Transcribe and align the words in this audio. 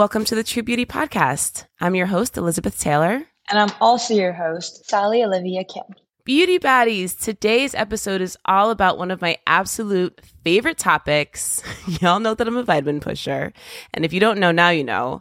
Welcome 0.00 0.24
to 0.24 0.34
the 0.34 0.42
True 0.42 0.62
Beauty 0.62 0.86
Podcast. 0.86 1.66
I'm 1.78 1.94
your 1.94 2.06
host, 2.06 2.38
Elizabeth 2.38 2.80
Taylor. 2.80 3.22
And 3.50 3.58
I'm 3.58 3.68
also 3.82 4.14
your 4.14 4.32
host, 4.32 4.88
Sally 4.88 5.22
Olivia 5.22 5.62
Kim. 5.62 5.84
Beauty 6.24 6.58
Baddies, 6.58 7.20
today's 7.20 7.74
episode 7.74 8.22
is 8.22 8.38
all 8.46 8.70
about 8.70 8.96
one 8.96 9.10
of 9.10 9.20
my 9.20 9.36
absolute 9.46 10.18
favorite 10.42 10.78
topics. 10.78 11.62
Y'all 12.00 12.18
know 12.18 12.32
that 12.32 12.48
I'm 12.48 12.56
a 12.56 12.62
vitamin 12.62 13.00
pusher. 13.00 13.52
And 13.92 14.06
if 14.06 14.14
you 14.14 14.20
don't 14.20 14.38
know, 14.38 14.52
now 14.52 14.70
you 14.70 14.84
know. 14.84 15.20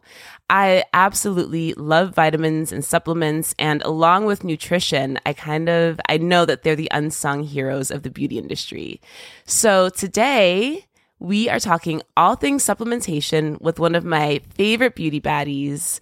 I 0.50 0.86
absolutely 0.94 1.74
love 1.74 2.16
vitamins 2.16 2.72
and 2.72 2.86
supplements. 2.86 3.54
And 3.60 3.82
along 3.84 4.28
with 4.28 4.46
nutrition, 4.46 5.20
I 5.26 5.34
kind 5.34 5.68
of, 5.68 6.00
I 6.08 6.20
know 6.20 6.46
that 6.46 6.64
they're 6.64 6.78
the 6.78 6.92
unsung 6.92 7.44
heroes 7.44 7.92
of 7.92 8.04
the 8.04 8.10
beauty 8.10 8.38
industry. 8.38 9.02
So 9.44 9.90
today, 9.90 10.86
we 11.20 11.50
are 11.50 11.60
talking 11.60 12.02
all 12.16 12.36
things 12.36 12.64
supplementation 12.64 13.60
with 13.62 13.80
one 13.80 13.96
of 13.96 14.06
my 14.06 14.42
favorite 14.50 14.96
beauty 14.96 15.20
baddies, 15.20 16.00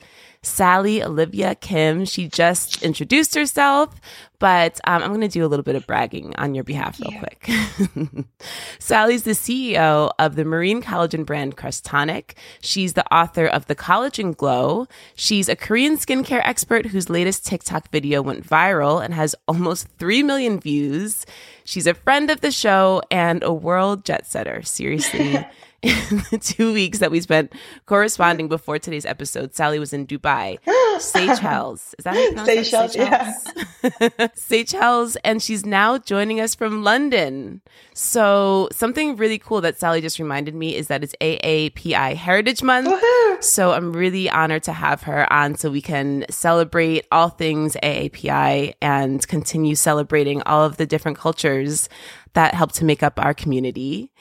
Sally 0.47 1.03
Olivia 1.03 1.55
Kim. 1.55 2.05
She 2.05 2.27
just 2.27 2.81
introduced 2.81 3.35
herself, 3.35 3.93
but 4.39 4.79
um, 4.85 5.03
I'm 5.03 5.09
going 5.09 5.21
to 5.21 5.27
do 5.27 5.45
a 5.45 5.47
little 5.47 5.63
bit 5.63 5.75
of 5.75 5.85
bragging 5.85 6.35
on 6.37 6.55
your 6.55 6.63
behalf, 6.63 6.99
real 6.99 7.11
yeah. 7.11 7.19
quick. 7.19 8.25
Sally's 8.79 9.23
the 9.23 9.31
CEO 9.31 10.11
of 10.17 10.35
the 10.35 10.45
marine 10.45 10.81
collagen 10.81 11.25
brand 11.25 11.57
Crushed 11.57 11.85
Tonic. 11.85 12.37
She's 12.61 12.93
the 12.93 13.05
author 13.13 13.45
of 13.45 13.67
The 13.67 13.75
Collagen 13.75 14.35
Glow. 14.35 14.87
She's 15.15 15.49
a 15.49 15.55
Korean 15.55 15.97
skincare 15.97 16.41
expert 16.43 16.87
whose 16.87 17.09
latest 17.09 17.45
TikTok 17.45 17.91
video 17.91 18.21
went 18.21 18.47
viral 18.47 19.03
and 19.03 19.13
has 19.13 19.35
almost 19.47 19.87
3 19.99 20.23
million 20.23 20.59
views. 20.59 21.25
She's 21.63 21.87
a 21.87 21.93
friend 21.93 22.29
of 22.31 22.41
the 22.41 22.51
show 22.51 23.01
and 23.11 23.43
a 23.43 23.53
world 23.53 24.05
jet 24.05 24.25
setter. 24.25 24.61
Seriously. 24.63 25.45
in 25.83 26.23
the 26.31 26.39
two 26.39 26.73
weeks 26.73 26.97
that 26.97 27.11
we 27.11 27.21
spent 27.21 27.53
corresponding 27.85 28.47
before 28.47 28.79
today's 28.79 29.05
episode, 29.05 29.53
Sally 29.53 29.77
was 29.77 29.93
in 29.93 30.07
Dubai, 30.07 30.57
Seychelles. 30.99 31.93
Is 31.99 32.03
that 32.03 32.15
how 32.15 32.19
you 32.19 32.29
pronounce 32.29 32.47
Seychelles? 32.49 32.93
Seychelles? 32.93 34.01
Yeah. 34.09 34.27
Seychelles, 34.33 35.17
and 35.17 35.41
she's 35.41 35.67
now 35.67 35.99
joining 35.99 36.39
us 36.39 36.55
from 36.55 36.83
London. 36.83 37.61
So 37.93 38.69
something 38.71 39.17
really 39.17 39.37
cool 39.37 39.61
that 39.61 39.79
Sally 39.79 40.01
just 40.01 40.17
reminded 40.17 40.55
me 40.55 40.75
is 40.75 40.87
that 40.87 41.03
it's 41.03 41.13
AAPI 41.21 42.15
Heritage 42.15 42.63
Month. 42.63 42.87
Woo-hoo! 42.87 43.37
So 43.41 43.73
I'm 43.73 43.93
really 43.93 44.31
honored 44.31 44.63
to 44.63 44.73
have 44.73 45.03
her 45.03 45.31
on 45.31 45.55
so 45.55 45.69
we 45.69 45.81
can 45.81 46.25
celebrate 46.27 47.05
all 47.11 47.29
things 47.29 47.77
AAPI 47.83 48.73
and 48.81 49.25
continue 49.27 49.75
celebrating 49.75 50.41
all 50.41 50.65
of 50.65 50.77
the 50.77 50.87
different 50.87 51.19
cultures 51.19 51.87
that 52.33 52.55
help 52.55 52.71
to 52.73 52.85
make 52.85 53.03
up 53.03 53.19
our 53.23 53.35
community. 53.35 54.11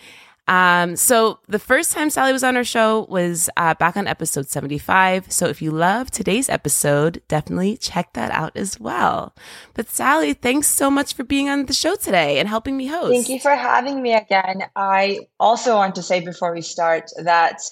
Um, 0.48 0.94
so 0.94 1.40
the 1.48 1.58
first 1.58 1.92
time 1.92 2.08
Sally 2.08 2.32
was 2.32 2.44
on 2.44 2.56
our 2.56 2.64
show 2.64 3.06
was 3.08 3.50
uh, 3.56 3.74
back 3.74 3.96
on 3.96 4.06
episode 4.06 4.48
75. 4.48 5.32
So 5.32 5.46
if 5.46 5.60
you 5.60 5.72
love 5.72 6.10
today's 6.10 6.48
episode, 6.48 7.20
definitely 7.26 7.76
check 7.76 8.12
that 8.12 8.30
out 8.30 8.56
as 8.56 8.78
well. 8.78 9.34
But 9.74 9.88
Sally, 9.88 10.34
thanks 10.34 10.68
so 10.68 10.90
much 10.90 11.14
for 11.14 11.24
being 11.24 11.48
on 11.48 11.66
the 11.66 11.72
show 11.72 11.96
today 11.96 12.38
and 12.38 12.48
helping 12.48 12.76
me 12.76 12.86
host. 12.86 13.12
Thank 13.12 13.28
you 13.28 13.40
for 13.40 13.54
having 13.56 14.00
me 14.00 14.14
again. 14.14 14.62
I 14.76 15.20
also 15.40 15.74
want 15.74 15.96
to 15.96 16.02
say 16.02 16.20
before 16.20 16.54
we 16.54 16.62
start 16.62 17.10
that 17.24 17.62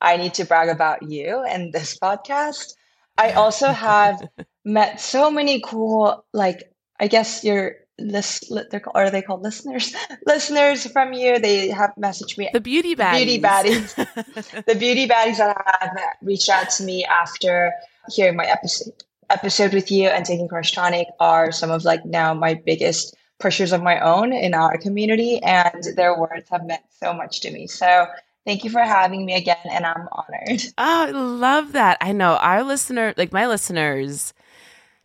I 0.00 0.16
need 0.16 0.34
to 0.34 0.44
brag 0.46 0.70
about 0.70 1.02
you 1.02 1.44
and 1.46 1.72
this 1.72 1.98
podcast. 1.98 2.72
I 3.18 3.32
also 3.32 3.68
have 3.68 4.26
met 4.64 5.00
so 5.00 5.30
many 5.30 5.60
cool, 5.60 6.24
like, 6.32 6.72
I 6.98 7.08
guess 7.08 7.44
you're 7.44 7.76
list 8.00 8.52
they're 8.70 8.82
are 8.94 9.10
they 9.10 9.22
called 9.22 9.42
listeners? 9.42 9.94
Listeners 10.26 10.86
from 10.90 11.12
you. 11.12 11.38
They 11.38 11.68
have 11.68 11.92
messaged 11.98 12.38
me. 12.38 12.50
The 12.52 12.60
beauty 12.60 12.96
baddies 12.96 13.16
beauty 13.16 13.40
baddies. 13.40 14.64
the 14.66 14.74
beauty 14.74 15.06
baddies 15.06 15.38
that 15.38 15.78
have 15.80 15.98
reached 16.22 16.48
out 16.48 16.70
to 16.70 16.84
me 16.84 17.04
after 17.04 17.72
hearing 18.10 18.36
my 18.36 18.46
episode 18.46 18.92
episode 19.28 19.72
with 19.72 19.92
you 19.92 20.08
and 20.08 20.24
taking 20.24 20.48
Crushed 20.48 20.74
Tonic 20.74 21.06
are 21.20 21.52
some 21.52 21.70
of 21.70 21.84
like 21.84 22.04
now 22.04 22.34
my 22.34 22.54
biggest 22.54 23.14
pushers 23.38 23.72
of 23.72 23.82
my 23.82 24.00
own 24.00 24.32
in 24.32 24.54
our 24.54 24.76
community 24.76 25.40
and 25.42 25.84
their 25.96 26.18
words 26.18 26.48
have 26.50 26.66
meant 26.66 26.82
so 26.98 27.12
much 27.12 27.40
to 27.40 27.50
me. 27.50 27.66
So 27.66 28.06
Thank 28.46 28.64
you 28.64 28.70
for 28.70 28.80
having 28.80 29.26
me 29.26 29.34
again, 29.34 29.58
and 29.70 29.84
I'm 29.84 30.08
honored. 30.12 30.62
Oh, 30.78 31.06
I 31.06 31.10
love 31.10 31.72
that. 31.72 31.98
I 32.00 32.12
know. 32.12 32.36
Our 32.36 32.62
listener, 32.62 33.12
like 33.16 33.32
my 33.32 33.46
listeners, 33.46 34.32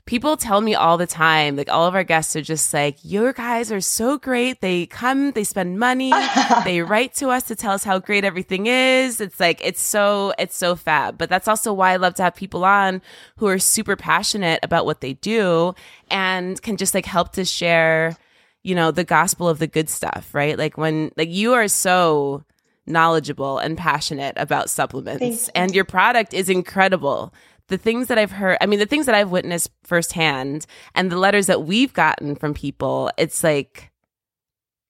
people 0.06 0.38
tell 0.38 0.62
me 0.62 0.76
all 0.76 0.98
the 0.98 1.08
time, 1.08 1.56
like 1.56 1.70
all 1.70 1.88
of 1.88 1.96
our 1.96 2.04
guests 2.04 2.36
are 2.36 2.42
just 2.42 2.72
like, 2.74 2.98
your 3.02 3.34
guys 3.34 3.72
are 3.72 3.82
so 3.82 4.18
great. 4.20 4.62
They 4.62 4.86
come, 4.86 5.32
they 5.32 5.44
spend 5.44 5.80
money, 5.80 6.14
they 6.64 6.82
write 6.82 7.14
to 7.16 7.30
us 7.30 7.44
to 7.44 7.56
tell 7.56 7.72
us 7.72 7.84
how 7.84 7.98
great 7.98 8.24
everything 8.24 8.68
is. 8.68 9.20
It's 9.20 9.40
like, 9.40 9.60
it's 9.64 9.82
so, 9.82 10.34
it's 10.38 10.56
so 10.56 10.76
fab. 10.76 11.18
But 11.18 11.30
that's 11.30 11.48
also 11.48 11.74
why 11.74 11.92
I 11.92 11.96
love 11.96 12.14
to 12.16 12.24
have 12.24 12.36
people 12.36 12.64
on 12.64 13.02
who 13.38 13.48
are 13.48 13.60
super 13.60 13.96
passionate 13.96 14.60
about 14.62 14.86
what 14.86 15.02
they 15.02 15.14
do 15.14 15.74
and 16.12 16.62
can 16.62 16.78
just 16.78 16.94
like 16.94 17.06
help 17.06 17.34
to 17.34 17.44
share, 17.44 18.16
you 18.64 18.76
know, 18.76 18.92
the 18.92 19.04
gospel 19.04 19.50
of 19.50 19.58
the 19.58 19.68
good 19.68 19.90
stuff, 19.90 20.36
right? 20.36 20.58
Like 20.58 20.78
when, 20.78 21.12
like 21.18 21.30
you 21.30 21.54
are 21.54 21.68
so, 21.68 22.44
knowledgeable 22.88 23.58
and 23.58 23.80
passionate 23.80 24.36
about 24.38 24.70
supplements 24.70 25.50
and 25.56 25.74
your 25.74 25.84
product 25.84 26.36
is 26.36 26.50
incredible 26.50 27.34
the 27.68 27.78
things 27.78 28.08
that 28.08 28.18
I've 28.18 28.32
heard, 28.32 28.58
I 28.62 28.66
mean, 28.66 28.80
the 28.80 28.86
things 28.86 29.06
that 29.08 29.16
I've 29.16 29.32
witnessed 29.32 29.72
firsthand 29.84 30.66
and 30.94 31.12
the 31.12 31.18
letters 31.18 31.48
that 31.48 31.64
we've 31.64 31.94
gotten 31.94 32.36
from 32.36 32.54
people, 32.54 33.12
it's 33.18 33.44
like 33.44 33.92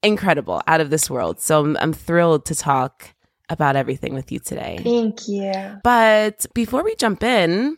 incredible 0.04 0.62
out 0.68 0.82
of 0.82 0.90
this 0.90 1.10
world. 1.10 1.40
So 1.40 1.62
I'm, 1.62 1.78
I'm 1.78 1.94
thrilled 1.94 2.46
to 2.46 2.56
talk 2.56 3.14
about 3.50 3.76
everything 3.76 4.14
with 4.14 4.32
you 4.32 4.40
today. 4.40 4.80
Thank 4.84 5.28
you. 5.28 5.80
But 5.84 6.46
before 6.54 6.84
we 6.84 6.96
jump 6.96 7.24
in, 7.24 7.78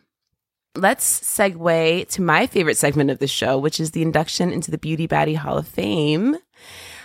let's 0.75 1.19
segue 1.21 2.07
to 2.09 2.21
my 2.21 2.47
favorite 2.47 2.77
segment 2.77 3.09
of 3.09 3.19
the 3.19 3.27
show, 3.27 3.57
which 3.57 3.79
is 3.79 3.91
the 3.91 4.01
induction 4.01 4.51
into 4.51 4.71
the 4.71 4.77
Beauty 4.77 5.07
Baddie 5.07 5.35
Hall 5.35 5.57
of 5.57 5.67
Fame. 5.67 6.37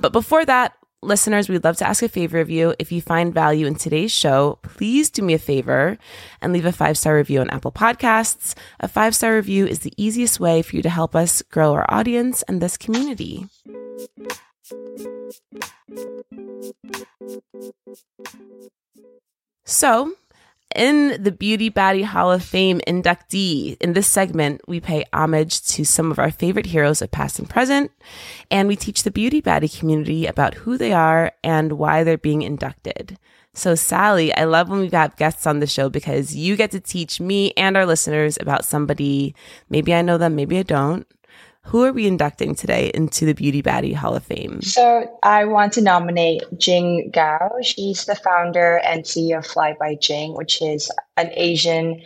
But 0.00 0.12
before 0.12 0.44
that, 0.44 0.74
listeners, 1.02 1.48
we'd 1.48 1.64
love 1.64 1.76
to 1.78 1.86
ask 1.86 2.02
a 2.02 2.08
favor 2.08 2.38
of 2.38 2.48
you. 2.48 2.74
If 2.78 2.92
you 2.92 3.02
find 3.02 3.34
value 3.34 3.66
in 3.66 3.74
today's 3.74 4.12
show, 4.12 4.58
please 4.62 5.10
do 5.10 5.22
me 5.22 5.34
a 5.34 5.38
favor 5.38 5.98
and 6.40 6.52
leave 6.52 6.64
a 6.64 6.72
five 6.72 6.96
star 6.96 7.16
review 7.16 7.40
on 7.40 7.50
Apple 7.50 7.72
Podcasts. 7.72 8.54
A 8.80 8.88
five 8.88 9.14
star 9.14 9.34
review 9.34 9.66
is 9.66 9.80
the 9.80 9.92
easiest 9.96 10.40
way 10.40 10.62
for 10.62 10.76
you 10.76 10.82
to 10.82 10.90
help 10.90 11.14
us 11.14 11.42
grow 11.42 11.72
our 11.72 11.86
audience 11.88 12.42
and 12.44 12.60
this 12.60 12.76
community. 12.76 13.46
So, 19.64 20.12
in 20.74 21.22
the 21.22 21.32
Beauty 21.32 21.70
Baddie 21.70 22.04
Hall 22.04 22.30
of 22.32 22.42
Fame 22.42 22.80
inductee, 22.86 23.76
in 23.80 23.92
this 23.92 24.06
segment, 24.08 24.60
we 24.66 24.80
pay 24.80 25.04
homage 25.12 25.62
to 25.68 25.84
some 25.84 26.10
of 26.10 26.18
our 26.18 26.30
favorite 26.30 26.66
heroes 26.66 27.02
of 27.02 27.10
past 27.10 27.38
and 27.38 27.48
present, 27.48 27.90
and 28.50 28.68
we 28.68 28.76
teach 28.76 29.02
the 29.02 29.10
Beauty 29.10 29.40
Baddie 29.40 29.78
community 29.78 30.26
about 30.26 30.54
who 30.54 30.76
they 30.76 30.92
are 30.92 31.32
and 31.42 31.72
why 31.72 32.04
they're 32.04 32.18
being 32.18 32.42
inducted. 32.42 33.18
So, 33.54 33.74
Sally, 33.74 34.34
I 34.34 34.44
love 34.44 34.70
when 34.70 34.78
we 34.78 34.86
have 34.86 34.92
got 34.92 35.16
guests 35.18 35.46
on 35.46 35.60
the 35.60 35.66
show 35.66 35.90
because 35.90 36.34
you 36.34 36.56
get 36.56 36.70
to 36.70 36.80
teach 36.80 37.20
me 37.20 37.52
and 37.56 37.76
our 37.76 37.84
listeners 37.84 38.38
about 38.40 38.64
somebody. 38.64 39.34
Maybe 39.68 39.92
I 39.92 40.00
know 40.00 40.16
them, 40.16 40.34
maybe 40.34 40.58
I 40.58 40.62
don't. 40.62 41.06
Who 41.66 41.84
are 41.84 41.92
we 41.92 42.06
inducting 42.06 42.54
today 42.54 42.90
into 42.92 43.24
the 43.24 43.32
Beauty 43.32 43.62
Baddie 43.62 43.94
Hall 43.94 44.14
of 44.14 44.24
Fame? 44.24 44.60
So 44.62 45.18
I 45.22 45.44
want 45.44 45.72
to 45.74 45.80
nominate 45.80 46.42
Jing 46.58 47.10
Gao. 47.12 47.50
She's 47.62 48.04
the 48.04 48.14
founder 48.14 48.78
and 48.84 49.04
CEO 49.04 49.38
of 49.38 49.46
Fly 49.46 49.74
by 49.78 49.94
Jing, 49.94 50.34
which 50.34 50.60
is 50.60 50.90
an 51.16 51.30
Asian, 51.34 52.02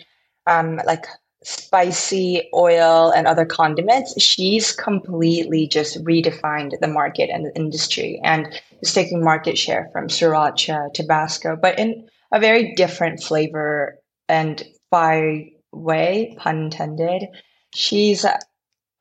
um, 0.47 0.81
like 0.87 1.07
spicy 1.43 2.49
oil 2.55 3.11
and 3.11 3.27
other 3.27 3.45
condiments. 3.45 4.21
She's 4.21 4.73
completely 4.73 5.67
just 5.67 6.03
redefined 6.05 6.79
the 6.81 6.89
market 6.89 7.31
and 7.31 7.47
the 7.47 7.57
industry 7.57 8.21
and 8.23 8.49
is 8.83 8.93
taking 8.93 9.23
market 9.23 9.57
share 9.57 9.89
from 9.93 10.09
sriracha, 10.09 10.93
Tabasco, 10.93 11.57
but 11.57 11.79
in 11.79 12.09
a 12.33 12.41
very 12.41 12.75
different 12.75 13.23
flavor 13.23 13.99
and 14.29 14.63
by 14.91 15.51
way, 15.73 16.37
pun 16.39 16.65
intended. 16.65 17.27
She's 17.75 18.25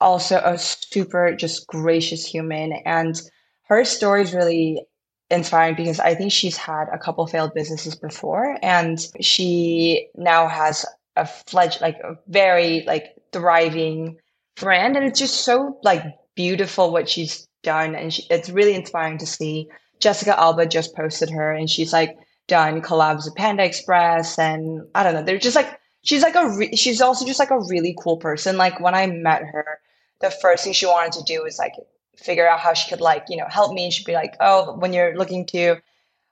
also 0.05 0.39
a 0.45 0.55
super 0.55 1.35
just 1.35 1.65
gracious 1.65 2.23
human 2.25 2.71
and 2.85 3.19
her 3.63 3.83
story 3.83 4.21
is 4.21 4.35
really 4.35 4.85
inspiring 5.31 5.75
because 5.75 5.99
I 5.99 6.13
think 6.13 6.31
she's 6.31 6.55
had 6.55 6.85
a 6.93 6.99
couple 6.99 7.25
failed 7.25 7.55
businesses 7.55 7.95
before 7.95 8.55
and 8.61 8.99
she 9.19 10.07
now 10.15 10.47
has 10.47 10.85
a 11.15 11.25
fledged 11.25 11.81
like 11.81 11.97
a 12.03 12.17
very 12.27 12.83
like 12.85 13.15
thriving 13.33 14.17
brand 14.55 14.95
and 14.95 15.07
it's 15.07 15.19
just 15.19 15.43
so 15.43 15.79
like 15.81 16.03
beautiful 16.35 16.91
what 16.91 17.09
she's 17.09 17.47
done 17.63 17.95
and 17.95 18.13
she, 18.13 18.27
it's 18.29 18.51
really 18.51 18.75
inspiring 18.75 19.17
to 19.17 19.25
see. 19.25 19.67
Jessica 19.99 20.39
Alba 20.39 20.67
just 20.67 20.95
posted 20.95 21.31
her 21.31 21.51
and 21.51 21.67
she's 21.67 21.91
like 21.91 22.15
done 22.47 22.79
collabs 22.83 23.25
with 23.25 23.33
Panda 23.33 23.65
Express 23.65 24.37
and 24.37 24.83
I 24.93 25.01
don't 25.01 25.15
know 25.15 25.23
they're 25.23 25.39
just 25.39 25.55
like 25.55 25.79
she's 26.03 26.21
like 26.21 26.35
a 26.35 26.47
re- 26.47 26.75
she's 26.75 27.01
also 27.01 27.25
just 27.25 27.39
like 27.39 27.49
a 27.49 27.59
really 27.59 27.95
cool 27.99 28.17
person. 28.17 28.55
Like 28.55 28.79
when 28.79 28.93
I 28.93 29.07
met 29.07 29.41
her 29.41 29.79
the 30.21 30.31
first 30.31 30.63
thing 30.63 30.73
she 30.73 30.85
wanted 30.85 31.13
to 31.13 31.23
do 31.23 31.43
was 31.43 31.57
like 31.57 31.73
figure 32.17 32.47
out 32.47 32.59
how 32.59 32.73
she 32.73 32.89
could 32.89 33.01
like 33.01 33.25
you 33.29 33.37
know 33.37 33.47
help 33.49 33.73
me. 33.73 33.85
And 33.85 33.93
she'd 33.93 34.05
be 34.05 34.13
like 34.13 34.35
oh 34.39 34.75
when 34.77 34.93
you're 34.93 35.17
looking 35.17 35.45
to 35.47 35.77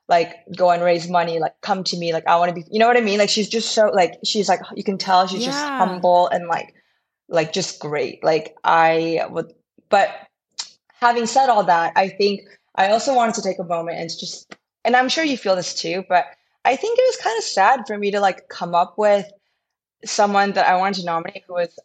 like 0.09 0.35
go 0.57 0.69
and 0.69 0.83
raise 0.83 1.09
money 1.09 1.39
like 1.39 1.59
come 1.61 1.83
to 1.85 1.97
me. 1.97 2.13
Like 2.13 2.27
i 2.27 2.37
want 2.37 2.49
to 2.49 2.55
be 2.55 2.65
you 2.71 2.79
know 2.79 2.87
what 2.87 2.97
i 2.97 3.01
mean? 3.01 3.19
Like 3.19 3.29
she's 3.29 3.49
just 3.49 3.71
so 3.71 3.87
like 3.87 4.15
she's 4.23 4.49
like 4.49 4.61
you 4.75 4.83
can 4.83 4.97
tell 4.97 5.27
she's 5.27 5.41
yeah. 5.41 5.51
just 5.51 5.63
humble 5.63 6.27
and 6.27 6.47
like 6.47 6.73
like 7.29 7.53
just 7.53 7.79
great. 7.79 8.23
Like 8.23 8.55
i 8.63 9.25
would 9.29 9.53
but 9.89 10.09
having 10.99 11.25
said 11.25 11.49
all 11.49 11.63
that 11.63 11.93
i 11.95 12.07
think 12.07 12.41
i 12.75 12.89
also 12.89 13.13
wanted 13.13 13.35
to 13.35 13.41
take 13.41 13.59
a 13.59 13.63
moment 13.63 13.99
and 13.99 14.09
just 14.09 14.55
and 14.83 14.95
i'm 14.95 15.09
sure 15.09 15.23
you 15.23 15.37
feel 15.37 15.55
this 15.55 15.75
too 15.75 16.03
but 16.09 16.25
i 16.65 16.75
think 16.75 16.97
it 16.97 17.05
was 17.05 17.17
kind 17.17 17.37
of 17.37 17.43
sad 17.43 17.81
for 17.85 17.97
me 17.97 18.09
to 18.09 18.19
like 18.19 18.47
come 18.49 18.73
up 18.73 18.97
with 18.97 19.29
someone 20.05 20.53
that 20.53 20.65
i 20.65 20.75
wanted 20.75 20.99
to 20.99 21.05
nominate 21.05 21.43
who 21.45 21.53
was 21.53 21.77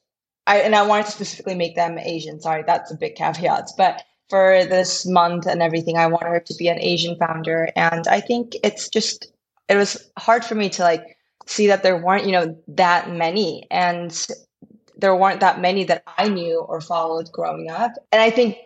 I, 0.48 0.58
and 0.58 0.74
I 0.74 0.84
wanted 0.84 1.06
to 1.06 1.12
specifically 1.12 1.54
make 1.54 1.76
them 1.76 1.98
Asian. 1.98 2.40
Sorry, 2.40 2.64
that's 2.66 2.90
a 2.90 2.96
big 2.96 3.14
caveat. 3.14 3.70
But 3.76 4.02
for 4.28 4.64
this 4.64 5.06
month 5.06 5.46
and 5.46 5.62
everything. 5.62 5.96
I 5.96 6.06
want 6.06 6.24
her 6.24 6.40
to 6.40 6.54
be 6.54 6.68
an 6.68 6.80
Asian 6.80 7.16
founder. 7.16 7.70
And 7.76 8.06
I 8.06 8.20
think 8.20 8.56
it's 8.62 8.88
just, 8.88 9.32
it 9.68 9.76
was 9.76 10.10
hard 10.18 10.44
for 10.44 10.54
me 10.54 10.68
to 10.70 10.82
like 10.82 11.16
see 11.46 11.66
that 11.68 11.82
there 11.82 11.96
weren't, 11.96 12.26
you 12.26 12.32
know, 12.32 12.58
that 12.68 13.10
many. 13.10 13.66
And 13.70 14.26
there 14.96 15.16
weren't 15.16 15.40
that 15.40 15.60
many 15.60 15.84
that 15.84 16.02
I 16.18 16.28
knew 16.28 16.60
or 16.60 16.80
followed 16.80 17.30
growing 17.32 17.70
up. 17.70 17.92
And 18.12 18.20
I 18.20 18.30
think, 18.30 18.56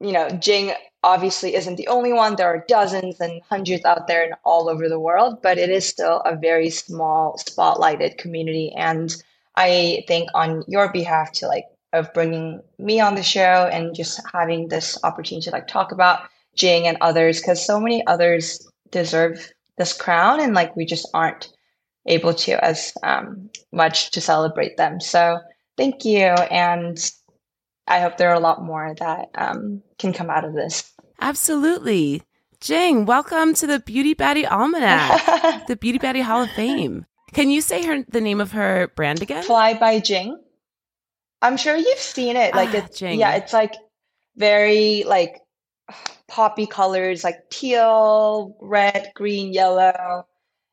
you 0.00 0.12
know, 0.12 0.28
Jing 0.30 0.72
obviously 1.02 1.54
isn't 1.54 1.76
the 1.76 1.88
only 1.88 2.12
one. 2.12 2.36
There 2.36 2.48
are 2.48 2.64
dozens 2.68 3.20
and 3.20 3.40
hundreds 3.48 3.84
out 3.84 4.08
there 4.08 4.24
and 4.24 4.34
all 4.44 4.68
over 4.68 4.88
the 4.88 5.00
world, 5.00 5.40
but 5.42 5.56
it 5.56 5.70
is 5.70 5.86
still 5.86 6.20
a 6.20 6.36
very 6.36 6.70
small, 6.70 7.38
spotlighted 7.38 8.18
community. 8.18 8.74
And 8.76 9.14
I 9.58 10.04
think 10.06 10.28
on 10.34 10.62
your 10.68 10.92
behalf 10.92 11.32
to 11.32 11.48
like 11.48 11.64
of 11.92 12.14
bringing 12.14 12.60
me 12.78 13.00
on 13.00 13.16
the 13.16 13.24
show 13.24 13.68
and 13.72 13.94
just 13.94 14.20
having 14.32 14.68
this 14.68 14.96
opportunity 15.02 15.46
to 15.46 15.50
like 15.50 15.66
talk 15.66 15.90
about 15.90 16.20
Jing 16.54 16.86
and 16.86 16.96
others 17.00 17.40
because 17.40 17.64
so 17.64 17.80
many 17.80 18.06
others 18.06 18.70
deserve 18.92 19.52
this 19.76 19.92
crown 19.92 20.40
and 20.40 20.54
like 20.54 20.76
we 20.76 20.86
just 20.86 21.08
aren't 21.12 21.48
able 22.06 22.34
to 22.34 22.64
as 22.64 22.92
um, 23.02 23.50
much 23.72 24.12
to 24.12 24.20
celebrate 24.20 24.76
them. 24.76 25.00
So 25.00 25.40
thank 25.76 26.04
you, 26.04 26.26
and 26.26 26.98
I 27.86 28.00
hope 28.00 28.16
there 28.16 28.30
are 28.30 28.36
a 28.36 28.40
lot 28.40 28.64
more 28.64 28.94
that 28.98 29.28
um, 29.34 29.82
can 29.98 30.12
come 30.12 30.30
out 30.30 30.44
of 30.44 30.54
this. 30.54 30.92
Absolutely. 31.20 32.22
Jing, 32.60 33.06
welcome 33.06 33.54
to 33.54 33.66
the 33.66 33.80
Beauty 33.80 34.14
Baddie 34.14 34.50
Almanac, 34.50 35.66
the 35.66 35.76
Beauty 35.76 35.98
Baddie 35.98 36.22
Hall 36.22 36.42
of 36.42 36.50
Fame. 36.50 37.06
Can 37.32 37.50
you 37.50 37.60
say 37.60 37.84
her 37.86 38.04
the 38.08 38.20
name 38.20 38.40
of 38.40 38.52
her 38.52 38.90
brand 38.94 39.22
again? 39.22 39.42
Fly 39.42 39.74
by 39.74 40.00
Jing. 40.00 40.38
I'm 41.40 41.56
sure 41.56 41.76
you've 41.76 41.98
seen 41.98 42.36
it. 42.36 42.54
Like 42.54 42.70
ah, 42.70 42.84
it's 42.84 42.98
Jing. 42.98 43.18
yeah, 43.18 43.36
it's 43.36 43.52
like 43.52 43.74
very 44.36 45.04
like 45.04 45.40
poppy 46.26 46.66
colors, 46.66 47.24
like 47.24 47.48
teal, 47.50 48.56
red, 48.60 49.10
green, 49.14 49.52
yellow, 49.52 50.26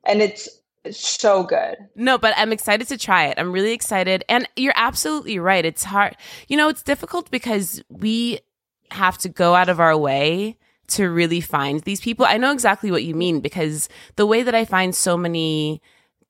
and 0.03 0.21
it's 0.21 0.49
so 0.91 1.43
good. 1.43 1.77
No, 1.95 2.17
but 2.17 2.33
I'm 2.37 2.51
excited 2.51 2.87
to 2.87 2.97
try 2.97 3.25
it. 3.25 3.39
I'm 3.39 3.51
really 3.51 3.71
excited. 3.71 4.23
And 4.29 4.47
you're 4.55 4.73
absolutely 4.75 5.39
right. 5.39 5.65
It's 5.65 5.83
hard. 5.83 6.15
You 6.47 6.57
know, 6.57 6.69
it's 6.69 6.83
difficult 6.83 7.31
because 7.31 7.81
we 7.89 8.39
have 8.91 9.17
to 9.19 9.29
go 9.29 9.55
out 9.55 9.69
of 9.69 9.79
our 9.79 9.97
way 9.97 10.57
to 10.87 11.09
really 11.09 11.41
find 11.41 11.81
these 11.81 11.99
people. 11.99 12.25
I 12.25 12.37
know 12.37 12.51
exactly 12.51 12.91
what 12.91 13.03
you 13.03 13.15
mean 13.15 13.39
because 13.39 13.89
the 14.15 14.27
way 14.27 14.43
that 14.43 14.53
I 14.53 14.65
find 14.65 14.93
so 14.93 15.17
many 15.17 15.81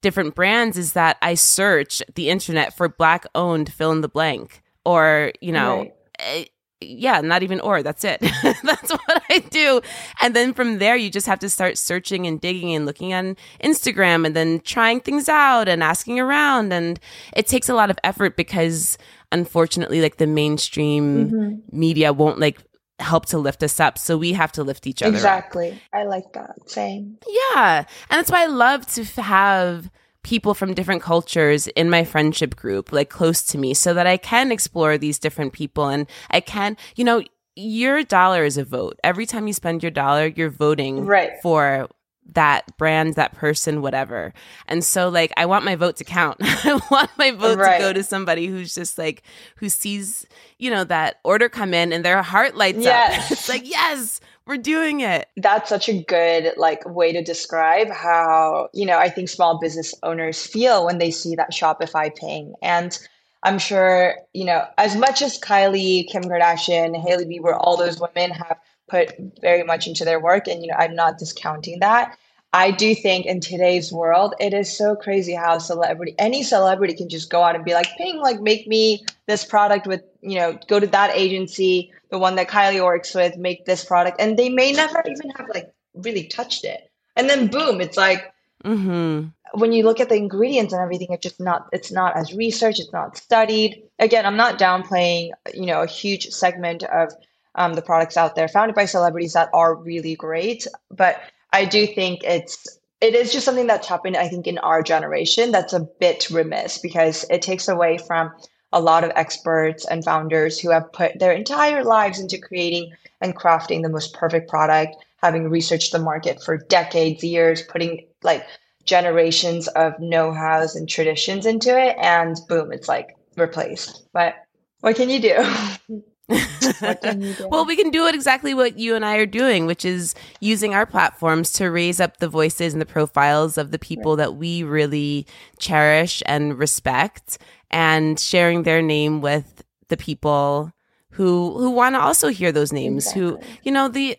different 0.06 0.36
brands 0.36 0.78
is 0.78 0.94
that 0.94 1.18
I 1.24 1.34
search 1.34 2.04
the 2.14 2.30
internet 2.30 2.78
for 2.78 2.88
black 2.88 3.26
owned 3.34 3.74
fill 3.74 3.92
in 3.92 4.02
the 4.02 4.08
blank 4.08 4.62
or, 4.86 5.32
you 5.42 5.52
know, 5.52 5.78
right. 5.80 5.94
Eh, 6.20 6.46
yeah, 6.80 7.22
not 7.22 7.42
even 7.42 7.60
or, 7.62 7.82
that's 7.82 8.04
it. 8.04 8.20
that's 8.64 8.92
what 8.92 9.24
I 9.32 9.40
do. 9.50 9.82
And 10.22 10.36
then 10.36 10.54
from 10.54 10.78
there, 10.78 10.96
you 10.96 11.10
just 11.10 11.26
have 11.26 11.40
to 11.40 11.50
start 11.50 11.80
searching 11.80 12.28
and 12.28 12.40
digging 12.40 12.76
and 12.76 12.86
looking 12.86 13.16
on 13.16 13.36
Instagram 13.64 14.28
and 14.28 14.36
then 14.36 14.60
trying 14.60 15.00
things 15.00 15.28
out 15.28 15.68
and 15.68 15.82
asking 15.82 16.20
around. 16.20 16.72
And 16.72 17.00
it 17.36 17.48
takes 17.48 17.68
a 17.68 17.74
lot 17.74 17.90
of 17.90 17.98
effort 18.04 18.38
because 18.38 19.00
unfortunately, 19.32 20.02
like 20.02 20.18
the 20.18 20.28
mainstream 20.28 21.32
mm-hmm. 21.32 21.80
media 21.80 22.14
won't 22.14 22.40
like 22.40 22.62
help 23.00 23.26
to 23.28 23.38
lift 23.38 23.64
us 23.64 23.80
up. 23.80 23.98
So 23.98 24.18
we 24.18 24.34
have 24.34 24.52
to 24.54 24.64
lift 24.64 24.88
each 24.88 25.02
other 25.02 25.16
exactly. 25.16 25.72
Up. 25.72 25.78
I 25.94 26.04
like 26.04 26.34
that. 26.34 26.70
Same. 26.70 27.18
Yeah. 27.28 27.86
And 28.10 28.20
that's 28.20 28.32
why 28.32 28.44
I 28.44 28.48
love 28.48 28.86
to 28.94 29.04
have 29.22 29.90
people 30.24 30.54
from 30.54 30.74
different 30.74 31.02
cultures 31.02 31.68
in 31.68 31.90
my 31.90 32.04
friendship 32.04 32.56
group, 32.56 32.92
like 32.92 33.10
close 33.10 33.44
to 33.44 33.58
me, 33.58 33.74
so 33.74 33.94
that 33.94 34.08
I 34.08 34.18
can 34.18 34.52
explore 34.52 34.98
these 34.98 35.20
different 35.20 35.54
people 35.54 35.88
and 35.88 36.08
I 36.32 36.40
can, 36.40 36.78
you 36.96 37.04
know, 37.04 37.24
your 37.56 38.04
dollar 38.04 38.44
is 38.44 38.58
a 38.58 38.66
vote. 38.66 39.00
Every 39.04 39.26
time 39.26 39.48
you 39.48 39.54
spend 39.54 39.84
your 39.84 39.92
dollar, 39.92 40.28
you're 40.28 40.50
voting 40.50 41.06
right. 41.06 41.34
for 41.42 41.88
that 42.34 42.78
brand, 42.78 43.16
that 43.16 43.34
person, 43.34 43.82
whatever. 43.82 44.34
And 44.68 44.84
so 44.84 45.10
like 45.10 45.32
I 45.38 45.46
want 45.46 45.66
my 45.66 45.76
vote 45.76 45.98
to 45.98 46.04
count. 46.04 46.38
I 46.42 46.80
want 46.90 47.12
my 47.18 47.32
vote 47.32 47.58
right. 47.58 47.78
to 47.78 47.84
go 47.84 47.94
to 47.94 48.04
somebody 48.04 48.48
who's 48.48 48.74
just 48.74 48.98
like 48.98 49.24
who 49.58 49.70
sees, 49.70 50.26
you 50.58 50.72
know, 50.72 50.84
that 50.86 51.20
order 51.24 51.50
come 51.50 51.74
in 51.74 51.94
and 51.94 52.04
their 52.04 52.22
heart 52.22 52.56
lights 52.56 52.80
yes. 52.80 53.26
up. 53.26 53.32
it's 53.38 53.50
like, 53.50 53.70
yes, 53.70 54.20
we're 54.46 54.58
doing 54.58 55.02
it. 55.02 55.28
That's 55.38 55.70
such 55.70 55.90
a 55.90 56.04
good 56.04 56.54
like 56.58 56.88
way 56.88 57.12
to 57.12 57.24
describe 57.24 57.90
how, 57.90 58.70
you 58.74 58.86
know, 58.86 58.98
I 58.98 59.10
think 59.10 59.30
small 59.30 59.60
business 59.60 59.94
owners 60.04 60.46
feel 60.46 60.86
when 60.86 60.98
they 60.98 61.12
see 61.12 61.36
that 61.36 61.52
Shopify 61.52 62.16
ping. 62.16 62.54
And 62.62 62.98
I'm 63.44 63.60
sure, 63.60 64.16
you 64.34 64.46
know, 64.46 64.66
as 64.78 64.96
much 64.96 65.22
as 65.22 65.40
Kylie, 65.40 66.10
Kim 66.10 66.24
Kardashian, 66.24 67.00
Hailey 67.00 67.26
Bieber, 67.26 67.56
all 67.60 67.78
those 67.78 68.00
women 68.00 68.32
have 68.32 68.58
put 68.88 69.14
very 69.42 69.64
much 69.64 69.88
into 69.88 70.06
their 70.06 70.20
work 70.20 70.48
and 70.48 70.62
you 70.62 70.68
know 70.68 70.78
i'm 70.78 70.96
not 70.96 71.18
discounting 71.18 71.80
that. 71.80 72.18
I 72.54 72.72
do 72.72 72.96
think 72.96 73.26
in 73.26 73.42
today's 73.42 73.92
world 73.92 74.34
it 74.40 74.54
is 74.54 74.76
so 74.76 74.96
crazy 74.96 75.34
how 75.34 75.58
celebrity 75.58 76.16
any 76.18 76.42
celebrity 76.42 76.94
can 76.94 77.10
just 77.10 77.30
go 77.30 77.44
out 77.44 77.54
and 77.54 77.66
be 77.66 77.74
like 77.74 77.88
ping 77.98 78.20
like 78.20 78.40
make 78.40 78.66
me 78.66 79.04
this 79.28 79.44
product 79.44 79.88
with 79.88 80.02
you 80.22 80.40
know 80.40 80.58
go 80.70 80.80
to 80.80 80.88
that 80.88 81.12
agency 81.14 81.92
the 82.16 82.20
one 82.20 82.36
that 82.36 82.48
kylie 82.48 82.82
works 82.82 83.14
with 83.14 83.38
make 83.38 83.66
this 83.66 83.84
product. 83.84 84.22
And 84.22 84.38
they 84.40 84.48
may 84.48 84.72
never 84.72 85.04
even 85.06 85.32
have 85.32 85.48
like 85.54 85.74
really 85.94 86.28
touched 86.28 86.64
it. 86.64 86.90
And 87.18 87.30
then 87.30 87.48
boom 87.48 87.82
it's 87.82 87.98
like 87.98 88.34
mm-hmm. 88.64 89.28
when 89.60 89.72
you 89.74 89.84
look 89.84 90.00
at 90.00 90.08
the 90.08 90.16
ingredients 90.16 90.72
and 90.72 90.82
everything 90.82 91.10
it's 91.12 91.24
just 91.24 91.42
not 91.42 91.68
it's 91.74 91.92
not 91.92 92.16
as 92.16 92.34
research 92.34 92.80
it's 92.80 92.94
not 92.94 93.18
studied. 93.18 93.84
Again 94.00 94.26
i'm 94.26 94.38
not 94.38 94.60
downplaying 94.60 95.32
you 95.54 95.66
know 95.66 95.82
a 95.82 95.88
huge 95.88 96.28
segment 96.28 96.84
of 96.84 97.14
um, 97.56 97.74
the 97.74 97.82
products 97.82 98.18
out 98.18 98.36
there 98.36 98.48
founded 98.48 98.76
by 98.76 98.86
celebrities 98.86 99.34
that 99.34 99.50
are 99.54 99.76
really 99.76 100.16
great. 100.16 100.68
But 100.90 101.22
I 101.52 101.66
do 101.66 101.88
think 101.88 102.24
it's 102.24 102.80
it 103.02 103.14
is 103.14 103.32
just 103.32 103.46
something 103.46 103.68
that's 103.68 103.88
happened, 103.88 104.18
I 104.18 104.28
think, 104.28 104.48
in 104.48 104.58
our 104.60 104.82
generation 104.82 105.52
that's 105.52 105.74
a 105.74 105.88
bit 106.00 106.30
remiss 106.30 106.78
because 106.78 107.26
it 107.30 107.42
takes 107.42 107.68
away 107.68 107.98
from 107.98 108.32
a 108.72 108.82
lot 108.82 109.04
of 109.04 109.12
experts 109.16 109.86
and 109.86 110.04
founders 110.04 110.60
who 110.60 110.70
have 110.70 110.92
put 110.92 111.20
their 111.20 111.32
entire 111.32 111.84
lives 111.84 112.20
into 112.20 112.38
creating 112.38 112.92
and 113.22 113.36
crafting 113.36 113.82
the 113.82 113.90
most 113.90 114.14
perfect 114.14 114.50
product, 114.50 114.96
having 115.18 115.50
researched 115.50 115.92
the 115.92 116.00
market 116.00 116.42
for 116.44 116.58
decades, 116.58 117.24
years, 117.24 117.62
putting 117.62 118.06
like 118.24 118.46
generations 118.86 119.68
of 119.70 120.00
know-hows 120.00 120.76
and 120.76 120.88
traditions 120.88 121.46
into 121.46 121.78
it, 121.80 121.96
and 122.00 122.38
boom, 122.48 122.72
it's 122.72 122.88
like 122.88 123.16
replaced. 123.38 124.08
But 124.14 124.36
what 124.82 124.96
can 124.96 125.10
you 125.10 125.20
do? 125.20 126.04
well, 127.50 127.66
we 127.66 127.76
can 127.76 127.92
do 127.92 128.08
it 128.08 128.16
exactly 128.16 128.54
what 128.54 128.80
you 128.80 128.96
and 128.96 129.06
I 129.06 129.18
are 129.18 129.28
doing, 129.28 129.68
which 129.68 129.86
is 129.86 130.16
using 130.40 130.74
our 130.74 130.86
platforms 130.86 131.52
to 131.54 131.70
raise 131.70 132.00
up 132.00 132.18
the 132.18 132.28
voices 132.28 132.74
and 132.74 132.82
the 132.82 132.86
profiles 132.86 133.58
of 133.58 133.72
the 133.72 133.78
people 133.78 134.16
that 134.16 134.36
we 134.36 134.64
really 134.64 135.28
cherish 135.60 136.24
and 136.26 136.58
respect 136.58 137.38
and 137.70 138.20
sharing 138.20 138.64
their 138.64 138.82
name 138.82 139.22
with 139.22 139.64
the 139.90 139.98
people 139.98 140.74
who 141.12 141.58
who 141.58 141.70
want 141.70 141.96
to 141.96 142.00
also 142.00 142.28
hear 142.30 142.52
those 142.52 142.74
names 142.74 143.06
exactly. 143.06 143.22
who 143.22 143.40
you 143.64 143.72
know 143.72 143.88
the 143.88 144.18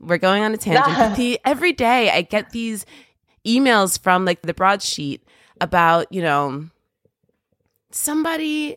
we're 0.00 0.18
going 0.18 0.42
on 0.42 0.52
a 0.52 0.56
tangent 0.56 1.16
the, 1.16 1.38
every 1.44 1.72
day 1.72 2.10
i 2.10 2.20
get 2.20 2.50
these 2.50 2.84
emails 3.46 3.98
from 3.98 4.24
like 4.24 4.42
the 4.42 4.52
broadsheet 4.52 5.22
about 5.60 6.06
you 6.12 6.20
know 6.20 6.68
somebody 7.90 8.76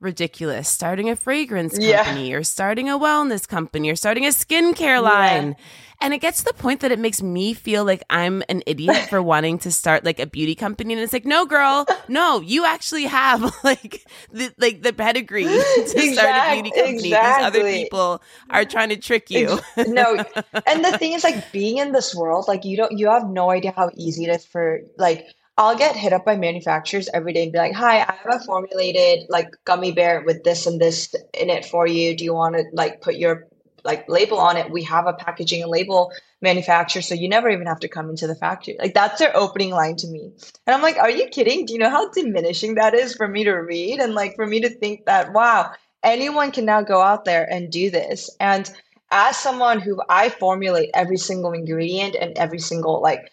ridiculous 0.00 0.68
starting 0.68 1.10
a 1.10 1.16
fragrance 1.16 1.78
company 1.78 2.30
yeah. 2.30 2.36
or 2.36 2.42
starting 2.44 2.88
a 2.88 2.98
wellness 2.98 3.48
company 3.48 3.90
or 3.90 3.96
starting 3.96 4.24
a 4.24 4.28
skincare 4.28 5.02
line. 5.02 5.48
Yeah. 5.48 5.64
And 6.00 6.14
it 6.14 6.18
gets 6.18 6.38
to 6.38 6.44
the 6.44 6.54
point 6.54 6.80
that 6.80 6.92
it 6.92 7.00
makes 7.00 7.20
me 7.20 7.54
feel 7.54 7.84
like 7.84 8.04
I'm 8.08 8.44
an 8.48 8.62
idiot 8.66 9.08
for 9.08 9.20
wanting 9.32 9.58
to 9.60 9.72
start 9.72 10.04
like 10.04 10.20
a 10.20 10.26
beauty 10.26 10.54
company. 10.54 10.94
And 10.94 11.02
it's 11.02 11.12
like, 11.12 11.24
no, 11.24 11.44
girl, 11.44 11.86
no, 12.06 12.40
you 12.40 12.64
actually 12.64 13.04
have 13.04 13.42
like 13.64 14.06
the 14.32 14.52
like 14.58 14.82
the 14.82 14.92
pedigree 14.92 15.42
to 15.44 15.80
exactly, 15.80 16.14
start 16.14 16.36
a 16.36 16.54
beauty 16.54 16.70
company. 16.70 17.08
Exactly. 17.08 17.10
These 17.10 17.46
other 17.46 17.72
people 17.72 18.22
are 18.50 18.64
trying 18.64 18.90
to 18.90 18.96
trick 18.96 19.28
you. 19.30 19.58
no. 19.76 20.24
And 20.66 20.84
the 20.84 20.96
thing 20.98 21.14
is 21.14 21.24
like 21.24 21.50
being 21.50 21.78
in 21.78 21.90
this 21.90 22.14
world, 22.14 22.46
like 22.46 22.64
you 22.64 22.76
don't 22.76 22.96
you 22.96 23.08
have 23.08 23.28
no 23.28 23.50
idea 23.50 23.72
how 23.74 23.90
easy 23.96 24.24
it 24.24 24.30
is 24.30 24.44
for 24.44 24.82
like 24.98 25.26
I'll 25.58 25.76
get 25.76 25.96
hit 25.96 26.12
up 26.12 26.24
by 26.24 26.36
manufacturers 26.36 27.08
every 27.12 27.32
day 27.32 27.42
and 27.42 27.52
be 27.52 27.58
like, 27.58 27.74
"Hi, 27.74 27.98
I 27.98 28.14
have 28.22 28.40
a 28.40 28.44
formulated 28.44 29.26
like 29.28 29.50
gummy 29.64 29.92
bear 29.92 30.22
with 30.24 30.44
this 30.44 30.66
and 30.66 30.80
this 30.80 31.12
in 31.34 31.50
it 31.50 31.64
for 31.66 31.86
you. 31.86 32.16
Do 32.16 32.24
you 32.24 32.32
want 32.32 32.54
to 32.54 32.64
like 32.72 33.00
put 33.00 33.16
your 33.16 33.48
like 33.84 34.08
label 34.08 34.38
on 34.38 34.56
it. 34.56 34.70
We 34.70 34.82
have 34.84 35.06
a 35.06 35.12
packaging 35.12 35.62
and 35.62 35.70
label 35.70 36.12
manufacturer, 36.40 37.02
so 37.02 37.14
you 37.14 37.28
never 37.28 37.48
even 37.48 37.66
have 37.66 37.80
to 37.80 37.88
come 37.88 38.08
into 38.08 38.26
the 38.26 38.34
factory. 38.34 38.76
Like 38.78 38.94
that's 38.94 39.18
their 39.18 39.36
opening 39.36 39.70
line 39.70 39.96
to 39.96 40.06
me. 40.06 40.30
And 40.66 40.74
I'm 40.74 40.82
like, 40.82 40.96
are 40.96 41.10
you 41.10 41.26
kidding? 41.28 41.66
Do 41.66 41.72
you 41.72 41.78
know 41.78 41.90
how 41.90 42.10
diminishing 42.10 42.74
that 42.76 42.94
is 42.94 43.14
for 43.14 43.26
me 43.26 43.44
to 43.44 43.52
read 43.52 43.98
and 43.98 44.14
like 44.14 44.36
for 44.36 44.46
me 44.46 44.60
to 44.60 44.68
think 44.68 45.06
that 45.06 45.32
wow, 45.32 45.72
anyone 46.02 46.52
can 46.52 46.64
now 46.64 46.82
go 46.82 47.00
out 47.00 47.24
there 47.24 47.50
and 47.52 47.72
do 47.72 47.90
this. 47.90 48.30
And 48.38 48.70
as 49.10 49.36
someone 49.36 49.80
who 49.80 50.00
I 50.08 50.28
formulate 50.28 50.90
every 50.94 51.16
single 51.16 51.52
ingredient 51.52 52.14
and 52.14 52.36
every 52.36 52.58
single 52.58 53.00
like 53.00 53.30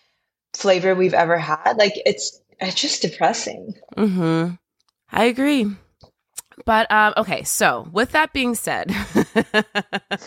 flavor 0.55 0.95
we've 0.95 1.13
ever 1.13 1.37
had, 1.37 1.73
like 1.77 1.93
it's 2.05 2.41
it's 2.59 2.75
just 2.75 3.01
depressing. 3.01 3.73
Mm-hmm. 3.97 4.55
I 5.11 5.25
agree. 5.25 5.67
But 6.65 6.89
um, 6.91 7.13
okay, 7.17 7.43
so 7.43 7.87
with 7.91 8.11
that 8.11 8.31
being 8.31 8.55
said, 8.55 8.89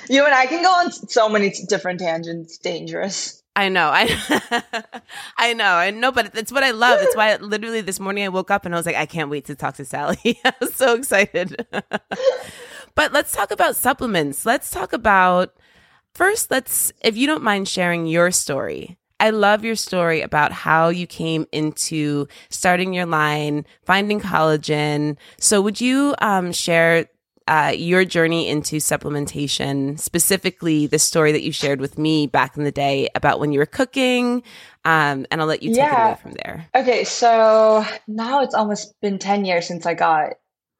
you 0.08 0.24
and 0.24 0.34
I 0.34 0.46
can 0.46 0.62
go 0.62 0.70
on 0.70 0.92
so 0.92 1.28
many 1.28 1.50
different 1.68 2.00
tangents. 2.00 2.58
Dangerous. 2.58 3.42
I 3.56 3.70
know. 3.70 3.90
I 3.92 4.52
I 5.38 5.52
know. 5.54 5.64
I 5.64 5.90
know, 5.90 6.12
but 6.12 6.36
it's 6.36 6.52
what 6.52 6.62
I 6.62 6.70
love. 6.70 7.00
It's 7.00 7.16
why 7.16 7.34
literally 7.40 7.80
this 7.80 7.98
morning 7.98 8.24
I 8.24 8.28
woke 8.28 8.50
up 8.50 8.64
and 8.64 8.74
I 8.74 8.78
was 8.78 8.86
like, 8.86 8.94
I 8.94 9.06
can't 9.06 9.30
wait 9.30 9.46
to 9.46 9.54
talk 9.54 9.76
to 9.76 9.84
Sally. 9.84 10.38
I 10.44 10.52
was 10.60 10.74
so 10.74 10.94
excited. 10.94 11.66
but 12.94 13.12
let's 13.12 13.32
talk 13.32 13.50
about 13.50 13.74
supplements. 13.74 14.46
Let's 14.46 14.70
talk 14.70 14.92
about 14.92 15.56
first, 16.14 16.50
let's 16.50 16.92
if 17.00 17.16
you 17.16 17.26
don't 17.26 17.42
mind 17.42 17.68
sharing 17.68 18.06
your 18.06 18.30
story 18.30 18.98
I 19.20 19.30
love 19.30 19.64
your 19.64 19.76
story 19.76 20.20
about 20.20 20.52
how 20.52 20.88
you 20.88 21.06
came 21.06 21.46
into 21.52 22.28
starting 22.50 22.94
your 22.94 23.06
line, 23.06 23.66
finding 23.84 24.20
collagen. 24.20 25.16
So, 25.38 25.60
would 25.60 25.80
you 25.80 26.14
um, 26.20 26.52
share 26.52 27.06
uh, 27.48 27.72
your 27.74 28.04
journey 28.04 28.48
into 28.48 28.76
supplementation, 28.76 29.98
specifically 29.98 30.86
the 30.86 30.98
story 30.98 31.32
that 31.32 31.42
you 31.42 31.50
shared 31.50 31.80
with 31.80 31.98
me 31.98 32.26
back 32.26 32.56
in 32.56 32.64
the 32.64 32.70
day 32.70 33.08
about 33.14 33.40
when 33.40 33.52
you 33.52 33.58
were 33.58 33.66
cooking? 33.66 34.42
Um, 34.84 35.26
and 35.30 35.40
I'll 35.40 35.46
let 35.46 35.62
you 35.62 35.70
take 35.70 35.78
yeah. 35.78 36.02
it 36.02 36.06
away 36.10 36.20
from 36.22 36.32
there. 36.32 36.68
Okay, 36.74 37.04
so 37.04 37.84
now 38.06 38.42
it's 38.42 38.54
almost 38.54 38.94
been 39.00 39.18
10 39.18 39.44
years 39.44 39.66
since 39.66 39.86
I 39.86 39.94
got 39.94 40.34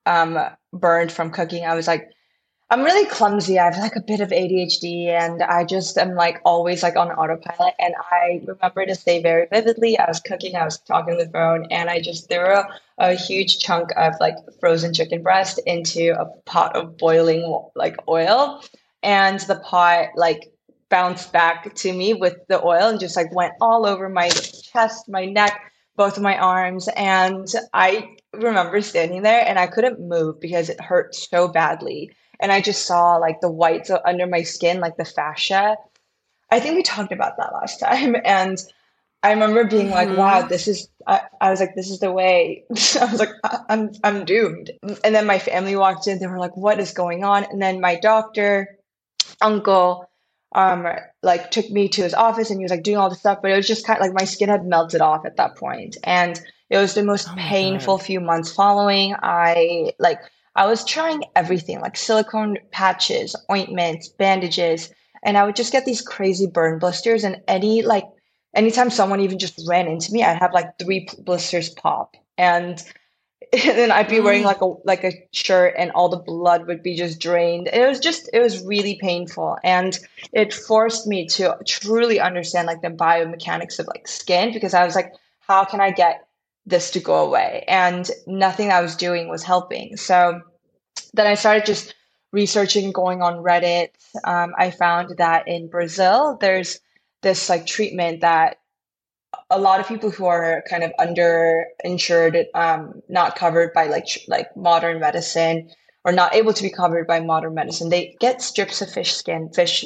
um, 0.06 0.38
burned 0.72 1.10
from 1.10 1.30
cooking. 1.30 1.64
I 1.64 1.74
was 1.74 1.86
like 1.86 2.10
I'm 2.70 2.82
really 2.82 3.06
clumsy. 3.06 3.58
I 3.58 3.64
have 3.64 3.78
like 3.78 3.96
a 3.96 4.00
bit 4.00 4.20
of 4.20 4.28
ADHD 4.28 5.06
and 5.06 5.42
I 5.42 5.64
just 5.64 5.96
am 5.96 6.14
like 6.14 6.38
always 6.44 6.82
like 6.82 6.96
on 6.96 7.10
autopilot. 7.10 7.72
And 7.78 7.94
I 8.10 8.42
remember 8.44 8.84
to 8.84 8.94
say 8.94 9.22
very 9.22 9.46
vividly, 9.50 9.98
I 9.98 10.04
was 10.06 10.20
cooking, 10.20 10.54
I 10.54 10.64
was 10.64 10.78
talking 10.78 11.14
on 11.14 11.18
the 11.18 11.30
phone, 11.30 11.66
and 11.70 11.88
I 11.88 11.98
just 11.98 12.28
threw 12.28 12.44
a, 12.44 12.68
a 12.98 13.14
huge 13.14 13.60
chunk 13.60 13.88
of 13.96 14.14
like 14.20 14.34
frozen 14.60 14.92
chicken 14.92 15.22
breast 15.22 15.58
into 15.64 16.14
a 16.18 16.26
pot 16.44 16.76
of 16.76 16.98
boiling 16.98 17.58
like 17.74 17.96
oil. 18.06 18.62
And 19.02 19.40
the 19.40 19.56
pot 19.56 20.08
like 20.16 20.52
bounced 20.90 21.32
back 21.32 21.74
to 21.74 21.92
me 21.92 22.12
with 22.12 22.36
the 22.48 22.62
oil 22.62 22.88
and 22.88 23.00
just 23.00 23.16
like 23.16 23.32
went 23.34 23.54
all 23.62 23.86
over 23.86 24.10
my 24.10 24.28
chest, 24.28 25.08
my 25.08 25.24
neck, 25.24 25.72
both 25.96 26.18
of 26.18 26.22
my 26.22 26.36
arms. 26.36 26.86
And 26.96 27.50
I 27.72 28.16
remember 28.34 28.82
standing 28.82 29.22
there 29.22 29.42
and 29.46 29.58
I 29.58 29.68
couldn't 29.68 30.06
move 30.06 30.38
because 30.38 30.68
it 30.68 30.82
hurt 30.82 31.14
so 31.14 31.48
badly 31.48 32.10
and 32.40 32.52
I 32.52 32.60
just 32.60 32.86
saw 32.86 33.16
like 33.16 33.40
the 33.40 33.50
whites 33.50 33.90
under 34.04 34.26
my 34.26 34.42
skin, 34.42 34.80
like 34.80 34.96
the 34.96 35.04
fascia. 35.04 35.76
I 36.50 36.60
think 36.60 36.76
we 36.76 36.82
talked 36.82 37.12
about 37.12 37.36
that 37.36 37.52
last 37.52 37.80
time. 37.80 38.16
And 38.24 38.58
I 39.22 39.32
remember 39.32 39.64
being 39.64 39.88
mm-hmm. 39.88 40.10
like, 40.10 40.16
wow, 40.16 40.42
this 40.42 40.68
is, 40.68 40.88
I, 41.06 41.22
I, 41.40 41.50
was 41.50 41.60
like, 41.60 41.74
this 41.74 41.90
is 41.90 41.98
the 41.98 42.12
way. 42.12 42.64
I 42.70 43.04
was 43.04 43.18
like, 43.18 43.32
I'm, 43.68 43.90
I'm 44.04 44.24
doomed. 44.24 44.70
And 45.04 45.14
then 45.14 45.26
my 45.26 45.38
family 45.38 45.74
walked 45.74 46.06
in. 46.06 46.18
They 46.18 46.26
were 46.26 46.38
like, 46.38 46.56
what 46.56 46.78
is 46.78 46.92
going 46.92 47.24
on? 47.24 47.44
And 47.44 47.60
then 47.60 47.80
my 47.80 47.96
doctor, 47.96 48.78
uncle, 49.40 50.08
um, 50.52 50.86
like 51.22 51.50
took 51.50 51.68
me 51.70 51.88
to 51.88 52.02
his 52.02 52.14
office 52.14 52.50
and 52.50 52.58
he 52.58 52.64
was 52.64 52.70
like 52.70 52.82
doing 52.82 52.96
all 52.96 53.10
this 53.10 53.18
stuff, 53.18 53.40
but 53.42 53.50
it 53.50 53.56
was 53.56 53.66
just 53.66 53.86
kind 53.86 53.98
of 53.98 54.02
like 54.02 54.14
my 54.14 54.24
skin 54.24 54.48
had 54.48 54.64
melted 54.64 55.00
off 55.00 55.26
at 55.26 55.36
that. 55.36 55.58
And 56.04 56.40
it 56.70 56.78
was 56.78 56.94
the 56.94 57.02
most 57.02 57.28
oh 57.28 57.34
painful 57.36 57.98
God. 57.98 58.06
few 58.06 58.20
months 58.20 58.52
following. 58.52 59.14
I 59.20 59.92
like, 59.98 60.20
I 60.58 60.66
was 60.66 60.84
trying 60.84 61.22
everything 61.36 61.80
like 61.80 61.96
silicone 61.96 62.58
patches, 62.72 63.36
ointments, 63.48 64.08
bandages, 64.08 64.90
and 65.24 65.38
I 65.38 65.44
would 65.44 65.54
just 65.54 65.70
get 65.70 65.84
these 65.84 66.02
crazy 66.02 66.48
burn 66.48 66.80
blisters. 66.80 67.22
And 67.22 67.40
any 67.46 67.82
like 67.82 68.02
anytime 68.56 68.90
someone 68.90 69.20
even 69.20 69.38
just 69.38 69.62
ran 69.68 69.86
into 69.86 70.12
me, 70.12 70.24
I'd 70.24 70.38
have 70.38 70.52
like 70.52 70.76
three 70.80 71.08
blisters 71.20 71.68
pop. 71.68 72.16
And, 72.36 72.82
and 73.52 73.78
then 73.78 73.92
I'd 73.92 74.08
be 74.08 74.18
wearing 74.18 74.42
mm. 74.42 74.46
like 74.46 74.60
a 74.60 74.74
like 74.84 75.04
a 75.04 75.12
shirt 75.32 75.74
and 75.78 75.92
all 75.92 76.08
the 76.08 76.16
blood 76.16 76.66
would 76.66 76.82
be 76.82 76.96
just 76.96 77.20
drained. 77.20 77.68
It 77.72 77.86
was 77.86 78.00
just 78.00 78.28
it 78.32 78.40
was 78.40 78.64
really 78.64 78.98
painful. 79.00 79.58
And 79.62 79.96
it 80.32 80.52
forced 80.52 81.06
me 81.06 81.28
to 81.28 81.56
truly 81.68 82.18
understand 82.18 82.66
like 82.66 82.82
the 82.82 82.88
biomechanics 82.88 83.78
of 83.78 83.86
like 83.86 84.08
skin 84.08 84.52
because 84.52 84.74
I 84.74 84.84
was 84.84 84.96
like, 84.96 85.12
how 85.38 85.64
can 85.64 85.80
I 85.80 85.92
get 85.92 86.26
this 86.66 86.90
to 86.90 87.00
go 87.00 87.24
away? 87.24 87.64
And 87.68 88.10
nothing 88.26 88.72
I 88.72 88.80
was 88.80 88.96
doing 88.96 89.28
was 89.28 89.44
helping. 89.44 89.96
So 89.96 90.42
then 91.18 91.26
I 91.26 91.34
started 91.34 91.66
just 91.66 91.94
researching, 92.32 92.92
going 92.92 93.22
on 93.22 93.42
Reddit. 93.42 93.90
Um, 94.24 94.54
I 94.56 94.70
found 94.70 95.16
that 95.18 95.48
in 95.48 95.68
Brazil, 95.68 96.38
there's 96.40 96.80
this 97.22 97.48
like 97.48 97.66
treatment 97.66 98.20
that 98.20 98.58
a 99.50 99.58
lot 99.58 99.80
of 99.80 99.88
people 99.88 100.10
who 100.10 100.26
are 100.26 100.62
kind 100.68 100.82
of 100.82 100.92
underinsured, 100.98 102.44
um, 102.54 103.02
not 103.08 103.36
covered 103.36 103.72
by 103.72 103.86
like 103.86 104.06
like 104.28 104.56
modern 104.56 105.00
medicine, 105.00 105.70
or 106.04 106.12
not 106.12 106.34
able 106.34 106.52
to 106.52 106.62
be 106.62 106.70
covered 106.70 107.06
by 107.06 107.20
modern 107.20 107.54
medicine, 107.54 107.88
they 107.88 108.16
get 108.20 108.40
strips 108.40 108.80
of 108.80 108.90
fish 108.90 109.12
skin, 109.12 109.50
fish 109.52 109.84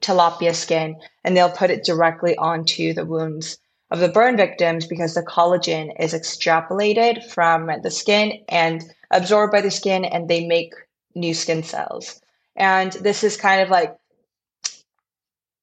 tilapia 0.00 0.54
skin, 0.54 0.96
and 1.24 1.36
they'll 1.36 1.50
put 1.50 1.70
it 1.70 1.84
directly 1.84 2.36
onto 2.36 2.92
the 2.92 3.06
wounds 3.06 3.58
of 3.94 4.00
the 4.00 4.08
burn 4.08 4.36
victims 4.36 4.88
because 4.88 5.14
the 5.14 5.22
collagen 5.22 5.92
is 6.00 6.14
extrapolated 6.14 7.24
from 7.30 7.70
the 7.84 7.92
skin 7.92 8.42
and 8.48 8.82
absorbed 9.12 9.52
by 9.52 9.60
the 9.60 9.70
skin 9.70 10.04
and 10.04 10.28
they 10.28 10.44
make 10.48 10.74
new 11.14 11.32
skin 11.32 11.62
cells. 11.62 12.20
And 12.56 12.90
this 12.94 13.22
is 13.22 13.36
kind 13.36 13.60
of 13.60 13.70
like 13.70 13.96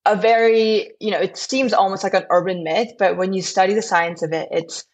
a 0.05 0.15
very, 0.15 0.91
you 1.01 1.11
know, 1.11 1.19
it 1.19 1.35
seems 1.35 1.73
almost 1.73 2.03
like 2.03 2.13
an 2.13 2.25
urban 2.29 2.63
myth, 2.63 2.93
but 2.97 3.17
when 3.17 3.33
you 3.33 3.41
study 3.41 3.73
the 3.73 3.81
science 3.81 4.23
of 4.23 4.31
it, 4.31 4.47
it's 4.49 4.85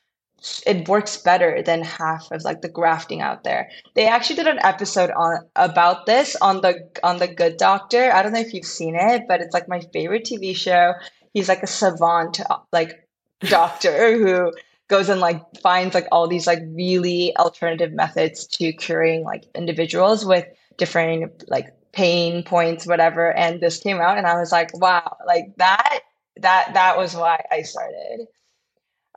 it 0.65 0.87
works 0.87 1.17
better 1.17 1.61
than 1.61 1.83
half 1.83 2.31
of 2.31 2.43
like 2.43 2.61
the 2.61 2.69
grafting 2.69 3.21
out 3.21 3.43
there. 3.43 3.69
They 3.93 4.07
actually 4.07 4.37
did 4.37 4.47
an 4.47 4.59
episode 4.63 5.11
on 5.11 5.41
about 5.55 6.07
this 6.07 6.35
on 6.41 6.61
the 6.61 6.89
on 7.03 7.17
the 7.17 7.27
Good 7.27 7.57
Doctor. 7.57 8.11
I 8.11 8.23
don't 8.23 8.33
know 8.33 8.39
if 8.39 8.53
you've 8.55 8.65
seen 8.65 8.95
it, 8.95 9.25
but 9.27 9.41
it's 9.41 9.53
like 9.53 9.67
my 9.67 9.81
favorite 9.93 10.25
TV 10.25 10.55
show. 10.55 10.93
He's 11.33 11.49
like 11.49 11.61
a 11.61 11.67
savant, 11.67 12.39
like 12.71 13.06
doctor 13.41 14.17
who 14.17 14.51
goes 14.87 15.09
and 15.09 15.19
like 15.19 15.41
finds 15.61 15.93
like 15.93 16.07
all 16.11 16.27
these 16.27 16.47
like 16.47 16.59
really 16.69 17.35
alternative 17.37 17.93
methods 17.93 18.47
to 18.47 18.71
curing 18.73 19.23
like 19.23 19.45
individuals 19.53 20.25
with 20.25 20.45
different 20.77 21.43
like 21.49 21.73
pain 21.91 22.43
points 22.43 22.85
whatever. 22.85 23.33
And 23.33 23.59
this 23.59 23.79
came 23.79 23.97
out 23.97 24.17
and 24.17 24.27
i 24.27 24.39
was 24.39 24.51
like 24.51 24.75
wow 24.77 25.17
like 25.25 25.55
that 25.57 25.99
that 26.37 26.73
that 26.73 26.97
was 26.97 27.15
why 27.15 27.43
i 27.51 27.61
started 27.61 28.27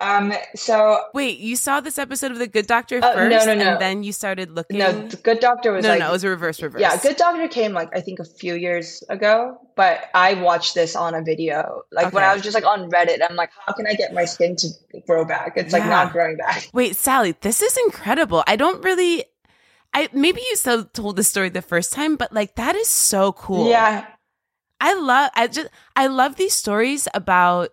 um 0.00 0.33
so 0.54 0.99
wait 1.14 1.38
you 1.38 1.57
saw 1.57 1.80
this 1.80 1.99
episode 1.99 2.30
of 2.30 2.38
the 2.38 2.47
good 2.47 2.66
doctor 2.66 2.99
uh, 3.02 3.12
first 3.12 3.47
no, 3.47 3.54
no, 3.54 3.64
no. 3.64 3.73
and 3.73 3.80
then 3.80 4.02
you 4.02 4.12
started 4.12 4.50
looking 4.50 4.78
no 4.78 4.92
the 5.09 5.16
good 5.16 5.40
doctor 5.40 5.73
was 5.73 5.85
no, 5.85 5.90
like 5.90 6.00
no 6.00 6.09
it 6.09 6.12
was 6.12 6.25
a 6.25 6.28
reverse 6.28 6.62
reverse 6.62 6.80
yeah 6.80 6.97
good 6.99 7.16
doctor 7.16 7.47
came 7.49 7.73
like 7.73 7.88
i 7.95 8.00
think 8.00 8.19
a 8.19 8.25
few 8.25 8.54
years 8.54 9.02
ago 9.09 9.59
but 9.76 10.09
i 10.14 10.35
watched 10.35 10.75
this 10.75 10.97
on 10.97 11.14
a 11.14 11.23
video 11.23 11.83
like 11.92 12.07
okay. 12.07 12.14
when 12.14 12.25
i 12.25 12.33
was 12.33 12.42
just 12.42 12.54
like 12.54 12.66
on 12.66 12.90
reddit 12.90 13.19
i'm 13.28 13.37
like 13.37 13.50
how 13.66 13.73
can 13.73 13.87
i 13.87 13.95
get 13.95 14.14
my 14.14 14.25
skin 14.25 14.57
to 14.57 14.69
grow 15.07 15.25
back 15.25 15.52
it's 15.57 15.73
like 15.73 15.83
yeah. 15.83 15.88
not 15.88 16.12
growing 16.12 16.37
back 16.37 16.69
wait 16.73 16.97
sally 16.97 17.35
this 17.40 17.61
is 17.62 17.76
incredible 17.85 18.42
i 18.47 18.57
don't 18.57 18.83
really 18.85 19.25
I 19.92 20.09
maybe 20.12 20.40
you 20.40 20.57
so 20.57 20.85
told 20.85 21.16
the 21.16 21.25
story 21.25 21.49
the 21.49 21.62
first 21.62 21.92
time, 21.92 22.16
but 22.16 22.33
like 22.33 22.54
that 22.57 22.76
is 22.76 22.88
so 22.88 23.33
cool. 23.33 23.69
Yeah. 23.69 24.07
I 24.80 24.95
love 24.95 25.30
I 25.35 25.47
just 25.47 25.69
I 25.97 26.07
love 26.07 26.37
these 26.37 26.54
stories 26.54 27.09
about 27.12 27.71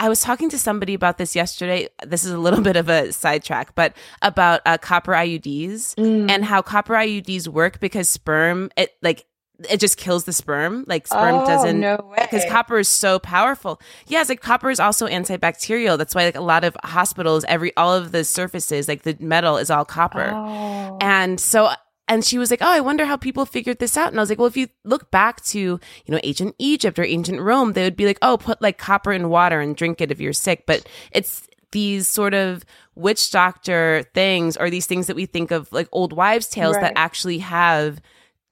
I 0.00 0.08
was 0.08 0.22
talking 0.22 0.48
to 0.48 0.58
somebody 0.58 0.94
about 0.94 1.18
this 1.18 1.36
yesterday. 1.36 1.88
This 2.04 2.24
is 2.24 2.32
a 2.32 2.38
little 2.38 2.60
bit 2.70 2.76
of 2.76 2.88
a 2.88 3.12
sidetrack, 3.12 3.74
but 3.74 3.94
about 4.22 4.62
uh, 4.66 4.78
copper 4.78 5.12
IUDs 5.12 5.94
mm. 5.94 6.30
and 6.30 6.44
how 6.44 6.62
copper 6.62 6.94
IUDs 6.94 7.46
work 7.46 7.78
because 7.78 8.08
sperm 8.08 8.70
it 8.76 8.96
like 9.02 9.26
it 9.68 9.78
just 9.78 9.98
kills 9.98 10.24
the 10.24 10.32
sperm. 10.32 10.84
Like 10.88 11.06
sperm 11.06 11.34
oh, 11.34 11.46
doesn't 11.46 11.78
no 11.78 12.14
because 12.18 12.44
copper 12.48 12.78
is 12.78 12.88
so 12.88 13.18
powerful. 13.18 13.80
Yeah, 14.06 14.20
it's 14.20 14.30
like 14.30 14.40
copper 14.40 14.70
is 14.70 14.80
also 14.80 15.06
antibacterial. 15.06 15.98
That's 15.98 16.14
why 16.14 16.24
like 16.24 16.36
a 16.36 16.40
lot 16.40 16.64
of 16.64 16.76
hospitals, 16.82 17.44
every 17.46 17.76
all 17.76 17.94
of 17.94 18.10
the 18.10 18.24
surfaces, 18.24 18.88
like 18.88 19.02
the 19.02 19.16
metal 19.20 19.58
is 19.58 19.70
all 19.70 19.84
copper. 19.84 20.30
Oh. 20.32 20.96
And 21.02 21.38
so 21.38 21.70
and 22.10 22.24
she 22.24 22.38
was 22.38 22.50
like, 22.50 22.60
"Oh, 22.60 22.68
I 22.70 22.80
wonder 22.80 23.06
how 23.06 23.16
people 23.16 23.46
figured 23.46 23.78
this 23.78 23.96
out." 23.96 24.08
And 24.08 24.18
I 24.18 24.22
was 24.22 24.28
like, 24.28 24.38
"Well, 24.38 24.48
if 24.48 24.56
you 24.56 24.66
look 24.84 25.10
back 25.12 25.42
to, 25.46 25.58
you 25.58 25.80
know, 26.08 26.20
ancient 26.24 26.56
Egypt 26.58 26.98
or 26.98 27.04
ancient 27.04 27.40
Rome, 27.40 27.72
they 27.72 27.84
would 27.84 27.96
be 27.96 28.04
like, 28.04 28.18
"Oh, 28.20 28.36
put 28.36 28.60
like 28.60 28.76
copper 28.78 29.12
in 29.12 29.30
water 29.30 29.60
and 29.60 29.76
drink 29.76 30.00
it 30.00 30.10
if 30.10 30.20
you're 30.20 30.32
sick." 30.32 30.64
But 30.66 30.86
it's 31.12 31.48
these 31.70 32.08
sort 32.08 32.34
of 32.34 32.64
witch 32.96 33.30
doctor 33.30 34.02
things 34.12 34.56
or 34.56 34.70
these 34.70 34.86
things 34.86 35.06
that 35.06 35.14
we 35.14 35.24
think 35.24 35.52
of 35.52 35.72
like 35.72 35.88
old 35.92 36.12
wives 36.12 36.48
tales 36.48 36.74
right. 36.74 36.82
that 36.82 36.92
actually 36.96 37.38
have 37.38 38.00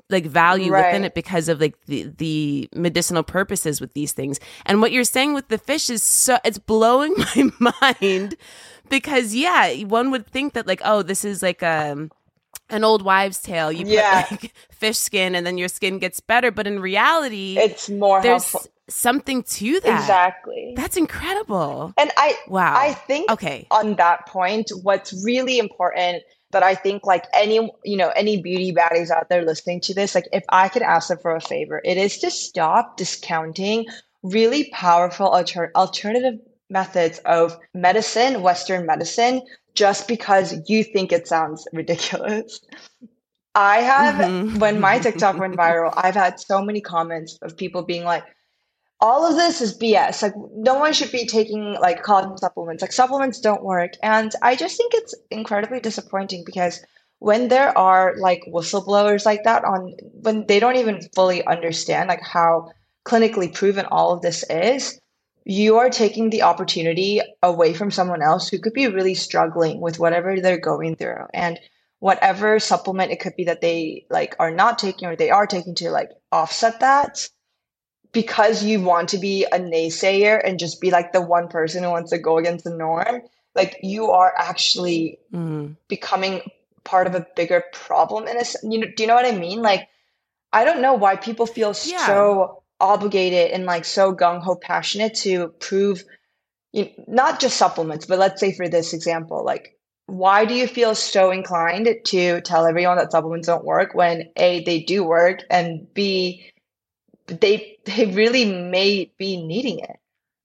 like 0.09 0.25
value 0.25 0.73
Right. 0.73 0.87
within 0.87 1.05
it 1.05 1.15
because 1.15 1.49
of 1.49 1.61
like 1.61 1.75
the 1.87 2.05
the 2.17 2.69
medicinal 2.77 3.25
purposes 3.25 3.81
with 3.81 3.93
these 3.93 4.13
things. 4.13 4.39
And 4.67 4.81
what 4.81 4.93
you're 4.93 5.03
saying 5.03 5.35
with 5.35 5.49
the 5.49 5.59
fish 5.59 5.91
is 5.91 6.03
so 6.05 6.39
it's 6.45 6.59
blowing 6.59 7.15
my 7.59 7.73
mind 7.83 8.37
because 8.89 9.35
yeah, 9.35 9.75
one 9.83 10.13
would 10.13 10.29
think 10.29 10.53
that 10.53 10.69
like 10.69 10.81
oh 10.85 11.03
this 11.03 11.25
is 11.25 11.43
like 11.43 11.63
um 11.65 12.11
an 12.71 12.85
old 12.85 13.03
wives 13.03 13.39
tale. 13.41 13.71
You 13.73 13.85
put 13.85 13.93
Yeah. 13.95 14.27
like 14.31 14.53
fish 14.71 14.99
skin 14.99 15.35
and 15.35 15.47
then 15.47 15.59
your 15.59 15.69
skin 15.69 15.99
gets 15.99 16.21
better, 16.21 16.51
but 16.51 16.67
in 16.67 16.81
reality 16.81 17.57
It's 17.59 17.89
more 17.89 18.21
there's 18.23 18.51
helpful. 18.51 18.71
something 18.89 19.43
to 19.43 19.81
that. 19.81 20.01
Exactly. 20.01 20.75
That's 20.77 20.97
incredible. 20.97 21.93
And 21.97 22.11
I 22.17 22.37
Wow. 22.49 22.75
I 22.77 22.93
think 22.95 23.31
okay. 23.31 23.67
on 23.71 23.97
that 23.97 24.27
point, 24.27 24.71
what's 24.83 25.13
really 25.25 25.59
important 25.59 26.23
that 26.51 26.63
I 26.63 26.75
think 26.75 27.05
like 27.05 27.25
any 27.35 27.57
you 27.85 27.97
know 27.97 28.09
any 28.17 28.41
beauty 28.41 28.73
baddies 28.73 29.11
out 29.11 29.29
there 29.29 29.45
listening 29.45 29.81
to 29.83 29.95
this, 29.95 30.15
like 30.15 30.29
if 30.33 30.45
I 30.49 30.69
could 30.69 30.83
ask 30.83 31.09
them 31.09 31.19
for 31.19 31.35
a 31.37 31.41
favor, 31.41 31.81
it 31.85 31.97
is 31.99 32.19
to 32.21 32.31
stop 32.31 32.97
discounting 32.97 33.87
really 34.23 34.71
powerful 34.73 35.29
alter- 35.29 35.71
alternative 35.77 36.41
methods 36.71 37.19
of 37.25 37.57
medicine, 37.75 38.43
Western 38.43 38.85
medicine, 38.87 39.43
just 39.79 40.09
because 40.09 40.49
you 40.67 40.83
think 40.83 41.13
it 41.13 41.29
sounds 41.29 41.67
ridiculous. 41.73 42.61
I 43.55 43.77
have 43.93 44.17
Mhm. 44.17 44.59
when 44.59 44.81
my 44.81 44.99
TikTok 44.99 45.39
went 45.39 45.57
viral, 45.65 45.93
I've 45.97 46.15
had 46.25 46.41
so 46.41 46.61
many 46.63 46.81
comments 46.81 47.39
of 47.43 47.57
people 47.57 47.83
being 47.83 48.05
like, 48.05 48.25
all 49.01 49.25
of 49.29 49.37
this 49.37 49.61
is 49.61 49.79
BS. 49.79 50.23
Like 50.23 50.35
no 50.71 50.75
one 50.75 50.93
should 50.93 51.13
be 51.13 51.27
taking 51.27 51.63
like 51.81 52.03
collagen 52.03 52.39
supplements. 52.39 52.83
Like 52.83 52.93
supplements 52.93 53.41
don't 53.41 53.63
work. 53.63 53.93
And 54.03 54.33
I 54.43 54.57
just 54.57 54.77
think 54.77 54.93
it's 54.95 55.15
incredibly 55.31 55.81
disappointing 55.81 56.43
because 56.45 56.85
when 57.21 57.49
there 57.49 57.77
are 57.79 58.15
like 58.19 58.43
whistleblowers 58.53 59.25
like 59.25 59.45
that 59.45 59.65
on 59.65 59.95
when 60.27 60.47
they 60.49 60.59
don't 60.61 60.77
even 60.77 61.01
fully 61.15 61.45
understand 61.47 62.09
like 62.09 62.23
how 62.23 62.71
clinically 63.07 63.53
proven 63.55 63.87
all 63.87 64.11
of 64.13 64.23
this 64.23 64.45
is, 64.51 65.01
you 65.49 65.79
are 65.79 65.89
taking 65.89 66.29
the 66.29 66.43
opportunity 66.43 67.23
away 67.43 67.73
from 67.73 67.91
someone 67.91 68.21
else 68.21 68.49
who 68.49 68.59
could 68.59 68.75
be 68.75 68.87
really 68.87 69.15
struggling 69.15 69.81
with 69.81 69.99
whatever 69.99 70.39
they're 70.39 70.61
going 70.61 70.95
through. 70.95 71.25
And 71.33 71.59
whatever 72.01 72.61
supplement 72.61 73.11
it 73.13 73.19
could 73.19 73.35
be 73.35 73.45
that 73.45 73.63
they 73.63 74.05
like 74.11 74.37
are 74.39 74.51
not 74.51 74.79
taking 74.79 75.09
or 75.09 75.17
they 75.17 75.31
are 75.31 75.47
taking 75.47 75.75
to 75.75 75.91
like 75.91 76.11
offset 76.31 76.79
that 76.81 77.29
because 78.13 78.63
you 78.63 78.81
want 78.81 79.09
to 79.09 79.19
be 79.19 79.45
a 79.47 79.59
naysayer 79.59 80.41
and 80.45 80.59
just 80.59 80.81
be 80.83 80.91
like 80.91 81.13
the 81.13 81.21
one 81.23 81.49
person 81.49 81.83
who 81.83 81.91
wants 81.91 82.11
to 82.11 82.19
go 82.19 82.37
against 82.39 82.65
the 82.65 82.71
norm 82.71 83.23
like 83.55 83.79
you 83.83 84.11
are 84.11 84.33
actually 84.37 85.19
Mm. 85.33 85.77
becoming 85.89 86.43
part 86.85 87.07
of 87.07 87.15
a 87.15 87.27
bigger 87.37 87.65
problem 87.73 88.29
in 88.29 88.37
a 88.39 88.45
you 88.63 88.79
know 88.79 88.87
do 88.97 89.03
you 89.03 89.07
know 89.07 89.15
what 89.15 89.27
i 89.27 89.33
mean 89.33 89.61
like 89.61 89.89
i 90.53 90.65
don't 90.65 90.81
know 90.81 90.95
why 90.95 91.17
people 91.17 91.47
feel 91.47 91.75
Yeah. 91.85 92.07
so 92.07 92.63
obligated 92.81 93.51
and 93.51 93.65
like 93.65 93.85
so 93.85 94.15
gung-ho 94.15 94.55
passionate 94.55 95.15
to 95.15 95.49
prove 95.61 96.05
you 96.73 96.85
know, 96.85 96.91
not 97.09 97.41
just 97.41 97.57
supplements 97.57 98.07
but 98.07 98.19
let's 98.19 98.41
say 98.41 98.53
for 98.53 98.69
this 98.69 98.93
example 98.93 99.45
like 99.45 99.77
why 100.07 100.45
do 100.45 100.55
you 100.55 100.67
feel 100.67 100.95
so 100.95 101.31
inclined 101.31 101.89
to 102.05 102.41
tell 102.43 102.67
everyone 102.67 102.97
that 102.97 103.13
supplements 103.13 103.47
don't 103.47 103.65
work 103.65 103.95
when 103.95 104.31
a 104.37 104.63
they 104.65 104.81
do 104.81 105.05
work 105.05 105.41
and 105.51 105.93
b 105.95 106.51
they 107.27 107.79
they 107.85 108.07
really 108.07 108.45
may 108.45 109.11
be 109.19 109.43
needing 109.43 109.81
it 109.81 109.97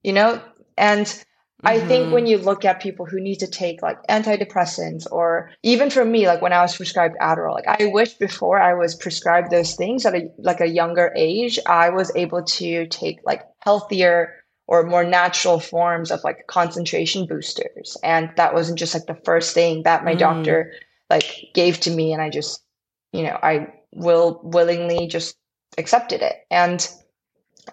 you 0.04 0.13
know? 0.13 0.42
And 0.78 1.24
i 1.65 1.79
think 1.79 2.12
when 2.12 2.25
you 2.25 2.38
look 2.38 2.65
at 2.65 2.82
people 2.82 3.05
who 3.05 3.20
need 3.22 3.38
to 3.38 3.48
take 3.48 3.82
like 3.82 3.98
antidepressants 4.10 5.05
or 5.12 5.51
even 5.63 5.89
for 5.89 6.05
me 6.05 6.27
like 6.27 6.41
when 6.41 6.53
i 6.53 6.62
was 6.62 6.75
prescribed 6.77 7.15
adderall 7.22 7.53
like 7.53 7.67
i 7.67 7.86
wish 7.88 8.13
before 8.15 8.60
i 8.62 8.74
was 8.74 8.96
prescribed 8.96 9.51
those 9.51 9.75
things 9.75 10.05
at 10.05 10.15
a 10.15 10.29
like 10.39 10.62
a 10.62 10.67
younger 10.67 11.12
age 11.15 11.60
i 11.67 11.89
was 11.89 12.12
able 12.15 12.43
to 12.43 12.88
take 12.88 13.20
like 13.25 13.41
healthier 13.62 14.33
or 14.68 14.83
more 14.83 15.03
natural 15.03 15.59
forms 15.59 16.11
of 16.11 16.24
like 16.24 16.48
concentration 16.48 17.27
boosters. 17.27 17.98
And 18.03 18.31
that 18.38 18.53
wasn't 18.53 18.79
just 18.79 18.94
like 18.94 19.05
the 19.07 19.22
first 19.25 19.53
thing 19.53 19.83
that 19.83 20.05
my 20.05 20.16
Mm. 20.16 20.20
doctor 20.20 20.74
like 21.09 21.50
gave 21.53 21.79
to 21.81 21.92
me 21.92 22.14
and 22.14 22.22
i 22.22 22.29
just 22.29 22.64
you 23.11 23.24
know 23.24 23.38
i 23.44 23.68
will 23.94 24.40
willingly 24.44 25.07
just 25.07 25.35
accepted 25.77 26.22
it. 26.22 26.35
And 26.50 26.88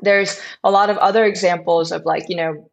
there's 0.03 0.41
a 0.65 0.71
lot 0.71 0.91
of 0.91 0.99
other 0.99 1.25
examples 1.25 1.93
of 1.93 2.05
like 2.05 2.29
you 2.29 2.37
know 2.37 2.69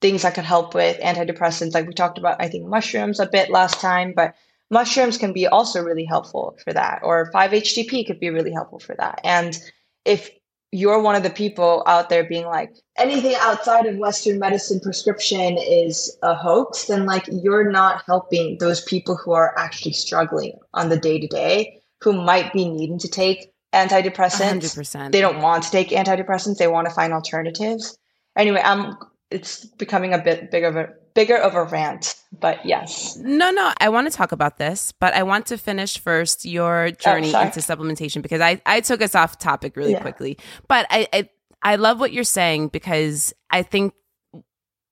things 0.00 0.22
that 0.22 0.34
could 0.34 0.44
help 0.44 0.74
with 0.74 1.00
antidepressants 1.00 1.74
like 1.74 1.86
we 1.86 1.94
talked 1.94 2.18
about 2.18 2.36
i 2.40 2.48
think 2.48 2.66
mushrooms 2.66 3.18
a 3.18 3.26
bit 3.26 3.50
last 3.50 3.80
time 3.80 4.12
but 4.14 4.34
mushrooms 4.70 5.18
can 5.18 5.32
be 5.32 5.46
also 5.46 5.82
really 5.82 6.04
helpful 6.04 6.56
for 6.62 6.72
that 6.72 7.00
or 7.02 7.30
5-htp 7.32 8.06
could 8.06 8.20
be 8.20 8.30
really 8.30 8.52
helpful 8.52 8.78
for 8.78 8.94
that. 8.96 9.20
And 9.24 9.58
if 10.04 10.30
you're 10.72 11.00
one 11.00 11.14
of 11.14 11.22
the 11.22 11.30
people 11.30 11.84
out 11.86 12.10
there 12.10 12.24
being 12.24 12.46
like 12.46 12.74
anything 12.98 13.34
outside 13.40 13.86
of 13.86 13.96
western 13.96 14.38
medicine 14.38 14.80
prescription 14.80 15.56
is 15.58 16.18
a 16.22 16.34
hoax 16.34 16.86
then 16.86 17.06
like 17.06 17.24
you're 17.30 17.70
not 17.70 18.02
helping 18.04 18.58
those 18.58 18.82
people 18.82 19.16
who 19.16 19.30
are 19.30 19.56
actually 19.56 19.92
struggling 19.92 20.58
on 20.74 20.88
the 20.88 20.96
day 20.96 21.20
to 21.20 21.28
day 21.28 21.80
who 22.02 22.12
might 22.12 22.52
be 22.52 22.68
needing 22.68 22.98
to 22.98 23.08
take 23.08 23.52
antidepressants. 23.72 24.76
100%. 24.76 25.12
they 25.12 25.20
don't 25.20 25.40
want 25.40 25.62
to 25.62 25.70
take 25.70 25.90
antidepressants. 25.90 26.56
They 26.56 26.68
want 26.68 26.88
to 26.88 26.94
find 26.94 27.12
alternatives. 27.12 27.96
Anyway 28.36 28.60
i'm 28.62 28.96
it's 29.30 29.64
becoming 29.64 30.14
a 30.14 30.18
bit 30.18 30.50
bigger 30.50 30.66
of 30.68 30.76
a 30.76 30.92
bigger 31.14 31.36
of 31.36 31.54
a 31.54 31.64
rant 31.64 32.14
but 32.38 32.64
yes 32.64 33.16
No, 33.16 33.50
no, 33.50 33.72
I 33.80 33.88
want 33.88 34.10
to 34.10 34.16
talk 34.16 34.32
about 34.32 34.58
this, 34.58 34.92
but 34.92 35.14
I 35.14 35.22
want 35.22 35.46
to 35.46 35.56
finish 35.58 35.98
first 35.98 36.44
your 36.44 36.84
oh, 36.86 36.90
journey 36.90 37.30
sorry. 37.30 37.46
into 37.46 37.60
supplementation 37.60 38.20
because 38.22 38.40
I, 38.40 38.60
I 38.66 38.80
took 38.80 39.00
us 39.00 39.14
off 39.14 39.38
topic 39.38 39.76
really 39.76 39.92
Yeah. 39.92 40.00
quickly. 40.02 40.36
But 40.68 40.86
I, 40.90 41.08
I 41.12 41.28
I 41.62 41.76
love 41.76 41.98
what 41.98 42.12
you're 42.12 42.22
saying 42.24 42.68
because 42.68 43.32
I 43.50 43.62
think 43.62 43.94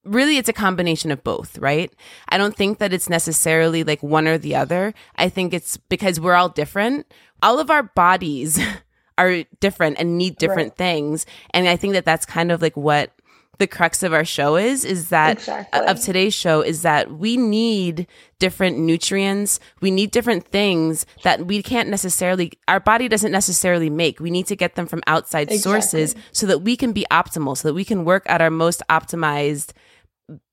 really 0.04 0.36
it's 0.38 0.48
a 0.48 0.52
combination 0.54 1.10
of 1.10 1.22
both, 1.22 1.58
right? 1.58 1.92
I 2.28 2.36
don't 2.38 2.56
think 2.56 2.78
that 2.78 2.92
it's 2.92 3.08
necessarily 3.08 3.84
like 3.84 4.02
one 4.02 4.26
or 4.26 4.38
the 4.38 4.56
other. 4.56 4.94
I 5.16 5.28
think 5.28 5.54
it's 5.54 5.76
because 5.76 6.18
we're 6.20 6.34
all 6.34 6.48
different. 6.48 7.06
All 7.42 7.58
of 7.60 7.70
our 7.70 7.82
bodies 7.82 8.58
are 9.18 9.44
different 9.60 9.98
and 9.98 10.18
need 10.18 10.36
different 10.38 10.76
things. 10.76 11.26
And 11.50 11.68
I 11.68 11.76
think 11.76 11.92
that 11.94 12.04
that's 12.04 12.26
kind 12.26 12.50
of 12.50 12.60
like 12.60 12.76
what 12.76 13.12
the 13.58 13.66
crux 13.66 14.02
of 14.02 14.12
our 14.12 14.24
show 14.24 14.56
is 14.56 14.84
is 14.84 15.08
that 15.10 15.36
uh, 15.36 15.62
Exactly. 15.62 15.80
of 15.86 16.00
today's 16.00 16.34
show 16.34 16.60
is 16.60 16.82
that 16.82 17.12
we 17.12 17.36
need 17.36 18.06
different 18.40 18.78
nutrients 18.78 19.60
we 19.80 19.90
need 19.90 20.10
different 20.10 20.46
things 20.48 21.06
that 21.22 21.46
we 21.46 21.62
can't 21.62 21.88
necessarily 21.88 22.52
our 22.68 22.80
body 22.80 23.08
doesn't 23.08 23.32
necessarily 23.32 23.88
make 23.90 24.18
we 24.20 24.30
need 24.30 24.46
to 24.46 24.56
get 24.56 24.74
them 24.74 24.86
from 24.86 25.02
outside 25.06 25.50
sources 25.52 26.14
so 26.32 26.46
that 26.46 26.60
we 26.62 26.76
can 26.76 26.92
be 26.92 27.06
optimal 27.10 27.56
so 27.56 27.68
that 27.68 27.74
we 27.74 27.84
can 27.84 28.04
work 28.04 28.22
at 28.26 28.40
our 28.40 28.50
most 28.50 28.82
optimized 28.90 29.72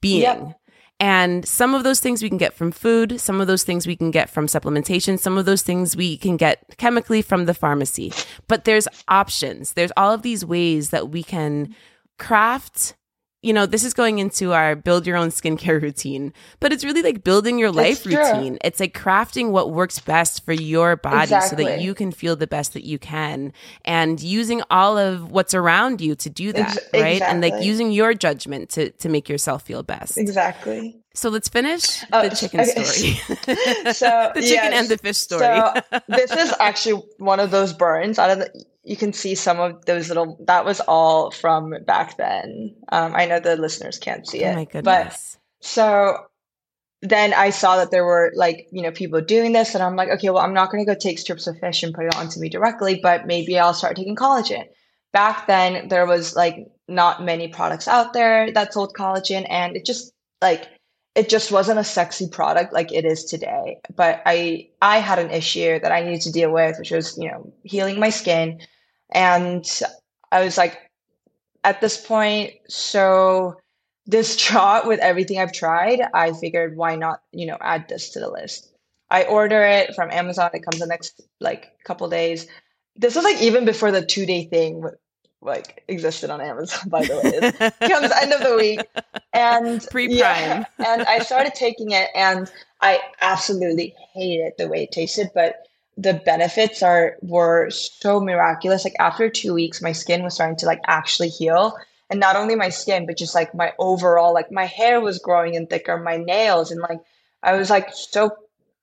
being 0.02 0.22
Yep. 0.22 0.60
and 1.00 1.46
some 1.48 1.74
of 1.74 1.84
those 1.84 2.00
things 2.00 2.22
we 2.22 2.30
can 2.30 2.38
get 2.38 2.54
from 2.54 2.72
food, 2.72 3.20
some 3.20 3.42
of 3.42 3.48
those 3.48 3.64
things 3.64 3.88
we 3.88 3.96
can 3.96 4.12
get 4.12 4.30
from 4.30 4.46
supplementation, 4.48 5.18
some 5.18 5.38
of 5.38 5.46
those 5.46 5.64
things 5.64 5.96
we 5.96 6.18
can 6.18 6.38
get 6.38 6.64
chemically 6.78 7.22
from 7.24 7.46
the 7.46 7.54
pharmacy. 7.56 8.14
But 8.48 8.66
there's 8.66 8.88
options. 9.08 9.74
There's 9.74 9.92
all 9.98 10.14
of 10.14 10.22
these 10.22 10.46
ways 10.46 10.92
that 10.92 11.10
we 11.10 11.24
can 11.24 11.74
craft. 12.22 12.96
You 13.44 13.54
know, 13.54 13.66
this 13.66 13.84
is 13.84 13.96
going 13.96 14.20
into 14.20 14.54
our 14.54 14.76
build 14.76 15.08
your 15.08 15.18
own 15.18 15.30
skincare 15.30 15.82
routine, 15.88 16.32
but 16.60 16.72
it's 16.72 16.84
really 16.84 17.02
like 17.02 17.24
building 17.24 17.58
your 17.58 17.72
life 17.72 18.06
routine. 18.06 18.60
It's 18.64 18.80
like 18.80 18.94
crafting 18.94 19.50
what 19.50 19.72
works 19.72 19.98
best 19.98 20.46
for 20.46 20.54
your 20.54 20.96
body 20.96 21.34
so 21.50 21.56
that 21.56 21.82
you 21.82 21.96
can 21.96 22.12
feel 22.12 22.36
the 22.36 22.46
best 22.46 22.74
that 22.74 22.86
you 22.86 23.00
can 23.00 23.52
and 23.84 24.22
using 24.22 24.62
all 24.70 24.96
of 25.00 25.32
what's 25.32 25.56
around 25.56 26.02
you 26.02 26.14
to 26.18 26.30
do 26.30 26.54
that, 26.54 26.78
Ex- 26.78 26.90
right? 26.94 27.22
And 27.24 27.42
like 27.42 27.64
using 27.64 27.92
your 27.92 28.14
judgment 28.14 28.70
to 28.76 28.92
to 28.92 29.10
make 29.10 29.28
yourself 29.28 29.64
feel 29.64 29.82
best. 29.82 30.20
exactly 30.20 31.02
So 31.16 31.30
let's 31.30 31.50
finish 31.50 32.06
Oh, 32.14 32.22
the 32.30 32.36
chicken 32.36 32.60
okay. 32.60 32.84
story. 32.84 33.18
So, 33.94 34.32
the 34.36 34.42
chicken 34.42 34.72
yes. 34.72 34.74
and 34.82 34.88
the 34.88 35.00
fish 35.00 35.18
story. 35.18 35.42
So 35.44 36.00
this 36.08 36.30
is 36.32 36.54
actually 36.60 37.02
one 37.18 37.40
of 37.40 37.50
those 37.50 37.74
burns. 37.74 38.20
Out 38.20 38.30
of 38.30 38.38
the, 38.40 38.66
you 38.84 38.98
can 38.98 39.14
see 39.14 39.36
some 39.36 39.60
of 39.60 39.86
those 39.86 40.08
little. 40.08 40.38
That 40.48 40.66
was 40.66 40.80
all 40.82 41.32
from 41.32 41.76
back 41.86 42.18
then. 42.18 42.76
Um, 42.92 43.14
I 43.16 43.26
know 43.26 43.40
the 43.40 43.56
listeners 43.56 44.00
can't 44.00 44.28
see 44.28 44.44
it. 44.44 44.54
oh 44.54 44.56
my 44.56 44.66
But 44.66 44.72
goodness. 44.72 45.38
so 45.62 46.18
then 47.02 47.34
I 47.34 47.50
saw 47.50 47.78
that 47.78 47.92
there 47.92 48.06
were 48.06 48.32
like 48.36 48.68
you 48.72 48.82
know 48.82 48.92
people 48.92 49.22
doing 49.22 49.52
this, 49.52 49.76
and 49.76 49.84
I'm 49.84 49.96
like, 49.96 50.10
okay, 50.10 50.30
well, 50.30 50.44
I'm 50.44 50.54
not 50.54 50.72
going 50.72 50.84
to 50.84 50.92
go 50.92 50.98
take 50.98 51.20
strips 51.20 51.48
of 51.48 51.60
fish 51.60 51.84
and 51.84 51.94
put 51.94 52.06
it 52.06 52.16
onto 52.16 52.40
me 52.40 52.50
directly, 52.50 53.00
but 53.02 53.28
maybe 53.28 53.58
I'll 53.60 53.74
start 53.74 53.96
taking 53.96 54.16
collagen. 54.16 54.66
Back 55.14 55.46
then, 55.48 55.88
there 55.90 56.06
was 56.06 56.36
like 56.36 56.56
not 56.88 57.24
many 57.24 57.50
products 57.50 57.88
out 57.88 58.14
there 58.14 58.52
that 58.54 58.74
sold 58.74 58.94
collagen, 58.96 59.46
and 59.50 59.76
it 59.76 59.86
just 59.86 60.12
like 60.42 60.68
it 61.16 61.30
just 61.30 61.52
wasn't 61.52 61.80
a 61.80 61.84
sexy 61.84 62.28
product 62.28 62.74
like 62.74 62.92
it 62.92 63.06
is 63.06 63.26
today. 63.26 63.80
But 63.96 64.22
i 64.26 64.70
i 64.82 64.98
had 64.98 65.20
an 65.20 65.32
issue 65.32 65.80
that 65.80 65.92
i 65.92 66.02
needed 66.02 66.22
to 66.22 66.32
deal 66.32 66.52
with 66.52 66.78
which 66.80 66.92
was 66.92 67.18
you 67.18 67.30
know 67.30 67.52
healing 67.64 68.00
my 68.00 68.10
skin. 68.10 68.60
And 69.14 69.66
i 70.32 70.44
was 70.44 70.58
like 70.58 70.78
at 71.64 71.82
this 71.82 72.06
point 72.06 72.54
so 72.68 73.56
distraught 74.10 74.88
with 74.88 75.00
everything 75.00 75.38
i've 75.38 75.54
tried 75.54 76.02
i 76.14 76.34
figured 76.34 76.76
why 76.76 76.96
not 76.96 77.22
you 77.32 77.46
know 77.46 77.58
add 77.62 77.88
this 77.90 78.10
to 78.12 78.20
the 78.20 78.30
list. 78.30 78.74
I 79.10 79.24
order 79.26 79.62
it 79.64 79.94
from 79.96 80.12
amazon. 80.12 80.52
It 80.54 80.64
comes 80.64 80.80
the 80.80 80.88
next 80.88 81.22
like 81.40 81.72
couple 81.86 82.08
days. 82.10 82.48
This 82.96 83.16
was 83.16 83.26
like 83.26 83.42
even 83.42 83.66
before 83.66 83.92
the 83.92 84.06
two 84.06 84.26
day 84.26 84.46
thing 84.46 84.84
like 85.42 85.84
existed 85.88 86.30
on 86.30 86.40
Amazon, 86.40 86.90
by 86.90 87.04
the 87.04 87.16
way. 87.16 87.32
It 87.62 87.92
comes 87.92 88.12
end 88.12 88.34
of 88.34 88.42
the 88.42 88.56
week. 88.56 88.82
And 89.34 89.86
pre-prime. 89.92 90.18
Yeah, 90.18 90.66
and 90.80 91.02
I 91.04 91.20
started 91.20 91.56
taking 91.56 91.92
it 91.92 92.10
and 92.16 92.52
I 92.82 93.00
absolutely 93.22 93.96
hated 94.14 94.54
the 94.58 94.68
way 94.68 94.84
it 94.84 94.92
tasted, 94.92 95.32
but 95.34 95.68
the 95.98 96.14
benefits 96.14 96.82
are 96.82 97.18
were 97.22 97.70
so 97.70 98.20
miraculous. 98.20 98.84
Like 98.84 98.96
after 99.00 99.30
two 99.30 99.54
weeks, 99.54 99.82
my 99.82 99.92
skin 99.92 100.24
was 100.24 100.34
starting 100.34 100.58
to 100.58 100.66
like 100.66 100.82
actually 100.88 101.30
heal. 101.30 101.76
And 102.10 102.20
not 102.20 102.36
only 102.36 102.56
my 102.56 102.70
skin, 102.70 103.06
but 103.06 103.18
just 103.18 103.36
like 103.36 103.56
my 103.56 103.74
overall, 103.80 104.34
like 104.34 104.52
my 104.52 104.66
hair 104.66 105.00
was 105.00 105.20
growing 105.20 105.56
and 105.56 105.70
thicker, 105.70 105.98
my 105.98 106.18
nails, 106.18 106.70
and 106.70 106.82
like 106.82 107.00
I 107.42 107.54
was 107.54 107.70
like 107.70 107.94
so 107.94 108.36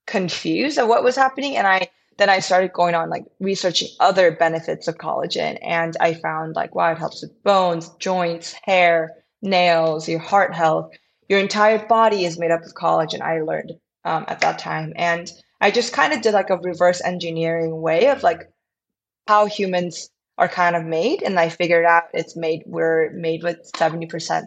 confused 0.07 0.79
at 0.79 0.89
what 0.89 1.05
was 1.05 1.15
happening. 1.15 1.57
And 1.57 1.67
I 1.67 1.91
then 2.19 2.29
I 2.29 2.41
started 2.41 2.73
going 2.73 2.95
on 2.95 3.09
like 3.09 3.25
researching 3.41 3.89
other 4.01 4.33
benefits 4.33 4.89
of 4.89 4.99
collagen. 4.99 5.57
And 5.63 5.97
I 6.01 6.15
found 6.15 6.57
like, 6.57 6.75
wow, 6.75 6.93
it 6.93 6.99
helps 6.99 7.23
with 7.23 7.43
bones, 7.45 7.89
joints, 8.01 8.55
hair, 8.65 9.15
nails, 9.41 10.09
your 10.09 10.19
heart 10.19 10.53
health. 10.53 10.93
Your 11.29 11.39
entire 11.39 11.87
body 11.87 12.25
is 12.25 12.39
made 12.39 12.51
up 12.51 12.65
of 12.65 12.75
collagen, 12.75 13.21
I 13.21 13.41
learned 13.43 13.73
um, 14.05 14.25
at 14.29 14.41
that 14.41 14.59
time. 14.59 14.93
And 14.97 15.31
I 15.61 15.71
just 15.71 15.93
kind 15.93 16.13
of 16.13 16.21
did 16.23 16.35
like 16.35 16.51
a 16.51 16.57
reverse 16.57 17.01
engineering 17.01 17.81
way 17.81 18.09
of 18.09 18.23
like 18.23 18.51
how 19.29 19.47
humans 19.47 20.11
are 20.39 20.49
kind 20.49 20.75
of 20.75 20.85
made. 20.85 21.23
And 21.23 21.39
I 21.39 21.51
figured 21.51 21.85
out 21.85 22.05
it's 22.15 22.37
made, 22.37 22.65
we're 22.67 23.11
made 23.11 23.45
with 23.45 23.71
70% 23.73 24.45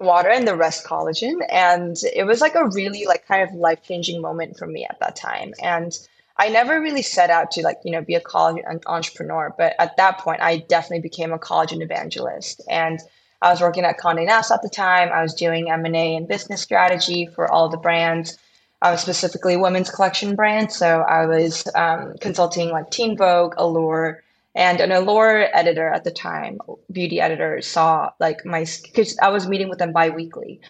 water 0.00 0.28
and 0.28 0.46
the 0.46 0.56
rest 0.56 0.84
collagen. 0.84 1.36
And 1.48 1.96
it 2.14 2.26
was 2.26 2.42
like 2.42 2.54
a 2.54 2.68
really 2.68 3.06
like 3.06 3.26
kind 3.26 3.48
of 3.48 3.54
life 3.54 3.82
changing 3.82 4.20
moment 4.20 4.58
for 4.58 4.66
me 4.66 4.86
at 4.88 5.00
that 5.00 5.16
time. 5.16 5.54
And 5.62 5.96
I 6.38 6.50
never 6.50 6.80
really 6.80 7.02
set 7.02 7.30
out 7.30 7.52
to 7.52 7.62
like, 7.62 7.78
you 7.84 7.92
know, 7.92 8.02
be 8.02 8.16
a 8.16 8.20
college 8.20 8.64
entrepreneur, 8.86 9.54
but 9.58 9.74
at 9.80 9.96
that 9.98 10.18
point, 10.18 10.42
I 10.42 10.58
definitely 10.58 11.00
became 11.02 11.32
a 11.32 11.40
collagen 11.40 11.82
evangelist. 11.82 12.62
And 12.70 13.00
I 13.42 13.50
was 13.50 13.62
working 13.62 13.84
at 13.84 13.98
Condé 13.98 14.26
Nast 14.26 14.52
at 14.52 14.62
the 14.62 14.70
time. 14.70 15.10
I 15.12 15.22
was 15.22 15.34
doing 15.34 15.70
M&A 15.70 16.16
and 16.16 16.28
business 16.28 16.62
strategy 16.62 17.26
for 17.26 17.50
all 17.50 17.70
the 17.70 17.78
brands, 17.78 18.38
uh, 18.82 18.96
specifically 18.96 19.56
women's 19.56 19.90
collection 19.90 20.36
brands. 20.36 20.76
So 20.76 21.02
I 21.02 21.26
was 21.26 21.68
um, 21.74 22.14
consulting 22.20 22.70
like 22.70 22.90
Teen 22.90 23.16
Vogue, 23.16 23.54
Allure, 23.58 24.22
and 24.54 24.80
an 24.80 24.92
Allure 24.92 25.48
editor 25.54 25.88
at 25.88 26.04
the 26.04 26.12
time, 26.12 26.60
beauty 26.92 27.20
editor, 27.20 27.62
saw 27.62 28.10
like 28.20 28.44
my, 28.44 28.66
because 28.84 29.18
I 29.22 29.30
was 29.30 29.48
meeting 29.48 29.70
with 29.70 29.78
them 29.80 29.92
biweekly. 29.92 30.60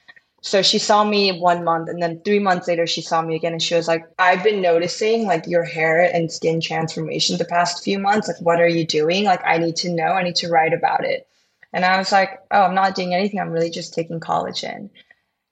So 0.40 0.62
she 0.62 0.78
saw 0.78 1.02
me 1.04 1.38
one 1.40 1.64
month 1.64 1.88
and 1.88 2.00
then 2.00 2.20
three 2.24 2.38
months 2.38 2.68
later 2.68 2.86
she 2.86 3.02
saw 3.02 3.22
me 3.22 3.34
again 3.34 3.52
and 3.52 3.62
she 3.62 3.74
was 3.74 3.88
like, 3.88 4.04
I've 4.18 4.44
been 4.44 4.62
noticing 4.62 5.26
like 5.26 5.46
your 5.46 5.64
hair 5.64 6.00
and 6.00 6.30
skin 6.30 6.60
transformation 6.60 7.36
the 7.36 7.44
past 7.44 7.82
few 7.82 7.98
months. 7.98 8.28
Like, 8.28 8.40
what 8.40 8.60
are 8.60 8.68
you 8.68 8.86
doing? 8.86 9.24
Like, 9.24 9.42
I 9.44 9.58
need 9.58 9.76
to 9.76 9.92
know, 9.92 10.04
I 10.04 10.22
need 10.22 10.36
to 10.36 10.48
write 10.48 10.72
about 10.72 11.04
it. 11.04 11.26
And 11.72 11.84
I 11.84 11.98
was 11.98 12.12
like, 12.12 12.40
Oh, 12.50 12.62
I'm 12.62 12.74
not 12.74 12.94
doing 12.94 13.14
anything. 13.14 13.40
I'm 13.40 13.50
really 13.50 13.70
just 13.70 13.94
taking 13.94 14.20
collagen. 14.20 14.90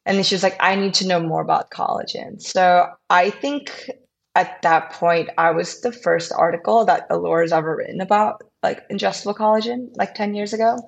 And 0.07 0.25
she 0.25 0.37
was 0.37 0.45
like, 0.45 0.57
I 0.61 0.77
need 0.77 0.95
to 0.95 1.07
know 1.07 1.21
more 1.21 1.43
about 1.43 1.71
collagen. 1.71 2.41
So 2.41 2.87
I 3.11 3.31
think 3.31 3.91
at 4.37 4.63
that 4.63 4.93
point, 4.93 5.31
I 5.37 5.51
was 5.51 5.81
the 5.81 5.91
first 5.91 6.31
article 6.31 6.85
that 6.85 7.07
Allure 7.11 7.41
has 7.41 7.53
ever 7.53 7.75
written 7.75 8.01
about 8.01 8.43
like 8.63 8.89
ingestible 8.89 9.35
collagen, 9.35 9.89
like 9.97 10.15
10 10.15 10.35
years 10.35 10.53
ago. 10.53 10.79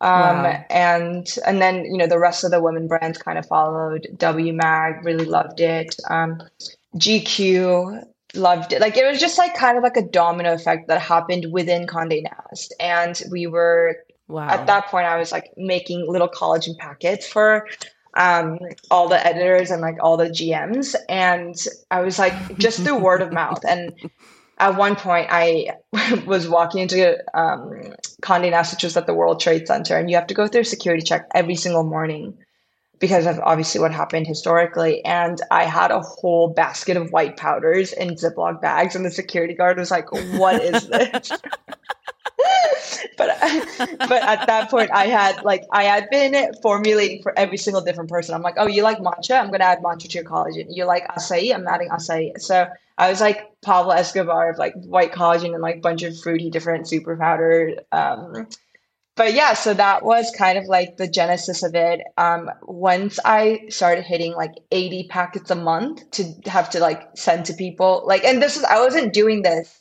Um, 0.00 0.44
wow. 0.44 0.64
and 0.70 1.26
and 1.44 1.60
then 1.60 1.84
you 1.84 1.96
know 1.96 2.06
the 2.06 2.20
rest 2.20 2.44
of 2.44 2.52
the 2.52 2.62
women 2.62 2.86
brands 2.86 3.18
kind 3.18 3.38
of 3.38 3.46
followed. 3.46 4.06
W 4.16 4.52
Mag 4.52 5.04
really 5.04 5.24
loved 5.24 5.60
it. 5.60 5.96
Um, 6.08 6.40
GQ 6.96 8.04
loved 8.34 8.72
it. 8.72 8.80
Like 8.80 8.96
it 8.96 9.06
was 9.10 9.20
just 9.20 9.38
like 9.38 9.54
kind 9.54 9.76
of 9.76 9.82
like 9.82 9.96
a 9.96 10.02
domino 10.02 10.54
effect 10.54 10.88
that 10.88 11.00
happened 11.00 11.52
within 11.52 11.86
Condé 11.86 12.22
Nast, 12.22 12.74
and 12.78 13.20
we 13.30 13.46
were 13.48 13.96
wow. 14.28 14.48
at 14.48 14.66
that 14.66 14.86
point. 14.86 15.06
I 15.06 15.16
was 15.16 15.32
like 15.32 15.52
making 15.56 16.06
little 16.08 16.28
collagen 16.28 16.78
packets 16.78 17.26
for 17.26 17.66
um, 18.14 18.58
all 18.90 19.08
the 19.08 19.24
editors 19.26 19.70
and 19.70 19.82
like 19.82 19.96
all 20.00 20.16
the 20.16 20.30
GMs, 20.30 20.94
and 21.08 21.56
I 21.90 22.02
was 22.02 22.20
like 22.20 22.56
just 22.58 22.82
through 22.82 22.98
word 22.98 23.20
of 23.20 23.32
mouth 23.32 23.64
and 23.68 23.92
at 24.58 24.76
one 24.76 24.96
point 24.96 25.28
I 25.30 25.76
was 26.26 26.48
walking 26.48 26.82
into 26.82 27.18
um, 27.38 27.94
Condé 28.22 28.50
Nast, 28.50 28.74
which 28.74 28.84
was 28.84 28.96
at 28.96 29.06
the 29.06 29.14
World 29.14 29.40
Trade 29.40 29.66
Center, 29.66 29.96
and 29.96 30.10
you 30.10 30.16
have 30.16 30.26
to 30.28 30.34
go 30.34 30.46
through 30.46 30.62
a 30.62 30.64
security 30.64 31.02
check 31.02 31.26
every 31.34 31.54
single 31.54 31.84
morning 31.84 32.36
because 32.98 33.26
of 33.26 33.38
obviously 33.40 33.80
what 33.80 33.92
happened 33.92 34.26
historically. 34.26 35.04
And 35.04 35.40
I 35.50 35.64
had 35.64 35.90
a 35.90 36.00
whole 36.00 36.48
basket 36.48 36.96
of 36.96 37.10
white 37.10 37.36
powders 37.36 37.92
in 37.92 38.10
Ziploc 38.10 38.60
bags, 38.60 38.96
and 38.96 39.04
the 39.04 39.10
security 39.10 39.54
guard 39.54 39.78
was 39.78 39.90
like, 39.90 40.10
"What 40.12 40.62
is 40.62 40.88
this?" 40.88 41.30
but 43.16 43.36
but 43.98 44.22
at 44.22 44.46
that 44.46 44.68
point 44.70 44.90
I 44.92 45.06
had 45.06 45.42
like 45.44 45.64
I 45.72 45.84
had 45.84 46.08
been 46.10 46.52
formulating 46.62 47.22
for 47.22 47.36
every 47.38 47.58
single 47.58 47.82
different 47.82 48.10
person. 48.10 48.34
I'm 48.34 48.42
like, 48.42 48.54
oh, 48.56 48.66
you 48.66 48.82
like 48.82 48.98
matcha? 48.98 49.40
I'm 49.40 49.50
gonna 49.50 49.64
add 49.64 49.82
matcha 49.82 50.08
to 50.08 50.18
your 50.18 50.24
collagen. 50.24 50.66
You 50.68 50.84
like 50.84 51.06
acai? 51.08 51.54
I'm 51.54 51.66
adding 51.66 51.88
acai. 51.90 52.40
So 52.40 52.66
I 52.98 53.08
was 53.08 53.20
like 53.20 53.40
Pablo 53.62 53.92
Escobar 53.92 54.50
of 54.50 54.58
like 54.58 54.74
white 54.74 55.12
collagen 55.12 55.54
and 55.54 55.62
like 55.62 55.80
bunch 55.80 56.02
of 56.02 56.18
fruity 56.20 56.50
different 56.50 56.88
super 56.88 57.16
powder. 57.16 57.76
Um, 57.92 58.48
but 59.14 59.34
yeah, 59.34 59.54
so 59.54 59.72
that 59.74 60.04
was 60.04 60.32
kind 60.36 60.58
of 60.58 60.64
like 60.66 60.96
the 60.96 61.08
genesis 61.08 61.62
of 61.62 61.74
it. 61.74 62.00
Um, 62.16 62.50
once 62.62 63.18
I 63.24 63.66
started 63.68 64.04
hitting 64.04 64.32
like 64.34 64.52
80 64.72 65.08
packets 65.08 65.50
a 65.50 65.54
month 65.54 66.08
to 66.12 66.24
have 66.46 66.70
to 66.70 66.80
like 66.80 67.02
send 67.16 67.46
to 67.46 67.54
people, 67.54 68.02
like, 68.04 68.24
and 68.24 68.42
this 68.42 68.56
is, 68.56 68.64
I 68.64 68.80
wasn't 68.80 69.12
doing 69.12 69.42
this 69.42 69.80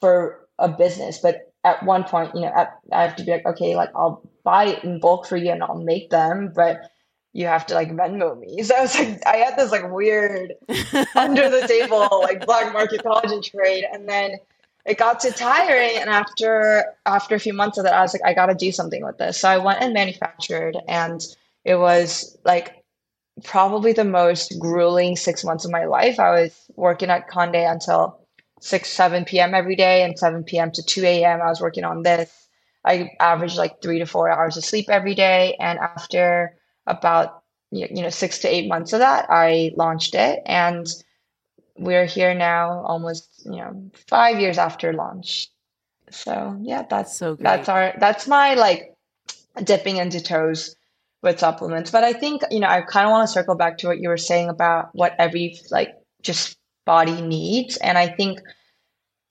for 0.00 0.46
a 0.58 0.68
business, 0.68 1.20
but 1.20 1.52
at 1.64 1.84
one 1.84 2.04
point, 2.04 2.34
you 2.34 2.42
know, 2.42 2.52
at, 2.54 2.78
I 2.92 3.02
have 3.02 3.16
to 3.16 3.24
be 3.24 3.30
like, 3.30 3.46
okay, 3.46 3.76
like 3.76 3.90
I'll 3.94 4.28
buy 4.44 4.66
it 4.66 4.84
in 4.84 5.00
bulk 5.00 5.26
for 5.26 5.36
you 5.36 5.50
and 5.50 5.62
I'll 5.62 5.82
make 5.82 6.10
them, 6.10 6.52
but 6.54 6.90
you 7.36 7.46
have 7.46 7.66
to 7.66 7.74
like 7.74 7.90
Venmo 7.92 8.38
me. 8.38 8.62
So 8.62 8.74
I 8.74 8.80
was 8.80 8.98
like, 8.98 9.26
I 9.26 9.36
had 9.36 9.58
this 9.58 9.70
like 9.70 9.92
weird 9.92 10.54
under 11.14 11.50
the 11.50 11.66
table 11.68 12.08
like 12.22 12.46
black 12.46 12.72
market 12.72 13.04
collagen 13.04 13.44
trade, 13.44 13.84
and 13.92 14.08
then 14.08 14.38
it 14.86 14.96
got 14.96 15.20
too 15.20 15.32
tiring. 15.32 15.98
And 15.98 16.08
after 16.08 16.86
after 17.04 17.34
a 17.34 17.38
few 17.38 17.52
months 17.52 17.76
of 17.76 17.84
that, 17.84 17.92
I 17.92 18.00
was 18.00 18.14
like, 18.14 18.24
I 18.24 18.32
got 18.32 18.46
to 18.46 18.54
do 18.54 18.72
something 18.72 19.04
with 19.04 19.18
this. 19.18 19.38
So 19.38 19.50
I 19.50 19.58
went 19.58 19.82
and 19.82 19.92
manufactured, 19.92 20.78
and 20.88 21.20
it 21.62 21.74
was 21.74 22.38
like 22.46 22.82
probably 23.44 23.92
the 23.92 24.04
most 24.04 24.58
grueling 24.58 25.14
six 25.14 25.44
months 25.44 25.66
of 25.66 25.70
my 25.70 25.84
life. 25.84 26.18
I 26.18 26.30
was 26.40 26.70
working 26.74 27.10
at 27.10 27.28
Condé 27.28 27.70
until 27.70 28.18
6, 28.60 28.88
7 28.88 29.26
p.m. 29.26 29.54
every 29.54 29.76
day 29.76 30.04
and 30.04 30.18
7 30.18 30.42
p.m. 30.44 30.70
to 30.72 30.82
2 30.82 31.04
a.m. 31.04 31.42
I 31.42 31.48
was 31.48 31.60
working 31.60 31.84
on 31.84 32.02
this. 32.02 32.48
I 32.82 33.10
averaged 33.20 33.58
like 33.58 33.82
three 33.82 33.98
to 33.98 34.06
four 34.06 34.30
hours 34.30 34.56
of 34.56 34.64
sleep 34.64 34.88
every 34.88 35.14
day. 35.14 35.56
And 35.60 35.78
after 35.78 36.56
about 36.86 37.42
you 37.70 38.02
know 38.02 38.10
six 38.10 38.38
to 38.38 38.48
eight 38.48 38.68
months 38.68 38.92
of 38.92 39.00
that 39.00 39.26
i 39.30 39.72
launched 39.76 40.14
it. 40.14 40.40
And 40.46 40.86
we're 41.78 42.06
here 42.06 42.34
now 42.34 42.82
almost 42.84 43.42
you 43.44 43.56
know 43.56 43.90
five 44.08 44.40
years 44.40 44.58
after 44.58 44.92
launch. 44.92 45.48
So 46.10 46.58
yeah 46.62 46.84
that's 46.88 47.16
so 47.18 47.34
great. 47.34 47.44
that's 47.44 47.68
our 47.68 47.94
that's 47.98 48.26
my 48.26 48.54
like 48.54 48.94
dipping 49.62 49.96
into 49.96 50.20
toes 50.22 50.76
with 51.22 51.38
supplements. 51.40 51.90
But 51.90 52.04
i 52.04 52.12
think 52.12 52.42
you 52.50 52.60
know 52.60 52.68
i 52.68 52.80
kind 52.82 53.06
of 53.06 53.10
want 53.10 53.26
to 53.26 53.32
circle 53.32 53.56
back 53.56 53.78
to 53.78 53.88
what 53.88 53.98
you 53.98 54.08
were 54.08 54.16
saying 54.16 54.48
about 54.48 54.90
what 54.92 55.14
every 55.18 55.58
like 55.70 55.94
just 56.22 56.56
body 56.84 57.20
needs. 57.20 57.76
And 57.76 57.98
i 57.98 58.06
think 58.06 58.40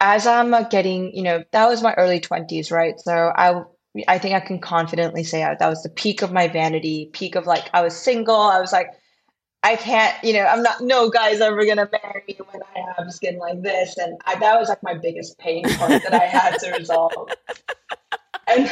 as 0.02 0.28
i'm 0.28 0.54
uh, 0.54 0.64
getting 0.64 1.16
you 1.16 1.24
know 1.24 1.44
that 1.52 1.70
was 1.70 1.82
my 1.82 1.94
early 1.94 2.20
20s 2.20 2.72
right? 2.72 3.00
So 3.00 3.32
i 3.36 3.64
I 4.08 4.18
think 4.18 4.36
I 4.36 4.40
can 4.40 4.60
confidently 4.60 5.24
say 5.24 5.40
that 5.40 5.70
was 5.70 5.84
the 5.84 5.90
peak 5.90 6.22
of 6.22 6.32
my 6.32 6.48
vanity, 6.48 7.10
peak 7.14 7.36
of 7.36 7.46
like 7.46 7.70
I 7.74 7.82
was 7.82 7.96
single. 7.96 8.36
I 8.36 8.60
was 8.60 8.74
like, 8.74 8.92
I 9.64 9.76
can't, 9.76 10.16
you 10.24 10.34
know, 10.34 10.46
I'm 10.46 10.62
not. 10.62 10.82
No 10.82 11.10
guy's 11.10 11.42
ever 11.42 11.66
gonna 11.66 11.90
marry 11.92 12.24
me 12.28 12.38
when 12.52 12.62
I 12.76 12.94
have 12.98 13.12
skin 13.14 13.38
like 13.38 13.62
this, 13.62 13.98
and 13.98 14.20
I, 14.26 14.36
that 14.36 14.60
was 14.60 14.70
like 14.70 14.84
my 14.84 14.94
biggest 14.94 15.38
pain 15.40 15.64
point 15.64 16.04
that 16.04 16.14
I 16.14 16.26
had 16.26 16.58
to 16.60 16.72
resolve. 16.78 17.30
And 18.48 18.70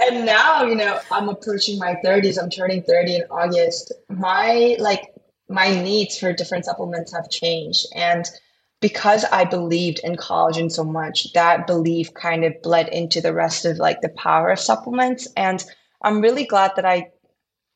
and 0.00 0.24
now, 0.24 0.64
you 0.64 0.76
know, 0.76 1.00
I'm 1.10 1.28
approaching 1.28 1.80
my 1.80 1.96
30s. 2.04 2.40
I'm 2.40 2.48
turning 2.48 2.82
30 2.82 3.16
in 3.16 3.22
August. 3.28 3.92
My 4.08 4.76
like 4.78 5.12
my 5.48 5.68
needs 5.68 6.16
for 6.16 6.32
different 6.32 6.64
supplements 6.64 7.12
have 7.12 7.28
changed, 7.28 7.86
and 7.94 8.24
because 8.80 9.24
I 9.24 9.44
believed 9.44 10.00
in 10.04 10.16
collagen 10.16 10.70
so 10.70 10.84
much, 10.84 11.32
that 11.32 11.66
belief 11.66 12.12
kind 12.14 12.44
of 12.44 12.60
bled 12.62 12.88
into 12.88 13.20
the 13.20 13.32
rest 13.32 13.64
of 13.64 13.78
like 13.78 14.00
the 14.00 14.10
power 14.10 14.50
of 14.50 14.60
supplements. 14.60 15.28
And 15.36 15.64
I'm 16.02 16.20
really 16.20 16.44
glad 16.44 16.72
that 16.76 16.84
I 16.84 17.10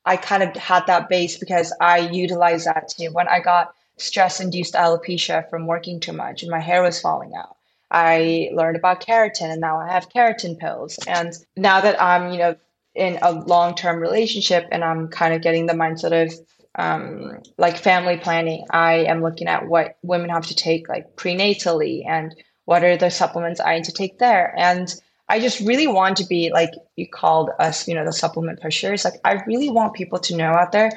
I 0.05 0.17
kind 0.17 0.43
of 0.43 0.55
had 0.55 0.87
that 0.87 1.09
base 1.09 1.37
because 1.37 1.73
I 1.81 1.99
utilized 1.99 2.65
that 2.65 2.89
too. 2.89 3.09
When 3.11 3.27
I 3.27 3.39
got 3.39 3.73
stress 3.97 4.39
induced 4.39 4.73
alopecia 4.73 5.49
from 5.49 5.67
working 5.67 5.99
too 5.99 6.13
much 6.13 6.41
and 6.41 6.51
my 6.51 6.59
hair 6.59 6.81
was 6.81 7.01
falling 7.01 7.33
out. 7.35 7.55
I 7.91 8.49
learned 8.53 8.77
about 8.77 9.01
keratin 9.01 9.51
and 9.51 9.61
now 9.61 9.79
I 9.79 9.91
have 9.91 10.09
keratin 10.09 10.57
pills. 10.57 10.99
And 11.07 11.33
now 11.57 11.81
that 11.81 12.01
I'm, 12.01 12.31
you 12.31 12.37
know, 12.37 12.55
in 12.95 13.19
a 13.21 13.31
long 13.31 13.75
term 13.75 13.99
relationship 13.99 14.67
and 14.71 14.83
I'm 14.83 15.07
kind 15.09 15.33
of 15.33 15.41
getting 15.41 15.65
the 15.65 15.73
mindset 15.73 16.25
of 16.25 16.33
um, 16.75 17.39
like 17.57 17.77
family 17.77 18.17
planning, 18.17 18.65
I 18.69 19.05
am 19.05 19.21
looking 19.21 19.47
at 19.47 19.67
what 19.67 19.97
women 20.01 20.29
have 20.29 20.47
to 20.47 20.55
take 20.55 20.87
like 20.87 21.15
prenatally 21.15 22.07
and 22.07 22.35
what 22.65 22.83
are 22.83 22.97
the 22.97 23.09
supplements 23.09 23.59
I 23.59 23.75
need 23.75 23.85
to 23.85 23.91
take 23.91 24.19
there? 24.19 24.53
And 24.57 24.93
I 25.27 25.39
just 25.39 25.59
really 25.59 25.87
want 25.87 26.17
to 26.17 26.25
be 26.25 26.51
like 26.51 26.71
you 26.95 27.07
called 27.07 27.49
us, 27.59 27.87
you 27.87 27.95
know, 27.95 28.05
the 28.05 28.13
supplement 28.13 28.61
pushers. 28.61 29.05
Like 29.05 29.19
I 29.23 29.41
really 29.47 29.69
want 29.69 29.93
people 29.93 30.19
to 30.19 30.35
know 30.35 30.51
out 30.51 30.71
there 30.71 30.91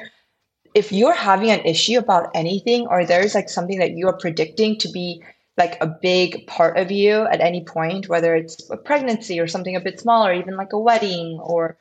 if 0.73 0.91
you're 0.91 1.13
having 1.13 1.51
an 1.51 1.61
issue 1.61 1.99
about 1.99 2.31
anything 2.33 2.87
or 2.87 3.05
there's 3.05 3.35
like 3.35 3.49
something 3.49 3.79
that 3.79 3.91
you 3.91 4.07
are 4.07 4.17
predicting 4.17 4.77
to 4.79 4.89
be 4.89 5.23
like 5.57 5.77
a 5.81 5.87
big 5.87 6.47
part 6.47 6.77
of 6.77 6.91
you 6.91 7.25
at 7.27 7.41
any 7.41 7.63
point, 7.63 8.09
whether 8.09 8.35
it's 8.35 8.69
a 8.71 8.77
pregnancy 8.77 9.39
or 9.39 9.47
something 9.47 9.75
a 9.75 9.81
bit 9.81 9.99
smaller, 9.99 10.33
even 10.33 10.57
like 10.57 10.73
a 10.73 10.79
wedding 10.79 11.39
or 11.39 11.77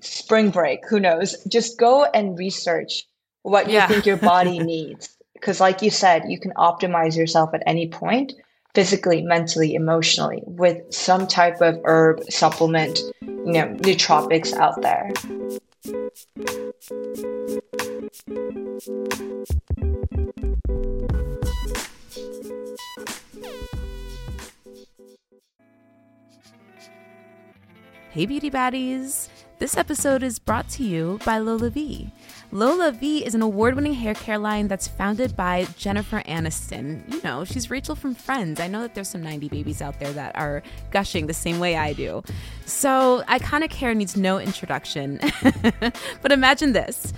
spring 0.00 0.50
break, 0.50 0.80
who 0.88 1.00
knows? 1.00 1.36
Just 1.48 1.78
go 1.78 2.04
and 2.04 2.38
research 2.38 3.04
what 3.42 3.68
yeah. 3.68 3.86
you 3.86 3.94
think 3.94 4.06
your 4.06 4.16
body 4.16 4.58
needs. 4.74 5.16
Because, 5.34 5.60
like 5.60 5.82
you 5.82 5.90
said, 5.90 6.22
you 6.28 6.40
can 6.40 6.52
optimize 6.52 7.16
yourself 7.16 7.50
at 7.52 7.62
any 7.66 7.88
point 7.88 8.32
physically, 8.74 9.22
mentally, 9.22 9.74
emotionally 9.74 10.42
with 10.46 10.78
some 10.92 11.26
type 11.26 11.60
of 11.60 11.78
herb 11.84 12.24
supplement, 12.24 12.98
you 13.20 13.52
know, 13.52 13.68
nootropics 13.76 14.52
out 14.54 14.80
there. 14.82 15.12
Hey, 28.10 28.26
beauty 28.26 28.50
baddies! 28.50 29.28
This 29.58 29.76
episode 29.76 30.24
is 30.24 30.40
brought 30.40 30.68
to 30.70 30.82
you 30.82 31.20
by 31.24 31.38
LolaVie. 31.38 32.10
Lola 32.50 32.90
V 32.90 33.24
is 33.24 33.36
an 33.36 33.42
award 33.42 33.76
winning 33.76 33.94
hair 33.94 34.12
care 34.12 34.36
line 34.36 34.66
that's 34.66 34.88
founded 34.88 35.36
by 35.36 35.68
Jennifer 35.78 36.22
Aniston. 36.26 37.10
You 37.12 37.22
know, 37.22 37.44
she's 37.44 37.70
Rachel 37.70 37.94
from 37.94 38.16
Friends. 38.16 38.58
I 38.58 38.66
know 38.66 38.82
that 38.82 38.94
there's 38.96 39.08
some 39.08 39.22
90 39.22 39.48
babies 39.48 39.80
out 39.80 40.00
there 40.00 40.12
that 40.12 40.34
are 40.36 40.64
gushing 40.90 41.28
the 41.28 41.34
same 41.34 41.60
way 41.60 41.76
I 41.76 41.92
do. 41.92 42.24
So, 42.66 43.22
iconic 43.28 43.72
hair 43.72 43.94
needs 43.94 44.16
no 44.16 44.40
introduction. 44.40 45.20
but 46.20 46.32
imagine 46.32 46.72
this 46.72 47.12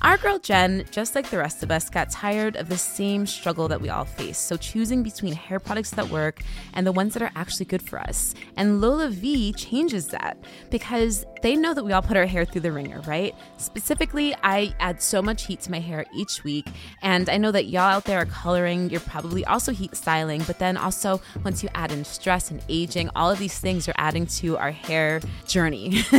our 0.00 0.16
girl 0.16 0.38
Jen, 0.38 0.84
just 0.92 1.16
like 1.16 1.28
the 1.28 1.38
rest 1.38 1.64
of 1.64 1.72
us, 1.72 1.90
got 1.90 2.08
tired 2.08 2.54
of 2.54 2.68
the 2.68 2.78
same 2.78 3.26
struggle 3.26 3.66
that 3.66 3.80
we 3.80 3.88
all 3.88 4.04
face. 4.04 4.38
So, 4.38 4.56
choosing 4.56 5.02
between 5.02 5.32
hair 5.32 5.58
products 5.58 5.90
that 5.90 6.08
work 6.08 6.42
and 6.74 6.86
the 6.86 6.92
ones 6.92 7.14
that 7.14 7.22
are 7.22 7.32
actually 7.34 7.66
good 7.66 7.82
for 7.82 7.98
us. 7.98 8.34
And 8.56 8.80
LolaVie 8.80 9.56
changes 9.56 10.06
that 10.08 10.38
because 10.70 11.26
they 11.42 11.56
know 11.56 11.74
that 11.74 11.84
we 11.84 11.92
all 11.92 12.02
put 12.02 12.16
our 12.16 12.26
hair 12.26 12.44
through 12.44 12.60
the 12.60 12.72
ringer, 12.72 13.00
right? 13.02 13.34
Specifically, 13.56 14.34
I 14.42 14.74
add 14.78 15.02
so 15.02 15.20
much 15.20 15.46
heat 15.46 15.60
to 15.62 15.70
my 15.70 15.80
hair 15.80 16.04
each 16.14 16.44
week. 16.44 16.66
And 17.02 17.28
I 17.28 17.36
know 17.36 17.50
that 17.52 17.66
y'all 17.66 17.82
out 17.82 18.04
there 18.04 18.18
are 18.18 18.26
coloring, 18.26 18.90
you're 18.90 19.00
probably 19.00 19.44
also 19.46 19.72
heat 19.72 19.96
styling. 19.96 20.42
But 20.46 20.60
then 20.60 20.76
also, 20.76 21.20
once 21.44 21.62
you 21.62 21.68
add 21.74 21.90
in 21.90 22.04
stress 22.04 22.50
and 22.50 22.62
aging, 22.68 23.10
all 23.16 23.30
of 23.30 23.38
these 23.38 23.58
things 23.58 23.88
are 23.88 23.94
adding 23.96 24.26
to 24.26 24.56
our 24.58 24.70
hair 24.70 25.20
journey. 25.46 26.02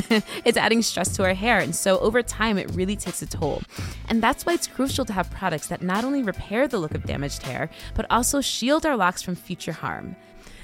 it's 0.44 0.58
adding 0.58 0.82
stress 0.82 1.16
to 1.16 1.24
our 1.24 1.34
hair. 1.34 1.60
And 1.60 1.74
so, 1.74 1.98
over 2.00 2.22
time, 2.22 2.58
it 2.58 2.70
really 2.72 2.96
takes 2.98 3.22
a 3.22 3.26
toll. 3.26 3.62
And 4.08 4.22
that's 4.22 4.46
why 4.46 4.54
it's 4.54 4.68
crucial 4.68 5.06
to 5.06 5.14
have 5.14 5.32
products 5.32 5.68
that 5.68 5.82
not 5.82 6.04
only 6.04 6.24
repair 6.24 6.68
the 6.68 6.80
look 6.80 6.96
of 6.96 7.06
damaged 7.06 7.44
hair, 7.44 7.70
but 7.96 8.06
also 8.10 8.42
shield 8.42 8.86
our 8.86 8.98
locks 8.98 9.22
from 9.22 9.36
future 9.36 9.72
harm. 9.72 10.16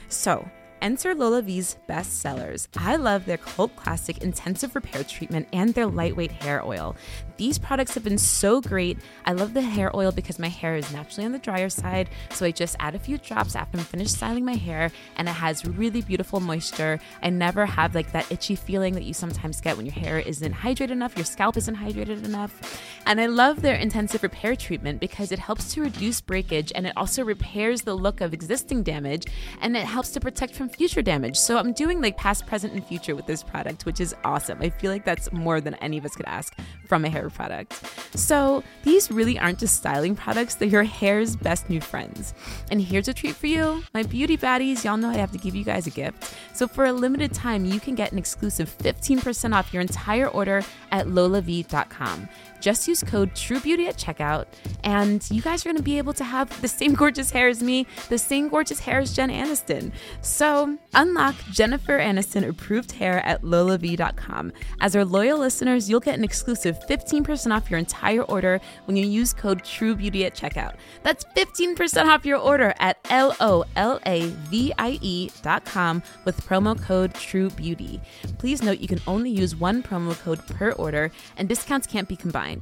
So, 0.07 0.47
enter 0.81 1.15
LolaVie's 1.15 1.77
best 1.87 2.21
sellers. 2.21 2.67
I 2.77 2.95
love 2.95 3.25
their 3.25 3.37
cult 3.37 3.75
classic 3.75 4.19
intensive 4.19 4.75
repair 4.75 5.03
treatment 5.03 5.47
and 5.53 5.73
their 5.73 5.87
lightweight 5.87 6.31
hair 6.31 6.63
oil. 6.63 6.95
These 7.37 7.59
products 7.59 7.93
have 7.95 8.03
been 8.03 8.17
so 8.17 8.61
great. 8.61 8.97
I 9.25 9.33
love 9.33 9.53
the 9.53 9.61
hair 9.61 9.93
oil 9.95 10.11
because 10.11 10.39
my 10.39 10.47
hair 10.47 10.75
is 10.75 10.91
naturally 10.93 11.25
on 11.25 11.33
the 11.33 11.39
drier 11.39 11.69
side, 11.69 12.09
so 12.29 12.45
I 12.45 12.51
just 12.51 12.77
add 12.79 12.95
a 12.95 12.99
few 12.99 13.17
drops 13.17 13.55
after 13.55 13.77
I'm 13.77 13.83
finished 13.83 14.15
styling 14.15 14.45
my 14.45 14.55
hair, 14.55 14.91
and 15.17 15.27
it 15.27 15.33
has 15.33 15.65
really 15.65 16.01
beautiful 16.01 16.39
moisture. 16.39 16.99
I 17.21 17.29
never 17.29 17.65
have 17.65 17.93
like 17.93 18.11
that 18.13 18.31
itchy 18.31 18.55
feeling 18.55 18.93
that 18.93 19.03
you 19.03 19.13
sometimes 19.13 19.59
get 19.59 19.75
when 19.75 19.85
your 19.85 19.95
hair 19.95 20.19
isn't 20.19 20.53
hydrated 20.53 20.91
enough, 20.91 21.17
your 21.17 21.25
scalp 21.25 21.57
isn't 21.57 21.75
hydrated 21.75 22.23
enough. 22.23 22.81
And 23.05 23.19
I 23.19 23.25
love 23.25 23.61
their 23.61 23.75
intensive 23.75 24.23
repair 24.23 24.55
treatment 24.55 24.99
because 24.99 25.31
it 25.31 25.39
helps 25.39 25.73
to 25.73 25.81
reduce 25.81 26.21
breakage 26.21 26.71
and 26.73 26.87
it 26.87 26.93
also 26.95 27.23
repairs 27.23 27.81
the 27.81 27.95
look 27.95 28.21
of 28.21 28.33
existing 28.33 28.83
damage 28.83 29.25
and 29.61 29.75
it 29.75 29.85
helps 29.85 30.11
to 30.11 30.19
protect 30.19 30.55
from 30.55 30.69
future 30.69 31.01
damage. 31.01 31.37
So 31.37 31.57
I'm 31.57 31.73
doing 31.73 32.01
like 32.01 32.17
past, 32.17 32.47
present, 32.47 32.73
and 32.73 32.85
future 32.85 33.15
with 33.15 33.27
this 33.27 33.43
product, 33.43 33.85
which 33.85 33.99
is 33.99 34.15
awesome. 34.23 34.61
I 34.61 34.69
feel 34.69 34.91
like 34.91 35.05
that's 35.05 35.31
more 35.31 35.61
than 35.61 35.75
any 35.75 35.97
of 35.97 36.05
us 36.05 36.15
could 36.15 36.25
ask 36.25 36.55
from 36.87 37.05
a 37.05 37.09
hair 37.09 37.24
hair 37.25 37.29
products. 37.35 37.81
So 38.15 38.63
these 38.83 39.11
really 39.11 39.37
aren't 39.39 39.59
just 39.59 39.75
styling 39.75 40.15
products, 40.15 40.55
they're 40.55 40.67
your 40.67 40.83
hair's 40.83 41.35
best 41.35 41.69
new 41.69 41.81
friends. 41.81 42.33
And 42.71 42.81
here's 42.81 43.07
a 43.07 43.13
treat 43.13 43.35
for 43.35 43.47
you 43.47 43.83
my 43.93 44.03
beauty 44.03 44.37
baddies, 44.37 44.83
y'all 44.83 44.97
know 44.97 45.09
I 45.09 45.17
have 45.17 45.31
to 45.31 45.37
give 45.37 45.55
you 45.55 45.63
guys 45.63 45.87
a 45.87 45.91
gift. 45.91 46.35
So 46.53 46.67
for 46.67 46.85
a 46.85 46.93
limited 46.93 47.33
time, 47.33 47.65
you 47.65 47.79
can 47.79 47.95
get 47.95 48.11
an 48.11 48.17
exclusive 48.17 48.75
15% 48.77 49.53
off 49.53 49.73
your 49.73 49.81
entire 49.81 50.27
order 50.27 50.63
at 50.91 51.07
lolavie.com. 51.07 52.29
Just 52.65 52.87
use 52.87 53.03
code 53.03 53.31
TrueBeauty 53.35 53.87
at 53.87 53.95
checkout, 53.95 54.47
and 54.83 55.23
you 55.29 55.39
guys 55.39 55.63
are 55.63 55.69
going 55.69 55.77
to 55.77 55.83
be 55.83 55.99
able 55.99 56.13
to 56.13 56.23
have 56.23 56.49
the 56.63 56.67
same 56.67 56.93
gorgeous 57.03 57.29
hair 57.29 57.47
as 57.47 57.61
me, 57.61 57.85
the 58.09 58.17
same 58.17 58.49
gorgeous 58.49 58.79
hair 58.79 58.97
as 58.97 59.15
Jen 59.15 59.29
Aniston. 59.29 59.91
So 60.21 60.75
unlock 60.95 61.35
Jennifer 61.51 61.99
Aniston 61.99 62.49
approved 62.49 62.93
hair 62.93 63.23
at 63.23 63.43
lolavie.com. 63.43 64.51
As 64.81 64.95
our 64.95 65.05
loyal 65.05 65.37
listeners, 65.37 65.87
you'll 65.87 65.99
get 65.99 66.17
an 66.17 66.23
exclusive 66.23 66.79
15% 66.89 67.55
off 67.55 67.69
your 67.69 67.77
entire 67.77 68.23
order 68.23 68.59
when 68.85 68.97
you 68.97 69.05
use 69.05 69.31
code 69.31 69.61
TrueBeauty 69.61 70.25
at 70.25 70.33
checkout. 70.33 70.73
That's 71.03 71.23
15% 71.37 72.05
off 72.07 72.25
your 72.25 72.39
order 72.39 72.73
at 72.79 72.97
L 73.11 73.35
O 73.41 73.63
L 73.75 73.99
A 74.07 74.25
V 74.49 74.73
I 74.79 74.97
E.com 75.03 76.01
with 76.23 76.43
promo 76.47 76.81
code 76.81 77.13
TrueBeauty. 77.13 78.01
Please 78.39 78.63
note 78.63 78.79
you 78.79 78.87
can 78.87 79.01
only 79.05 79.29
use 79.29 79.55
one 79.55 79.83
promo 79.83 80.19
code 80.23 80.43
per 80.47 80.71
order, 80.71 81.11
and 81.37 81.47
discounts 81.47 81.85
can't 81.85 82.09
be 82.09 82.15
combined. 82.15 82.54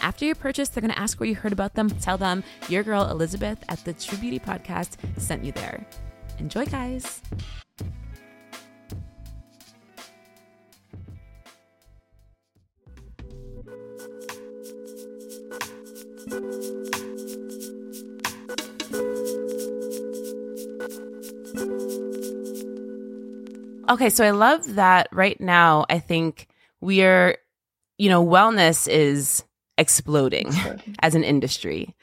After 0.00 0.24
your 0.24 0.34
purchase, 0.34 0.68
they're 0.68 0.80
going 0.80 0.92
to 0.92 0.98
ask 0.98 1.20
where 1.20 1.28
you 1.28 1.34
heard 1.34 1.52
about 1.52 1.74
them. 1.74 1.90
Tell 1.90 2.18
them 2.18 2.42
your 2.68 2.82
girl 2.82 3.08
Elizabeth 3.10 3.62
at 3.68 3.84
the 3.84 3.92
True 3.92 4.18
Beauty 4.18 4.38
Podcast 4.38 4.96
sent 5.20 5.44
you 5.44 5.52
there. 5.52 5.86
Enjoy, 6.38 6.64
guys. 6.66 7.20
Okay, 23.90 24.08
so 24.08 24.24
I 24.24 24.30
love 24.30 24.76
that 24.76 25.08
right 25.10 25.38
now. 25.40 25.84
I 25.90 25.98
think 25.98 26.46
we 26.80 27.02
are 27.02 27.36
you 28.00 28.08
know, 28.08 28.24
wellness 28.24 28.88
is 28.88 29.44
exploding 29.76 30.50
as 31.00 31.14
an 31.14 31.22
industry. 31.22 31.94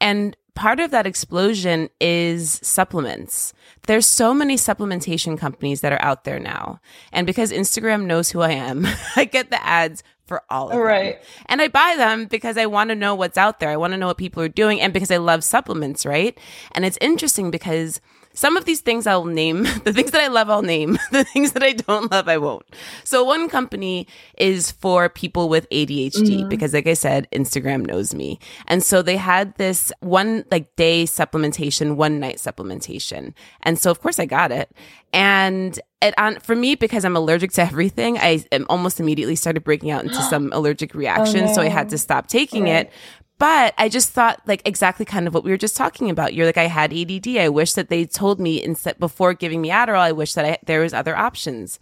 And 0.00 0.36
part 0.56 0.80
of 0.80 0.90
that 0.90 1.06
explosion 1.06 1.90
is 2.00 2.58
supplements. 2.60 3.52
There's 3.86 4.04
so 4.04 4.34
many 4.34 4.56
supplementation 4.56 5.38
companies 5.38 5.80
that 5.82 5.92
are 5.92 6.02
out 6.02 6.24
there 6.24 6.40
now. 6.40 6.80
And 7.12 7.24
because 7.24 7.52
Instagram 7.52 8.06
knows 8.06 8.30
who 8.30 8.40
I 8.40 8.50
am, 8.50 8.84
I 9.16 9.26
get 9.26 9.50
the 9.50 9.64
ads 9.64 10.02
for 10.26 10.42
all 10.50 10.70
of 10.70 10.78
right. 10.78 11.20
them. 11.20 11.30
And 11.46 11.62
I 11.62 11.68
buy 11.68 11.94
them 11.96 12.26
because 12.26 12.56
I 12.56 12.66
want 12.66 12.90
to 12.90 12.96
know 12.96 13.14
what's 13.14 13.38
out 13.38 13.60
there. 13.60 13.70
I 13.70 13.76
want 13.76 13.92
to 13.92 13.96
know 13.96 14.08
what 14.08 14.18
people 14.18 14.42
are 14.42 14.48
doing 14.48 14.80
and 14.80 14.92
because 14.92 15.12
I 15.12 15.18
love 15.18 15.44
supplements, 15.44 16.04
right? 16.04 16.36
And 16.72 16.84
it's 16.84 16.98
interesting 17.00 17.52
because 17.52 18.00
some 18.34 18.56
of 18.56 18.64
these 18.64 18.80
things 18.80 19.06
I'll 19.06 19.24
name. 19.24 19.66
The 19.84 19.92
things 19.92 20.12
that 20.12 20.20
I 20.20 20.28
love, 20.28 20.50
I'll 20.50 20.62
name. 20.62 20.98
The 21.10 21.24
things 21.24 21.52
that 21.52 21.62
I 21.62 21.72
don't 21.72 22.10
love, 22.10 22.28
I 22.28 22.38
won't. 22.38 22.64
So 23.04 23.22
one 23.24 23.48
company 23.48 24.06
is 24.36 24.72
for 24.72 25.08
people 25.08 25.48
with 25.48 25.68
ADHD 25.70 26.10
mm-hmm. 26.12 26.48
because, 26.48 26.74
like 26.74 26.86
I 26.86 26.94
said, 26.94 27.28
Instagram 27.32 27.86
knows 27.86 28.14
me. 28.14 28.38
And 28.66 28.82
so 28.82 29.02
they 29.02 29.16
had 29.16 29.54
this 29.56 29.92
one 30.00 30.44
like 30.50 30.74
day 30.76 31.04
supplementation, 31.04 31.96
one 31.96 32.18
night 32.18 32.36
supplementation. 32.36 33.34
And 33.62 33.78
so, 33.78 33.90
of 33.90 34.00
course, 34.00 34.18
I 34.18 34.26
got 34.26 34.52
it. 34.52 34.74
And 35.12 35.78
it 36.02 36.14
on 36.18 36.40
for 36.40 36.56
me 36.56 36.74
because 36.74 37.04
I'm 37.04 37.16
allergic 37.16 37.52
to 37.52 37.62
everything. 37.62 38.18
I 38.18 38.44
almost 38.68 39.00
immediately 39.00 39.36
started 39.36 39.64
breaking 39.64 39.90
out 39.90 40.04
into 40.04 40.20
some 40.30 40.50
allergic 40.52 40.94
reactions, 40.94 41.42
oh, 41.42 41.46
no. 41.46 41.52
so 41.54 41.62
I 41.62 41.68
had 41.68 41.88
to 41.90 41.98
stop 41.98 42.26
taking 42.26 42.64
right. 42.64 42.86
it. 42.86 42.92
But 43.38 43.74
I 43.76 43.88
just 43.88 44.10
thought 44.10 44.40
like 44.46 44.62
exactly 44.64 45.04
kind 45.04 45.26
of 45.26 45.34
what 45.34 45.44
we 45.44 45.50
were 45.50 45.56
just 45.56 45.76
talking 45.76 46.08
about. 46.08 46.34
You're 46.34 46.46
like, 46.46 46.56
I 46.56 46.66
had 46.66 46.92
ADD. 46.92 47.28
I 47.36 47.48
wish 47.48 47.72
that 47.74 47.88
they 47.88 48.04
told 48.04 48.38
me 48.38 48.62
instead 48.62 48.98
before 48.98 49.34
giving 49.34 49.60
me 49.60 49.70
Adderall, 49.70 49.98
I 49.98 50.12
wish 50.12 50.34
that 50.34 50.44
I, 50.44 50.58
there 50.64 50.80
was 50.80 50.94
other 50.94 51.16
options. 51.16 51.78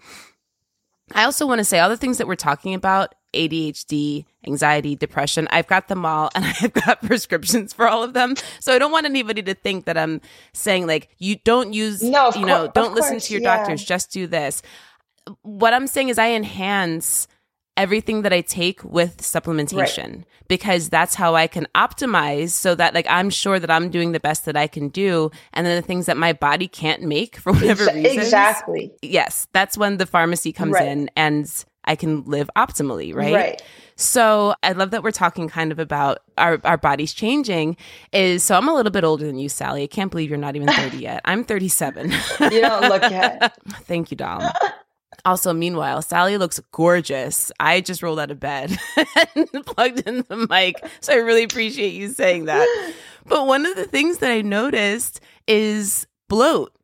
I 1.15 1.25
also 1.25 1.47
want 1.47 1.59
to 1.59 1.65
say 1.65 1.79
all 1.79 1.91
the 1.91 1.97
things 1.97 2.19
that 2.19 2.27
we're 2.27 2.37
talking 2.37 2.73
about, 2.73 3.15
ADHD, 3.35 4.25
anxiety, 4.47 4.97
depression, 4.97 5.47
I've 5.51 5.67
got 5.67 5.88
them 5.88 6.07
all 6.07 6.31
and 6.35 6.45
I've 6.45 6.73
got 6.73 7.03
prescriptions 7.03 7.73
for 7.73 7.87
all 7.87 8.03
of 8.03 8.15
them. 8.15 8.35
So 8.61 8.75
I 8.75 8.79
don't 8.79 8.93
want 8.93 9.07
anybody 9.07 9.43
to 9.43 9.55
think 9.55 9.85
that 9.85 9.99
I'm 9.99 10.21
saying 10.53 10.87
like, 10.87 11.11
you 11.19 11.37
don't 11.45 11.73
use, 11.73 12.03
no, 12.03 12.33
you 12.35 12.47
know, 12.47 12.69
don't 12.69 12.95
listen 12.95 13.19
to 13.19 13.33
your 13.33 13.43
yeah. 13.43 13.57
doctors, 13.59 13.85
just 13.85 14.11
do 14.11 14.27
this. 14.27 14.62
What 15.43 15.75
I'm 15.75 15.87
saying 15.87 16.09
is 16.09 16.19
I 16.19 16.31
enhance 16.31 17.29
everything 17.77 18.23
that 18.23 18.33
I 18.33 18.43
take 18.43 18.85
with 18.85 19.19
supplementation 19.19 20.17
right. 20.17 20.25
because 20.49 20.89
that's 20.89 21.15
how 21.15 21.35
I 21.35 21.47
can 21.47 21.67
optimize 21.75 22.51
so 22.51 22.75
that 22.75 22.95
like 22.95 23.07
I'm 23.09 23.31
sure 23.31 23.59
that 23.59 23.71
I'm 23.71 23.91
doing 23.91 24.13
the 24.13 24.21
best 24.21 24.45
that 24.45 24.57
I 24.57 24.67
can 24.67 24.89
do 24.89 25.31
and 25.53 25.67
then 25.67 25.77
the 25.77 25.87
things 25.87 26.07
that 26.07 26.17
my 26.17 26.33
body 26.33 26.69
can't 26.69 27.03
make 27.03 27.37
for 27.37 27.53
whatever 27.53 27.85
Ex- 27.85 27.95
reason. 27.95 28.21
Exactly. 28.21 28.93
Yes, 29.01 29.49
that's 29.53 29.79
when 29.79 29.97
the 29.97 30.07
pharmacy 30.07 30.53
comes 30.53 30.73
right. 30.73 30.89
in 30.89 31.11
and 31.17 31.65
I 31.85 31.97
can 31.97 32.25
live 32.25 32.49
optimally, 32.57 33.15
right? 33.15 33.35
Right. 33.35 33.63
So 33.97 34.55
I 34.63 34.73
love 34.73 34.91
that 34.93 35.03
we're 35.03 35.11
talking 35.11 35.49
kind 35.49 35.73
of 35.73 35.79
about 35.79 36.19
our, 36.39 36.61
our 36.65 36.77
bodies 36.77 37.13
changing. 37.13 37.77
Is 38.13 38.43
so 38.43 38.57
I'm 38.57 38.69
a 38.69 38.75
little 38.75 38.93
bit 38.93 39.05
older 39.05 39.27
than 39.27 39.39
you, 39.39 39.49
Sally. 39.49 39.83
I 39.83 39.87
can't 39.87 40.11
believe 40.11 40.29
you're 40.29 40.39
not 40.39 40.57
even 40.57 40.69
30 40.69 40.97
yet. 40.99 41.21
I'm 41.25 41.45
37. 41.45 42.11
you 42.11 42.61
don't 42.61 42.83
look 42.89 43.03
it. 43.05 43.53
Thank 43.85 44.11
you, 44.11 44.17
doll. 44.17 44.51
Also, 45.25 45.53
meanwhile, 45.53 46.03
Sally 46.03 46.37
looks 46.37 46.61
gorgeous. 46.73 47.53
I 47.61 47.81
just 47.81 48.03
rolled 48.03 48.19
out 48.19 48.31
of 48.31 48.41
bed 48.41 48.77
and 49.37 49.67
plugged 49.67 50.01
in 50.01 50.25
the 50.29 50.47
mic. 50.49 50.85
So 51.01 51.13
I 51.13 51.17
really 51.17 51.45
appreciate 51.45 51.93
you 51.93 52.09
saying 52.09 52.47
that. 52.47 52.67
But 53.25 53.47
one 53.47 53.67
of 53.67 53.77
the 53.77 53.85
things 53.85 54.19
that 54.19 54.33
I 54.33 54.43
noticed 54.43 55.21
is 55.47 56.09
bloat. 56.29 56.75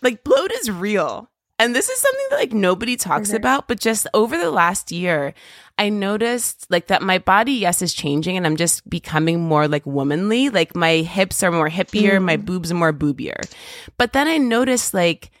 Like, 0.00 0.22
bloat 0.22 0.52
is 0.52 0.70
real. 0.70 1.28
And 1.58 1.74
this 1.74 1.88
is 1.88 1.98
something 1.98 2.26
that 2.30 2.36
like 2.36 2.52
nobody 2.52 2.96
talks 2.96 3.32
about, 3.32 3.66
but 3.66 3.80
just 3.80 4.06
over 4.14 4.38
the 4.38 4.52
last 4.52 4.92
year, 4.92 5.34
I 5.76 5.88
noticed 5.88 6.66
like 6.70 6.86
that 6.86 7.02
my 7.02 7.18
body, 7.18 7.52
yes, 7.52 7.82
is 7.82 7.94
changing 7.94 8.36
and 8.36 8.46
I'm 8.46 8.56
just 8.56 8.88
becoming 8.88 9.40
more 9.40 9.66
like 9.66 9.84
womanly. 9.84 10.50
Like 10.50 10.76
my 10.76 10.98
hips 10.98 11.42
are 11.42 11.50
more 11.50 11.68
hippier, 11.68 12.18
mm. 12.18 12.24
my 12.24 12.36
boobs 12.36 12.70
are 12.70 12.76
more 12.76 12.92
boobier. 12.92 13.40
But 13.96 14.12
then 14.12 14.28
I 14.28 14.38
noticed 14.38 14.94
like 14.94 15.32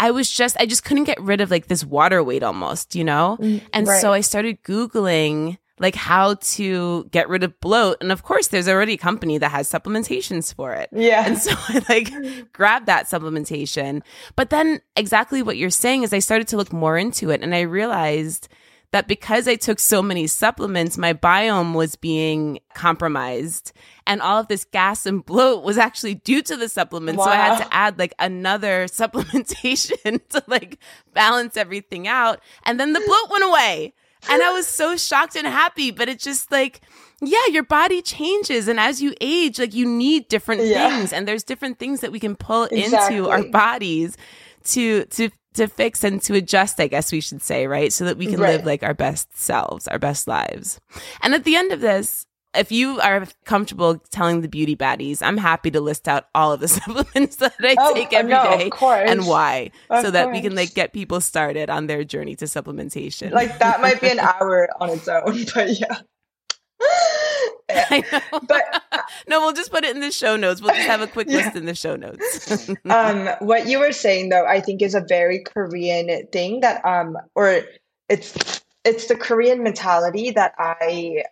I 0.00 0.10
was 0.10 0.30
just, 0.30 0.56
I 0.58 0.66
just 0.66 0.84
couldn't 0.84 1.04
get 1.04 1.20
rid 1.20 1.40
of 1.40 1.50
like 1.50 1.68
this 1.68 1.84
water 1.84 2.22
weight 2.22 2.42
almost, 2.42 2.94
you 2.94 3.04
know? 3.04 3.36
Mm, 3.40 3.62
and 3.72 3.86
right. 3.86 4.00
so 4.00 4.12
I 4.12 4.20
started 4.20 4.62
Googling 4.62 5.58
like 5.80 5.94
how 5.96 6.34
to 6.34 7.04
get 7.10 7.28
rid 7.28 7.42
of 7.42 7.58
bloat. 7.60 7.96
And 8.00 8.12
of 8.12 8.22
course, 8.22 8.48
there's 8.48 8.68
already 8.68 8.94
a 8.94 8.98
company 8.98 9.38
that 9.38 9.50
has 9.50 9.68
supplementations 9.70 10.54
for 10.54 10.72
it. 10.72 10.88
Yeah. 10.92 11.26
And 11.26 11.36
so 11.36 11.52
I 11.68 11.84
like 11.88 12.52
grabbed 12.52 12.86
that 12.86 13.06
supplementation. 13.06 14.02
But 14.36 14.50
then 14.50 14.80
exactly 14.96 15.42
what 15.42 15.56
you're 15.56 15.70
saying 15.70 16.04
is 16.04 16.12
I 16.12 16.20
started 16.20 16.48
to 16.48 16.56
look 16.56 16.72
more 16.72 16.96
into 16.96 17.30
it 17.30 17.42
and 17.42 17.54
I 17.54 17.62
realized 17.62 18.48
that 18.94 19.08
because 19.08 19.48
I 19.48 19.56
took 19.56 19.80
so 19.80 20.00
many 20.00 20.28
supplements, 20.28 20.96
my 20.96 21.14
biome 21.14 21.74
was 21.74 21.96
being 21.96 22.60
compromised. 22.74 23.72
And 24.06 24.22
all 24.22 24.38
of 24.38 24.46
this 24.46 24.64
gas 24.64 25.04
and 25.04 25.26
bloat 25.26 25.64
was 25.64 25.78
actually 25.78 26.14
due 26.14 26.42
to 26.42 26.56
the 26.56 26.68
supplements. 26.68 27.18
Wow. 27.18 27.24
So 27.24 27.30
I 27.32 27.34
had 27.34 27.58
to 27.58 27.74
add 27.74 27.98
like 27.98 28.14
another 28.20 28.84
supplementation 28.86 30.20
to 30.28 30.44
like 30.46 30.78
balance 31.12 31.56
everything 31.56 32.06
out. 32.06 32.40
And 32.62 32.78
then 32.78 32.92
the 32.92 33.00
bloat 33.00 33.30
went 33.30 33.42
away. 33.44 33.94
And 34.30 34.40
I 34.40 34.52
was 34.52 34.68
so 34.68 34.96
shocked 34.96 35.34
and 35.34 35.46
happy, 35.46 35.90
but 35.90 36.08
it's 36.08 36.22
just 36.22 36.52
like, 36.52 36.80
yeah, 37.20 37.46
your 37.50 37.64
body 37.64 38.00
changes. 38.00 38.68
And 38.68 38.78
as 38.78 39.02
you 39.02 39.12
age, 39.20 39.58
like 39.58 39.74
you 39.74 39.86
need 39.86 40.28
different 40.28 40.62
yeah. 40.62 40.88
things. 40.88 41.12
And 41.12 41.26
there's 41.26 41.42
different 41.42 41.80
things 41.80 42.00
that 42.00 42.12
we 42.12 42.20
can 42.20 42.36
pull 42.36 42.68
exactly. 42.70 43.16
into 43.16 43.28
our 43.28 43.42
bodies 43.42 44.16
to, 44.66 45.04
to 45.06 45.30
to 45.54 45.66
fix 45.68 46.04
and 46.04 46.20
to 46.22 46.34
adjust, 46.34 46.80
I 46.80 46.86
guess 46.86 47.12
we 47.12 47.20
should 47.20 47.42
say, 47.42 47.66
right? 47.66 47.92
So 47.92 48.04
that 48.04 48.18
we 48.18 48.26
can 48.26 48.40
right. 48.40 48.56
live 48.56 48.66
like 48.66 48.82
our 48.82 48.94
best 48.94 49.36
selves, 49.36 49.88
our 49.88 49.98
best 49.98 50.28
lives. 50.28 50.80
And 51.22 51.34
at 51.34 51.44
the 51.44 51.56
end 51.56 51.72
of 51.72 51.80
this, 51.80 52.26
if 52.54 52.70
you 52.70 53.00
are 53.00 53.26
comfortable 53.44 53.98
telling 54.10 54.40
the 54.40 54.48
beauty 54.48 54.76
baddies, 54.76 55.22
I'm 55.22 55.36
happy 55.36 55.70
to 55.72 55.80
list 55.80 56.08
out 56.08 56.26
all 56.34 56.52
of 56.52 56.60
the 56.60 56.68
supplements 56.80 57.36
that 57.36 57.54
I 57.60 57.74
oh, 57.78 57.94
take 57.94 58.12
every 58.12 58.32
no, 58.32 58.44
day 58.44 58.70
and 58.80 59.26
why, 59.26 59.70
of 59.90 60.04
so 60.04 60.10
that 60.10 60.24
course. 60.24 60.36
we 60.36 60.42
can 60.42 60.54
like 60.54 60.74
get 60.74 60.92
people 60.92 61.20
started 61.20 61.70
on 61.70 61.86
their 61.86 62.04
journey 62.04 62.36
to 62.36 62.44
supplementation. 62.44 63.32
Like 63.32 63.58
that 63.58 63.80
might 63.80 64.00
be 64.00 64.08
an 64.08 64.18
hour 64.20 64.68
on 64.80 64.90
its 64.90 65.08
own, 65.08 65.44
but 65.54 65.78
yeah. 65.80 65.98
but 68.46 68.82
no, 69.28 69.40
we'll 69.40 69.52
just 69.52 69.70
put 69.70 69.84
it 69.84 69.94
in 69.94 70.00
the 70.00 70.10
show 70.10 70.36
notes. 70.36 70.60
We'll 70.60 70.74
just 70.74 70.86
have 70.86 71.00
a 71.00 71.06
quick 71.06 71.28
yeah. 71.30 71.38
list 71.38 71.56
in 71.56 71.66
the 71.66 71.74
show 71.74 71.96
notes. 71.96 72.68
um, 72.90 73.28
what 73.40 73.66
you 73.66 73.78
were 73.78 73.92
saying 73.92 74.28
though, 74.28 74.46
I 74.46 74.60
think 74.60 74.82
is 74.82 74.94
a 74.94 75.00
very 75.00 75.42
Korean 75.42 76.26
thing 76.28 76.60
that 76.60 76.84
um, 76.84 77.16
or 77.34 77.62
it's 78.08 78.62
it's 78.84 79.06
the 79.06 79.16
Korean 79.16 79.62
mentality 79.62 80.30
that 80.32 80.54
I 80.58 81.24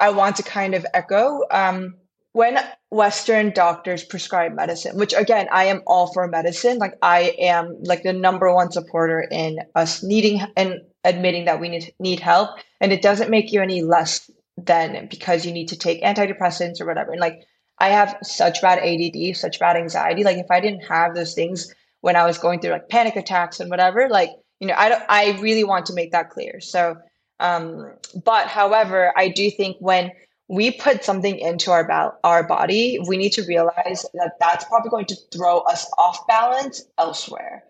I 0.00 0.10
want 0.10 0.36
to 0.36 0.42
kind 0.42 0.74
of 0.74 0.86
echo. 0.94 1.42
Um, 1.50 1.94
when 2.32 2.58
Western 2.90 3.50
doctors 3.50 4.04
prescribe 4.04 4.52
medicine, 4.52 4.98
which 4.98 5.14
again, 5.14 5.48
I 5.50 5.64
am 5.64 5.82
all 5.86 6.12
for 6.12 6.28
medicine. 6.28 6.76
Like 6.76 6.92
I 7.00 7.34
am 7.38 7.78
like 7.82 8.02
the 8.02 8.12
number 8.12 8.54
one 8.54 8.70
supporter 8.70 9.26
in 9.30 9.60
us 9.74 10.02
needing 10.02 10.42
and 10.54 10.82
admitting 11.02 11.46
that 11.46 11.60
we 11.60 11.68
need 11.68 11.94
need 11.98 12.20
help, 12.20 12.58
and 12.80 12.92
it 12.92 13.00
doesn't 13.00 13.30
make 13.30 13.52
you 13.52 13.62
any 13.62 13.82
less 13.82 14.30
then 14.56 15.06
because 15.08 15.44
you 15.44 15.52
need 15.52 15.68
to 15.68 15.76
take 15.76 16.02
antidepressants 16.02 16.80
or 16.80 16.86
whatever. 16.86 17.12
And 17.12 17.20
like 17.20 17.42
I 17.78 17.90
have 17.90 18.16
such 18.22 18.62
bad 18.62 18.78
ADD, 18.78 19.36
such 19.36 19.58
bad 19.58 19.76
anxiety. 19.76 20.24
Like 20.24 20.38
if 20.38 20.50
I 20.50 20.60
didn't 20.60 20.84
have 20.84 21.14
those 21.14 21.34
things 21.34 21.74
when 22.00 22.16
I 22.16 22.26
was 22.26 22.38
going 22.38 22.60
through 22.60 22.72
like 22.72 22.88
panic 22.88 23.16
attacks 23.16 23.60
and 23.60 23.70
whatever, 23.70 24.08
like 24.08 24.30
you 24.60 24.66
know, 24.66 24.74
I 24.76 24.88
don't. 24.88 25.02
I 25.08 25.38
really 25.40 25.64
want 25.64 25.86
to 25.86 25.94
make 25.94 26.12
that 26.12 26.30
clear. 26.30 26.60
So, 26.60 26.96
um, 27.40 27.92
but 28.24 28.46
however, 28.46 29.12
I 29.16 29.28
do 29.28 29.50
think 29.50 29.76
when 29.80 30.12
we 30.48 30.70
put 30.70 31.04
something 31.04 31.38
into 31.38 31.70
our 31.70 31.86
ba- 31.86 32.14
our 32.24 32.46
body, 32.46 32.98
we 33.06 33.16
need 33.16 33.32
to 33.32 33.44
realize 33.44 34.06
that 34.14 34.32
that's 34.40 34.64
probably 34.64 34.90
going 34.90 35.06
to 35.06 35.16
throw 35.32 35.58
us 35.60 35.90
off 35.98 36.26
balance 36.26 36.84
elsewhere. 36.98 37.64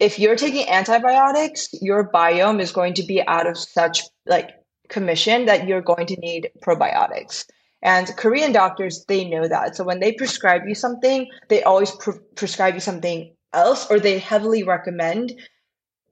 If 0.00 0.18
you're 0.18 0.36
taking 0.36 0.68
antibiotics, 0.68 1.68
your 1.80 2.10
biome 2.10 2.60
is 2.60 2.72
going 2.72 2.94
to 2.94 3.02
be 3.02 3.24
out 3.26 3.46
of 3.46 3.56
such 3.56 4.02
like 4.26 4.50
commission 4.88 5.46
that 5.46 5.66
you're 5.66 5.82
going 5.82 6.06
to 6.06 6.16
need 6.16 6.50
probiotics. 6.60 7.46
And 7.82 8.08
Korean 8.16 8.52
doctors, 8.52 9.04
they 9.06 9.24
know 9.24 9.46
that. 9.46 9.76
So 9.76 9.84
when 9.84 10.00
they 10.00 10.12
prescribe 10.12 10.62
you 10.66 10.74
something, 10.74 11.28
they 11.48 11.62
always 11.62 11.92
pre- 11.92 12.18
prescribe 12.34 12.74
you 12.74 12.80
something 12.80 13.32
else, 13.52 13.88
or 13.90 14.00
they 14.00 14.18
heavily 14.18 14.62
recommend 14.62 15.38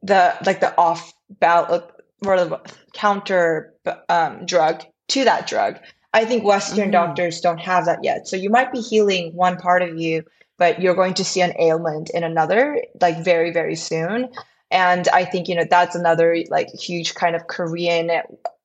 the 0.03 0.37
like 0.47 0.61
the 0.61 0.77
off 0.79 1.12
ballot 1.41 1.85
or 2.25 2.61
counter 2.93 3.75
um, 4.09 4.47
drug 4.47 4.85
to 5.09 5.25
that 5.25 5.47
drug. 5.47 5.79
I 6.15 6.25
think 6.25 6.45
Western 6.45 6.85
mm-hmm. 6.85 6.93
doctors 6.93 7.41
don't 7.41 7.59
have 7.59 7.85
that 7.87 7.99
yet. 8.03 8.29
So 8.29 8.37
you 8.37 8.49
might 8.49 8.73
be 8.73 8.81
healing 8.81 9.35
one 9.35 9.57
part 9.57 9.83
of 9.83 9.99
you, 9.99 10.23
but 10.57 10.81
you're 10.81 10.95
going 10.95 11.15
to 11.15 11.25
see 11.25 11.43
an 11.43 11.53
ailment 11.59 12.11
in 12.11 12.25
another, 12.25 12.81
like 13.01 13.23
very 13.25 13.51
very 13.53 13.77
soon. 13.77 14.29
And 14.71 15.09
I 15.09 15.25
think 15.25 15.49
you 15.49 15.55
know 15.57 15.67
that's 15.69 15.97
another 15.97 16.37
like 16.49 16.69
huge 16.71 17.15
kind 17.15 17.35
of 17.35 17.49
Korean 17.49 18.11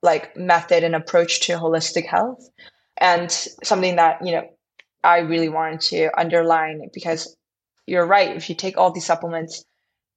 like 0.01 0.35
method 0.35 0.83
and 0.83 0.95
approach 0.95 1.41
to 1.41 1.53
holistic 1.53 2.05
health. 2.05 2.49
And 2.97 3.31
something 3.63 3.95
that 3.95 4.25
you 4.25 4.31
know 4.33 4.47
i 5.03 5.17
really 5.19 5.49
wanted 5.49 5.81
to 5.81 6.09
underline 6.19 6.87
because 6.93 7.35
you're 7.87 8.05
right 8.05 8.35
if 8.35 8.47
you 8.47 8.55
take 8.55 8.77
all 8.77 8.91
these 8.91 9.05
supplements 9.05 9.65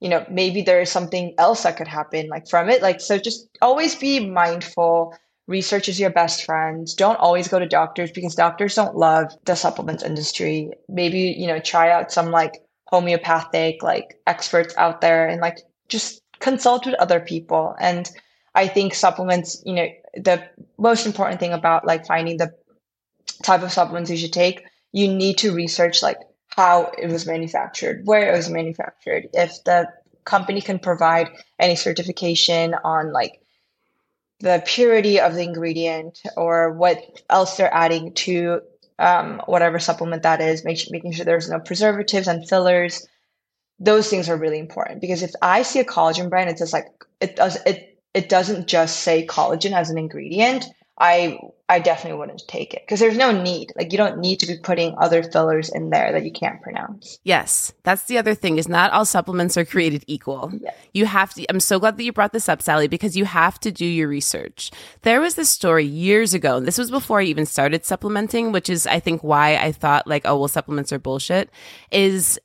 you 0.00 0.10
know 0.10 0.24
maybe 0.30 0.60
there 0.60 0.82
is 0.82 0.90
something 0.90 1.34
else 1.38 1.62
that 1.62 1.78
could 1.78 1.88
happen 1.88 2.28
like 2.28 2.46
from 2.46 2.68
it. 2.68 2.82
Like 2.82 3.00
so 3.00 3.16
just 3.18 3.48
always 3.62 3.94
be 3.94 4.28
mindful 4.28 5.16
research 5.46 5.88
is 5.88 6.00
your 6.00 6.10
best 6.10 6.44
friend. 6.44 6.86
Don't 6.96 7.16
always 7.16 7.48
go 7.48 7.58
to 7.58 7.66
doctors 7.66 8.10
because 8.10 8.34
doctors 8.34 8.74
don't 8.74 8.96
love 8.96 9.32
the 9.44 9.54
supplements 9.54 10.02
industry. 10.02 10.70
Maybe 10.88 11.34
you 11.38 11.46
know 11.46 11.58
try 11.58 11.90
out 11.90 12.12
some 12.12 12.30
like 12.30 12.60
homeopathic 12.88 13.82
like 13.82 14.16
experts 14.26 14.74
out 14.76 15.00
there 15.00 15.26
and 15.26 15.40
like 15.40 15.58
just 15.88 16.20
consult 16.40 16.84
with 16.84 16.94
other 16.96 17.20
people. 17.20 17.74
And 17.80 18.10
I 18.54 18.68
think 18.68 18.94
supplements, 18.94 19.62
you 19.64 19.74
know, 19.74 19.88
the 20.14 20.48
most 20.78 21.06
important 21.06 21.40
thing 21.40 21.52
about 21.52 21.84
like 21.84 22.06
finding 22.06 22.36
the 22.36 22.54
type 23.42 23.62
of 23.62 23.72
supplements 23.72 24.10
you 24.10 24.16
should 24.16 24.32
take, 24.32 24.64
you 24.92 25.08
need 25.08 25.38
to 25.38 25.52
research 25.52 26.02
like 26.02 26.18
how 26.48 26.92
it 26.96 27.08
was 27.08 27.26
manufactured, 27.26 28.06
where 28.06 28.32
it 28.32 28.36
was 28.36 28.48
manufactured, 28.48 29.28
if 29.32 29.62
the 29.64 29.88
company 30.24 30.60
can 30.60 30.78
provide 30.78 31.28
any 31.58 31.74
certification 31.76 32.74
on 32.84 33.12
like 33.12 33.40
the 34.40 34.62
purity 34.66 35.20
of 35.20 35.34
the 35.34 35.42
ingredient 35.42 36.20
or 36.36 36.72
what 36.72 37.22
else 37.28 37.56
they're 37.56 37.74
adding 37.74 38.12
to 38.14 38.60
um, 38.98 39.42
whatever 39.46 39.78
supplement 39.78 40.22
that 40.22 40.40
is, 40.40 40.64
make, 40.64 40.78
making 40.90 41.12
sure 41.12 41.24
there's 41.24 41.50
no 41.50 41.58
preservatives 41.58 42.28
and 42.28 42.48
fillers. 42.48 43.06
Those 43.80 44.08
things 44.08 44.28
are 44.28 44.36
really 44.36 44.60
important 44.60 45.00
because 45.00 45.22
if 45.22 45.32
I 45.42 45.62
see 45.62 45.80
a 45.80 45.84
collagen 45.84 46.30
brand, 46.30 46.50
it's 46.50 46.60
just 46.60 46.72
like 46.72 46.86
it 47.20 47.34
does 47.34 47.56
it 47.66 47.93
it 48.14 48.28
doesn't 48.28 48.68
just 48.68 49.00
say 49.00 49.26
collagen 49.26 49.72
as 49.72 49.90
an 49.90 49.98
ingredient, 49.98 50.66
I 50.96 51.38
I 51.68 51.80
definitely 51.80 52.18
wouldn't 52.18 52.46
take 52.46 52.72
it 52.74 52.82
because 52.84 53.00
there's 53.00 53.16
no 53.16 53.32
need. 53.32 53.72
Like 53.74 53.90
you 53.90 53.98
don't 53.98 54.18
need 54.18 54.38
to 54.40 54.46
be 54.46 54.58
putting 54.58 54.94
other 54.96 55.24
fillers 55.24 55.68
in 55.68 55.90
there 55.90 56.12
that 56.12 56.24
you 56.24 56.30
can't 56.30 56.62
pronounce. 56.62 57.18
Yes, 57.24 57.72
that's 57.82 58.04
the 58.04 58.18
other 58.18 58.34
thing 58.34 58.58
is 58.58 58.68
not 58.68 58.92
all 58.92 59.04
supplements 59.04 59.56
are 59.56 59.64
created 59.64 60.04
equal. 60.06 60.52
Yes. 60.60 60.76
You 60.92 61.06
have 61.06 61.34
to 61.34 61.44
I'm 61.48 61.58
so 61.58 61.80
glad 61.80 61.96
that 61.96 62.04
you 62.04 62.12
brought 62.12 62.32
this 62.32 62.48
up 62.48 62.62
Sally 62.62 62.86
because 62.86 63.16
you 63.16 63.24
have 63.24 63.58
to 63.60 63.72
do 63.72 63.86
your 63.86 64.08
research. 64.08 64.70
There 65.02 65.20
was 65.20 65.34
this 65.34 65.50
story 65.50 65.84
years 65.84 66.32
ago 66.32 66.58
and 66.58 66.66
this 66.66 66.78
was 66.78 66.92
before 66.92 67.20
I 67.20 67.24
even 67.24 67.46
started 67.46 67.84
supplementing, 67.84 68.52
which 68.52 68.70
is 68.70 68.86
I 68.86 69.00
think 69.00 69.24
why 69.24 69.56
I 69.56 69.72
thought 69.72 70.06
like 70.06 70.22
oh 70.26 70.38
well 70.38 70.48
supplements 70.48 70.92
are 70.92 71.00
bullshit 71.00 71.50
is 71.90 72.38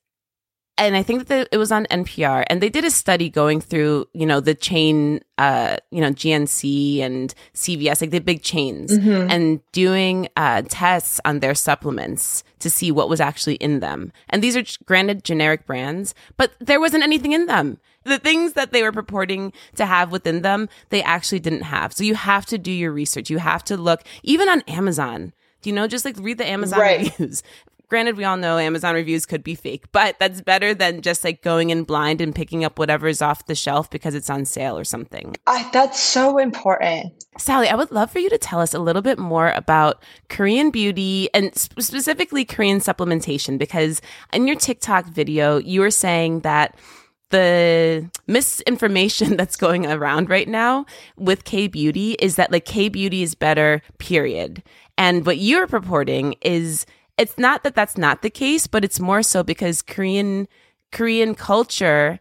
and 0.79 0.95
I 0.95 1.03
think 1.03 1.27
that 1.27 1.49
it 1.51 1.57
was 1.57 1.71
on 1.71 1.85
NPR, 1.87 2.45
and 2.47 2.61
they 2.61 2.69
did 2.69 2.85
a 2.85 2.89
study 2.91 3.29
going 3.29 3.59
through, 3.59 4.07
you 4.13 4.25
know, 4.25 4.39
the 4.39 4.55
chain, 4.55 5.21
uh, 5.37 5.77
you 5.91 5.99
know, 5.99 6.11
GNC 6.11 6.99
and 7.01 7.33
CVS, 7.53 8.01
like 8.01 8.11
the 8.11 8.19
big 8.19 8.41
chains, 8.41 8.97
mm-hmm. 8.97 9.29
and 9.29 9.59
doing 9.73 10.29
uh, 10.37 10.63
tests 10.67 11.19
on 11.25 11.39
their 11.39 11.53
supplements 11.53 12.43
to 12.59 12.69
see 12.69 12.91
what 12.91 13.09
was 13.09 13.19
actually 13.19 13.55
in 13.55 13.81
them. 13.81 14.11
And 14.29 14.41
these 14.41 14.55
are 14.55 14.63
granted 14.85 15.23
generic 15.23 15.65
brands, 15.65 16.15
but 16.37 16.53
there 16.59 16.79
wasn't 16.79 17.03
anything 17.03 17.33
in 17.33 17.45
them. 17.45 17.77
The 18.03 18.17
things 18.17 18.53
that 18.53 18.71
they 18.71 18.81
were 18.81 18.93
purporting 18.93 19.51
to 19.75 19.85
have 19.85 20.11
within 20.11 20.41
them, 20.41 20.69
they 20.89 21.03
actually 21.03 21.39
didn't 21.39 21.63
have. 21.63 21.93
So 21.93 22.05
you 22.05 22.15
have 22.15 22.45
to 22.47 22.57
do 22.57 22.71
your 22.71 22.93
research. 22.93 23.29
You 23.29 23.39
have 23.39 23.63
to 23.65 23.75
look, 23.75 24.03
even 24.23 24.47
on 24.47 24.61
Amazon. 24.61 25.33
Do 25.61 25.69
you 25.69 25.75
know, 25.75 25.87
just 25.87 26.05
like 26.05 26.15
read 26.17 26.37
the 26.37 26.47
Amazon 26.47 26.79
right. 26.79 27.19
reviews 27.19 27.43
granted 27.89 28.15
we 28.15 28.23
all 28.23 28.37
know 28.37 28.57
amazon 28.57 28.95
reviews 28.95 29.25
could 29.25 29.43
be 29.43 29.55
fake 29.55 29.85
but 29.91 30.17
that's 30.19 30.41
better 30.41 30.73
than 30.73 31.01
just 31.01 31.23
like 31.23 31.41
going 31.41 31.69
in 31.69 31.83
blind 31.83 32.21
and 32.21 32.35
picking 32.35 32.63
up 32.63 32.79
whatever's 32.79 33.21
off 33.21 33.45
the 33.47 33.55
shelf 33.55 33.89
because 33.89 34.15
it's 34.15 34.29
on 34.29 34.45
sale 34.45 34.77
or 34.77 34.83
something 34.83 35.35
I, 35.47 35.69
that's 35.73 35.99
so 35.99 36.37
important 36.37 37.13
sally 37.37 37.67
i 37.67 37.75
would 37.75 37.91
love 37.91 38.11
for 38.11 38.19
you 38.19 38.29
to 38.29 38.37
tell 38.37 38.59
us 38.59 38.73
a 38.73 38.79
little 38.79 39.01
bit 39.01 39.19
more 39.19 39.51
about 39.51 40.01
korean 40.29 40.71
beauty 40.71 41.29
and 41.33 41.53
sp- 41.57 41.81
specifically 41.81 42.45
korean 42.45 42.79
supplementation 42.79 43.57
because 43.57 44.01
in 44.31 44.47
your 44.47 44.55
tiktok 44.55 45.05
video 45.05 45.57
you 45.57 45.81
were 45.81 45.91
saying 45.91 46.41
that 46.41 46.77
the 47.29 48.09
misinformation 48.27 49.37
that's 49.37 49.55
going 49.55 49.85
around 49.85 50.29
right 50.29 50.47
now 50.47 50.85
with 51.17 51.43
K 51.43 51.67
beauty 51.67 52.13
is 52.13 52.35
that 52.35 52.51
like 52.51 52.65
K 52.65 52.89
beauty 52.89 53.23
is 53.23 53.35
better, 53.35 53.81
period. 53.97 54.63
And 54.97 55.25
what 55.25 55.37
you're 55.37 55.67
purporting 55.67 56.35
is 56.41 56.85
it's 57.19 57.37
not 57.37 57.63
that 57.63 57.75
that's 57.75 57.97
not 57.97 58.21
the 58.21 58.29
case, 58.29 58.65
but 58.65 58.83
it's 58.83 58.99
more 58.99 59.21
so 59.21 59.43
because 59.43 59.81
Korean 59.81 60.47
Korean 60.91 61.35
culture 61.35 62.19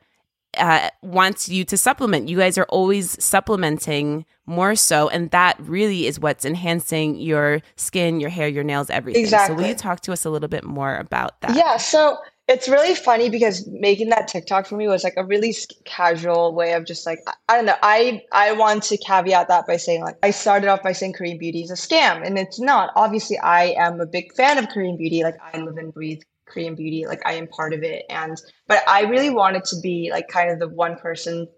uh, 0.56 0.88
wants 1.02 1.48
you 1.48 1.64
to 1.64 1.76
supplement. 1.76 2.28
You 2.28 2.36
guys 2.38 2.58
are 2.58 2.66
always 2.68 3.22
supplementing 3.22 4.26
more 4.46 4.74
so, 4.74 5.08
and 5.08 5.30
that 5.30 5.56
really 5.60 6.06
is 6.06 6.18
what's 6.18 6.44
enhancing 6.44 7.16
your 7.16 7.60
skin, 7.76 8.18
your 8.18 8.30
hair, 8.30 8.48
your 8.48 8.64
nails, 8.64 8.90
everything. 8.90 9.22
Exactly. 9.22 9.54
So, 9.54 9.62
will 9.62 9.68
you 9.68 9.74
talk 9.74 10.00
to 10.00 10.12
us 10.12 10.24
a 10.24 10.30
little 10.30 10.48
bit 10.48 10.64
more 10.64 10.96
about 10.96 11.40
that? 11.42 11.54
Yeah. 11.54 11.76
So 11.76 12.18
it's 12.48 12.66
really 12.66 12.94
funny 12.94 13.28
because 13.28 13.66
making 13.66 14.08
that 14.08 14.26
TikTok 14.26 14.66
for 14.66 14.76
me 14.76 14.88
was 14.88 15.04
like 15.04 15.14
a 15.18 15.24
really 15.24 15.54
casual 15.84 16.54
way 16.54 16.72
of 16.72 16.86
just 16.86 17.04
like 17.04 17.20
I 17.48 17.56
don't 17.56 17.66
know. 17.66 17.76
I 17.82 18.22
I 18.32 18.52
want 18.52 18.84
to 18.84 18.96
caveat 18.96 19.48
that 19.48 19.66
by 19.66 19.76
saying 19.76 20.02
like 20.02 20.16
I 20.22 20.30
started 20.30 20.68
off 20.68 20.82
by 20.82 20.92
saying 20.92 21.12
Korean 21.12 21.36
beauty 21.36 21.62
is 21.62 21.70
a 21.70 21.74
scam, 21.74 22.26
and 22.26 22.38
it's 22.38 22.58
not. 22.58 22.90
Obviously, 22.96 23.38
I 23.38 23.74
am 23.78 24.00
a 24.00 24.06
big 24.06 24.34
fan 24.34 24.56
of 24.56 24.68
Korean 24.70 24.96
beauty. 24.96 25.22
Like 25.22 25.36
I 25.52 25.58
live 25.58 25.76
and 25.76 25.92
breathe 25.92 26.22
Korean 26.46 26.74
beauty. 26.74 27.06
Like 27.06 27.20
I 27.26 27.34
am 27.34 27.48
part 27.48 27.74
of 27.74 27.82
it, 27.82 28.06
and 28.08 28.40
but 28.66 28.82
I 28.88 29.02
really 29.02 29.30
wanted 29.30 29.64
to 29.66 29.76
be 29.82 30.08
like 30.10 30.28
kind 30.28 30.50
of 30.50 30.58
the 30.58 30.68
one 30.68 30.96
person 30.96 31.48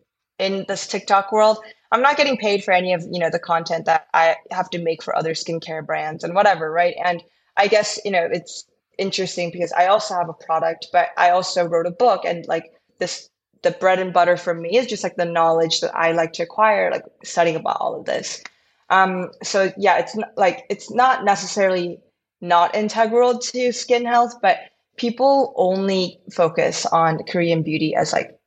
in 0.41 0.65
this 0.67 0.89
TikTok 0.89 1.31
world. 1.31 1.59
I'm 1.93 2.03
not 2.03 2.17
getting 2.17 2.37
paid 2.37 2.65
for 2.65 2.73
any 2.73 2.95
of 2.95 3.03
you 3.13 3.21
know 3.21 3.31
the 3.31 3.39
content 3.39 3.85
that 3.87 4.09
I 4.13 4.37
have 4.51 4.69
to 4.71 4.83
make 4.83 5.05
for 5.05 5.17
other 5.17 5.35
skincare 5.35 5.87
brands 5.87 6.25
and 6.25 6.35
whatever, 6.35 6.69
right? 6.69 6.97
And 7.05 7.23
I 7.57 7.69
guess 7.69 8.01
you 8.05 8.11
know 8.11 8.29
it's 8.29 8.65
interesting 8.99 9.51
because 9.51 9.73
I 9.73 9.87
also 9.87 10.15
have 10.15 10.29
a 10.29 10.35
product, 10.35 10.89
but 10.93 11.09
I 11.17 11.31
also 11.31 11.67
wrote 11.67 11.87
a 11.87 11.91
book 11.91 12.23
and 12.25 12.47
like 12.47 12.73
this 12.99 13.31
the 13.63 13.71
bread 13.73 13.99
and 13.99 14.13
butter 14.13 14.37
for 14.37 14.55
me 14.55 14.77
is 14.77 14.87
just 14.87 15.03
like 15.03 15.17
the 15.17 15.25
knowledge 15.25 15.81
that 15.81 15.95
I 15.95 16.13
like 16.13 16.33
to 16.35 16.43
acquire, 16.43 16.91
like 16.91 17.05
studying 17.23 17.57
about 17.57 17.77
all 17.79 17.99
of 17.99 18.07
this. 18.07 18.43
Um, 18.89 19.31
so 19.43 19.73
yeah, 19.77 19.99
it's 19.99 20.17
not, 20.17 20.31
like 20.37 20.65
it's 20.71 20.91
not 20.91 21.25
necessarily 21.25 22.01
not 22.41 22.75
integral 22.75 23.39
to 23.39 23.73
skin 23.73 24.07
health, 24.07 24.35
but 24.41 24.59
people 24.97 25.53
only 25.57 26.19
focus 26.33 26.87
on 26.87 27.23
Korean 27.25 27.63
beauty 27.63 27.95
as 27.95 28.13
like 28.13 28.39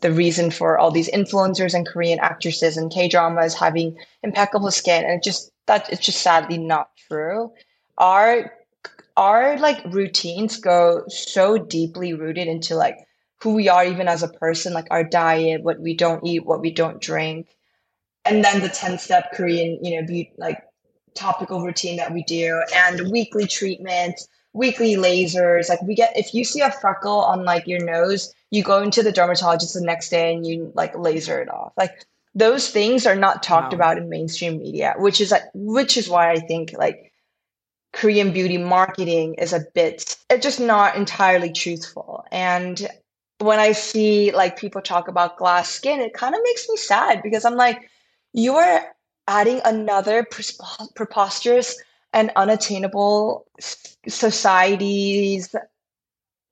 the 0.00 0.12
reason 0.12 0.50
for 0.50 0.78
all 0.78 0.90
these 0.90 1.10
influencers 1.10 1.74
and 1.74 1.86
Korean 1.86 2.18
actresses 2.20 2.76
and 2.76 2.92
K 2.92 3.08
dramas 3.08 3.54
having 3.54 3.96
impeccable 4.22 4.70
skin, 4.70 5.04
and 5.04 5.14
it 5.14 5.22
just 5.22 5.50
that 5.66 5.90
it's 5.92 6.04
just 6.04 6.20
sadly 6.20 6.58
not 6.58 6.90
true. 7.08 7.52
Our 7.98 8.52
our 9.16 9.58
like 9.58 9.82
routines 9.86 10.58
go 10.58 11.04
so 11.08 11.58
deeply 11.58 12.12
rooted 12.14 12.48
into 12.48 12.74
like 12.74 12.98
who 13.40 13.54
we 13.54 13.68
are 13.68 13.84
even 13.84 14.08
as 14.08 14.22
a 14.22 14.28
person 14.28 14.72
like 14.72 14.86
our 14.90 15.04
diet 15.04 15.62
what 15.62 15.80
we 15.80 15.94
don't 15.94 16.24
eat 16.26 16.44
what 16.44 16.60
we 16.60 16.70
don't 16.70 17.00
drink. 17.00 17.48
And 18.24 18.44
then 18.44 18.60
the 18.60 18.68
10 18.68 18.98
step 18.98 19.32
korean 19.32 19.84
you 19.84 20.00
know 20.00 20.06
be 20.06 20.32
like 20.36 20.62
topical 21.14 21.62
routine 21.62 21.96
that 21.96 22.12
we 22.12 22.22
do 22.24 22.62
and 22.74 23.10
weekly 23.10 23.46
treatments 23.46 24.28
weekly 24.52 24.96
lasers. 24.96 25.68
Like 25.68 25.82
we 25.82 25.94
get 25.94 26.16
if 26.16 26.34
you 26.34 26.44
see 26.44 26.60
a 26.60 26.70
freckle 26.70 27.20
on 27.20 27.44
like 27.44 27.66
your 27.66 27.84
nose 27.84 28.34
you 28.50 28.62
go 28.62 28.82
into 28.82 29.02
the 29.02 29.12
dermatologist 29.12 29.74
the 29.74 29.80
next 29.80 30.08
day 30.08 30.32
and 30.34 30.46
you 30.46 30.72
like 30.74 30.96
laser 30.96 31.40
it 31.40 31.50
off. 31.50 31.72
Like 31.76 32.04
those 32.36 32.68
things 32.68 33.06
are 33.06 33.16
not 33.16 33.42
talked 33.42 33.72
wow. 33.72 33.76
about 33.76 33.98
in 33.98 34.08
mainstream 34.08 34.58
media 34.58 34.94
which 34.98 35.20
is 35.20 35.30
like 35.32 35.44
which 35.54 35.96
is 35.96 36.08
why 36.08 36.30
i 36.30 36.36
think 36.36 36.74
like 36.76 37.10
Korean 37.96 38.30
beauty 38.30 38.58
marketing 38.58 39.34
is 39.34 39.54
a 39.54 39.64
bit, 39.74 40.18
it's 40.28 40.42
just 40.42 40.60
not 40.60 40.96
entirely 40.96 41.50
truthful. 41.50 42.24
And 42.30 42.86
when 43.38 43.58
I 43.58 43.72
see 43.72 44.32
like 44.32 44.58
people 44.58 44.82
talk 44.82 45.08
about 45.08 45.38
glass 45.38 45.70
skin, 45.70 46.00
it 46.00 46.12
kind 46.12 46.34
of 46.34 46.40
makes 46.44 46.68
me 46.68 46.76
sad 46.76 47.22
because 47.22 47.46
I'm 47.46 47.56
like, 47.56 47.90
you 48.34 48.54
are 48.56 48.94
adding 49.26 49.62
another 49.64 50.26
preposterous 50.94 51.76
and 52.12 52.30
unattainable 52.36 53.46
society's 54.06 55.54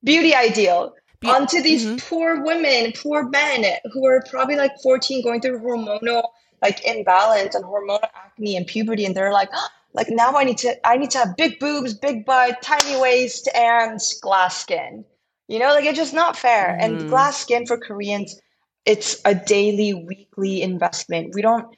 beauty 0.03 0.35
ideal 0.35 0.95
Be- 1.21 1.29
onto 1.29 1.61
these 1.61 1.85
mm-hmm. 1.85 1.97
poor 2.09 2.43
women, 2.43 2.93
poor 2.97 3.29
men 3.29 3.67
who 3.93 4.07
are 4.07 4.25
probably 4.31 4.57
like 4.57 4.73
14 4.83 5.23
going 5.23 5.43
through 5.43 5.61
hormonal 5.61 6.25
like 6.63 6.83
imbalance 6.87 7.55
and 7.55 7.65
hormonal 7.65 8.01
acne 8.15 8.57
and 8.57 8.67
puberty 8.67 9.05
and 9.05 9.15
they're 9.15 9.33
like 9.33 9.51
like 9.95 10.09
now 10.11 10.33
I 10.37 10.45
need 10.45 10.59
to 10.59 10.87
I 10.87 10.97
need 10.97 11.11
to 11.13 11.19
have 11.19 11.37
big 11.37 11.59
boobs, 11.61 11.95
big 11.95 12.27
butt, 12.27 12.61
tiny 12.63 13.01
waist, 13.01 13.49
and 13.55 13.99
glass 14.21 14.61
skin. 14.61 15.05
You 15.47 15.61
know, 15.61 15.69
like 15.69 15.85
it's 15.85 15.97
just 15.97 16.15
not 16.15 16.37
fair. 16.37 16.77
Mm. 16.81 16.85
And 16.85 17.09
glass 17.09 17.37
skin 17.39 17.65
for 17.65 17.79
Koreans, 17.79 18.41
it's 18.85 19.21
a 19.25 19.35
daily, 19.35 19.95
weekly 19.95 20.63
investment. 20.63 21.35
We 21.35 21.43
don't. 21.43 21.75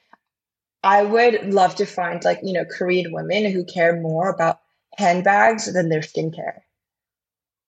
I 0.83 1.03
would 1.03 1.53
love 1.53 1.75
to 1.75 1.85
find 1.85 2.23
like 2.23 2.39
you 2.41 2.53
know 2.53 2.65
Korean 2.65 3.13
women 3.13 3.51
who 3.51 3.63
care 3.63 4.01
more 4.01 4.29
about 4.29 4.59
handbags 4.97 5.71
than 5.71 5.89
their 5.89 6.01
skincare. 6.01 6.61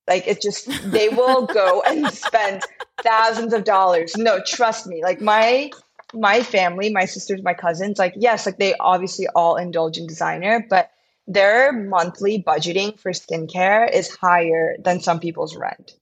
Like 0.07 0.27
it 0.27 0.41
just 0.41 0.67
they 0.91 1.09
will 1.09 1.45
go 1.45 1.83
and 1.85 2.07
spend 2.11 2.63
thousands 3.03 3.53
of 3.53 3.65
dollars. 3.65 4.17
No, 4.17 4.39
trust 4.47 4.87
me. 4.87 5.03
Like 5.03 5.21
my 5.21 5.69
my 6.13 6.41
family, 6.43 6.91
my 6.91 7.05
sisters, 7.05 7.41
my 7.43 7.53
cousins, 7.53 7.99
like, 7.99 8.13
yes, 8.15 8.45
like 8.45 8.57
they 8.57 8.73
obviously 8.79 9.27
all 9.35 9.55
indulge 9.55 9.97
in 9.97 10.07
designer, 10.07 10.65
but 10.69 10.91
their 11.27 11.71
monthly 11.71 12.41
budgeting 12.41 12.99
for 12.99 13.11
skincare 13.11 13.91
is 13.91 14.09
higher 14.15 14.75
than 14.83 14.99
some 14.99 15.19
people's 15.19 15.55
rent. 15.55 15.93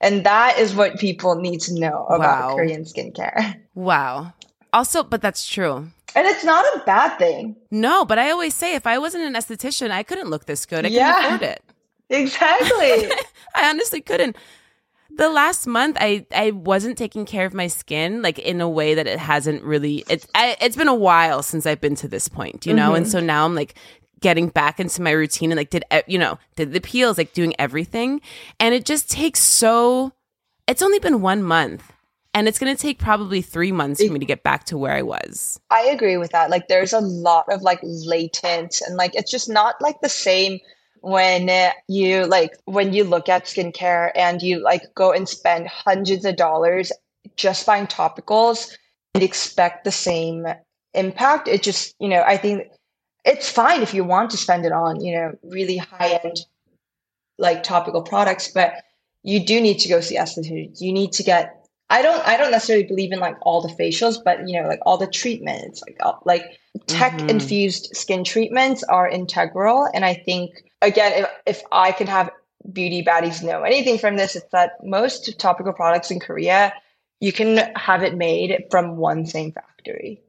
And 0.00 0.26
that 0.26 0.58
is 0.58 0.74
what 0.74 0.98
people 0.98 1.36
need 1.36 1.60
to 1.62 1.78
know 1.78 2.04
about 2.06 2.48
wow. 2.48 2.54
Korean 2.56 2.84
skincare. 2.84 3.60
Wow. 3.74 4.34
Also, 4.74 5.02
but 5.02 5.22
that's 5.22 5.48
true. 5.48 5.90
And 6.14 6.26
it's 6.26 6.44
not 6.44 6.62
a 6.76 6.84
bad 6.84 7.16
thing. 7.16 7.56
No, 7.70 8.04
but 8.04 8.18
I 8.18 8.30
always 8.30 8.54
say 8.54 8.74
if 8.74 8.86
I 8.86 8.98
wasn't 8.98 9.24
an 9.24 9.32
esthetician, 9.32 9.90
I 9.90 10.02
couldn't 10.02 10.28
look 10.28 10.44
this 10.44 10.66
good. 10.66 10.84
I 10.84 10.88
yeah, 10.88 11.14
couldn't 11.14 11.26
afford 11.26 11.42
it. 11.42 11.62
Exactly. 12.10 13.10
I 13.54 13.70
honestly 13.70 14.02
couldn't 14.02 14.36
the 15.16 15.28
last 15.28 15.66
month 15.66 15.96
I 16.00 16.26
I 16.34 16.50
wasn't 16.52 16.98
taking 16.98 17.24
care 17.24 17.46
of 17.46 17.54
my 17.54 17.66
skin 17.66 18.22
like 18.22 18.38
in 18.38 18.60
a 18.60 18.68
way 18.68 18.94
that 18.94 19.06
it 19.06 19.18
hasn't 19.18 19.62
really 19.62 20.04
it's 20.08 20.26
I, 20.34 20.56
it's 20.60 20.76
been 20.76 20.88
a 20.88 20.94
while 20.94 21.42
since 21.42 21.66
I've 21.66 21.80
been 21.80 21.96
to 21.96 22.08
this 22.08 22.28
point, 22.28 22.66
you 22.66 22.74
know, 22.74 22.88
mm-hmm. 22.88 22.96
and 22.96 23.08
so 23.08 23.20
now 23.20 23.44
I'm 23.44 23.54
like 23.54 23.74
getting 24.20 24.48
back 24.48 24.78
into 24.78 25.02
my 25.02 25.10
routine 25.10 25.50
and 25.50 25.58
like 25.58 25.70
did 25.70 25.84
you 26.06 26.18
know 26.18 26.38
did 26.56 26.72
the 26.72 26.80
peels 26.80 27.18
like 27.18 27.32
doing 27.32 27.54
everything 27.58 28.20
and 28.60 28.74
it 28.74 28.84
just 28.84 29.10
takes 29.10 29.40
so 29.40 30.12
it's 30.66 30.82
only 30.82 31.00
been 31.00 31.20
one 31.20 31.42
month 31.42 31.92
and 32.34 32.48
it's 32.48 32.58
going 32.58 32.74
to 32.74 32.80
take 32.80 32.98
probably 32.98 33.42
three 33.42 33.72
months 33.72 34.04
for 34.04 34.12
me 34.12 34.18
to 34.18 34.24
get 34.24 34.42
back 34.42 34.64
to 34.64 34.78
where 34.78 34.94
I 34.94 35.02
was. 35.02 35.60
I 35.70 35.82
agree 35.86 36.16
with 36.16 36.30
that. 36.32 36.50
Like, 36.50 36.68
there's 36.68 36.92
a 36.92 37.00
lot 37.00 37.44
of 37.50 37.62
like 37.62 37.80
latent, 37.82 38.80
and 38.86 38.96
like 38.96 39.14
it's 39.14 39.30
just 39.30 39.48
not 39.48 39.80
like 39.80 40.00
the 40.00 40.08
same 40.08 40.58
when 41.02 41.50
you 41.88 42.24
like 42.26 42.56
when 42.64 42.92
you 42.92 43.02
look 43.02 43.28
at 43.28 43.44
skincare 43.44 44.12
and 44.14 44.40
you 44.40 44.62
like 44.62 44.82
go 44.94 45.12
and 45.12 45.28
spend 45.28 45.66
hundreds 45.66 46.24
of 46.24 46.36
dollars 46.36 46.92
just 47.36 47.66
buying 47.66 47.88
topicals 47.88 48.72
and 49.14 49.22
expect 49.22 49.84
the 49.84 49.90
same 49.90 50.46
impact 50.94 51.48
it 51.48 51.62
just 51.62 51.94
you 51.98 52.08
know 52.08 52.22
i 52.26 52.36
think 52.36 52.68
it's 53.24 53.50
fine 53.50 53.82
if 53.82 53.92
you 53.92 54.04
want 54.04 54.30
to 54.30 54.36
spend 54.36 54.64
it 54.64 54.72
on 54.72 55.00
you 55.00 55.12
know 55.12 55.32
really 55.42 55.76
high 55.76 56.20
end 56.22 56.40
like 57.36 57.64
topical 57.64 58.02
products 58.02 58.48
but 58.48 58.74
you 59.24 59.44
do 59.44 59.60
need 59.60 59.78
to 59.78 59.88
go 59.88 60.00
see 60.00 60.16
estheticians 60.16 60.80
you 60.80 60.92
need 60.92 61.10
to 61.10 61.24
get 61.24 61.66
i 61.90 62.00
don't 62.00 62.24
i 62.28 62.36
don't 62.36 62.52
necessarily 62.52 62.86
believe 62.86 63.10
in 63.10 63.18
like 63.18 63.36
all 63.42 63.60
the 63.60 63.74
facials 63.74 64.22
but 64.24 64.48
you 64.48 64.60
know 64.60 64.68
like 64.68 64.80
all 64.86 64.98
the 64.98 65.06
treatments 65.08 65.82
like 65.82 65.96
all, 66.00 66.22
like 66.24 66.60
tech 66.86 67.12
mm-hmm. 67.14 67.30
infused 67.30 67.88
skin 67.92 68.22
treatments 68.22 68.84
are 68.84 69.08
integral 69.08 69.88
and 69.94 70.04
i 70.04 70.14
think 70.14 70.50
again, 70.82 71.12
if, 71.14 71.26
if 71.46 71.62
I 71.72 71.92
can 71.92 72.06
have 72.06 72.30
beauty 72.72 73.02
baddies 73.02 73.42
know 73.42 73.62
anything 73.62 73.98
from 73.98 74.16
this, 74.16 74.36
it's 74.36 74.50
that 74.52 74.72
most 74.84 75.38
topical 75.38 75.72
products 75.72 76.10
in 76.10 76.20
Korea, 76.20 76.72
you 77.20 77.32
can 77.32 77.58
have 77.76 78.02
it 78.02 78.16
made 78.16 78.64
from 78.70 78.96
one 78.96 79.24
same 79.24 79.52
factory. 79.52 80.20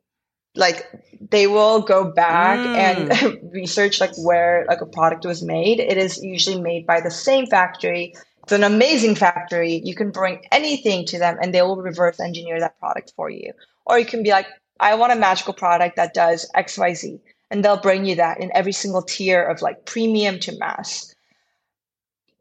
Like 0.56 0.88
they 1.32 1.48
will 1.48 1.82
go 1.82 2.12
back 2.12 2.60
mm. 2.60 2.76
and 2.78 3.52
research 3.54 4.00
like 4.00 4.16
where 4.18 4.66
like 4.70 4.82
a 4.82 4.86
product 4.86 5.26
was 5.26 5.42
made. 5.42 5.80
It 5.80 5.98
is 5.98 6.24
usually 6.24 6.62
made 6.62 6.86
by 6.86 7.02
the 7.02 7.10
same 7.10 7.48
factory. 7.48 8.14
It's 8.44 8.52
an 8.52 8.64
amazing 8.64 9.16
factory. 9.16 9.82
You 9.84 9.96
can 9.96 10.12
bring 10.12 10.46
anything 10.52 11.06
to 11.08 11.18
them 11.18 11.38
and 11.42 11.54
they 11.54 11.64
will 11.64 11.78
reverse 11.78 12.20
engineer 12.20 12.60
that 12.60 12.80
product 12.80 13.14
for 13.16 13.30
you. 13.30 13.54
Or 13.86 13.98
you 13.98 14.06
can 14.06 14.22
be 14.22 14.30
like, 14.30 14.48
I 14.80 14.94
want 14.96 15.14
a 15.14 15.16
magical 15.16 15.54
product 15.54 15.96
that 15.96 16.14
does 16.14 16.50
XYZ. 16.56 17.20
And 17.54 17.64
they'll 17.64 17.78
bring 17.78 18.04
you 18.04 18.16
that 18.16 18.42
in 18.42 18.52
every 18.54 18.74
single 18.74 19.02
tier 19.02 19.42
of 19.42 19.62
like 19.62 19.86
premium 19.86 20.40
to 20.40 20.58
mass 20.58 21.14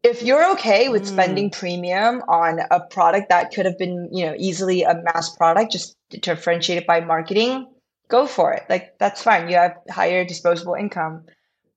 if 0.03 0.23
you're 0.23 0.51
okay 0.53 0.89
with 0.89 1.05
mm. 1.05 1.07
spending 1.07 1.51
premium 1.51 2.23
on 2.29 2.61
a 2.71 2.81
product 2.81 3.29
that 3.29 3.53
could 3.53 3.67
have 3.67 3.79
been, 3.79 4.09
you 4.13 4.27
know, 4.27 4.35
easily 4.37 4.83
a 4.83 5.01
mass 5.03 5.35
product, 5.37 5.73
just 5.73 5.97
differentiated 6.11 6.87
by 6.87 7.01
marketing, 7.01 7.69
go 8.09 8.27
for 8.27 8.53
it. 8.53 8.65
Like 8.69 8.99
that's 8.99 9.23
fine. 9.23 9.49
You 9.49 9.57
have 9.57 9.77
higher 9.89 10.25
disposable 10.25 10.75
income, 10.75 11.25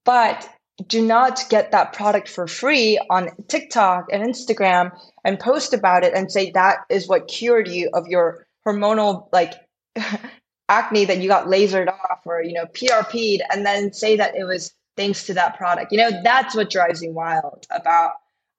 but 0.03 0.49
do 0.87 1.05
not 1.05 1.43
get 1.49 1.71
that 1.71 1.93
product 1.93 2.27
for 2.27 2.47
free 2.47 2.99
on 3.09 3.29
TikTok 3.47 4.07
and 4.11 4.23
Instagram 4.23 4.91
and 5.23 5.39
post 5.39 5.73
about 5.73 6.03
it 6.03 6.13
and 6.13 6.31
say 6.31 6.51
that 6.51 6.79
is 6.89 7.07
what 7.07 7.27
cured 7.27 7.67
you 7.67 7.89
of 7.93 8.07
your 8.07 8.45
hormonal 8.65 9.29
like 9.31 9.53
acne 10.69 11.05
that 11.05 11.19
you 11.19 11.27
got 11.27 11.47
lasered 11.47 11.87
off 11.87 12.21
or 12.25 12.41
you 12.41 12.53
know 12.53 12.65
PRP'd 12.65 13.41
and 13.51 13.65
then 13.65 13.93
say 13.93 14.15
that 14.17 14.35
it 14.35 14.45
was 14.45 14.73
thanks 14.95 15.25
to 15.25 15.33
that 15.33 15.57
product. 15.57 15.91
You 15.91 15.97
know, 15.97 16.21
that's 16.23 16.55
what 16.55 16.69
drives 16.69 17.01
me 17.01 17.09
wild 17.09 17.65
about 17.69 18.11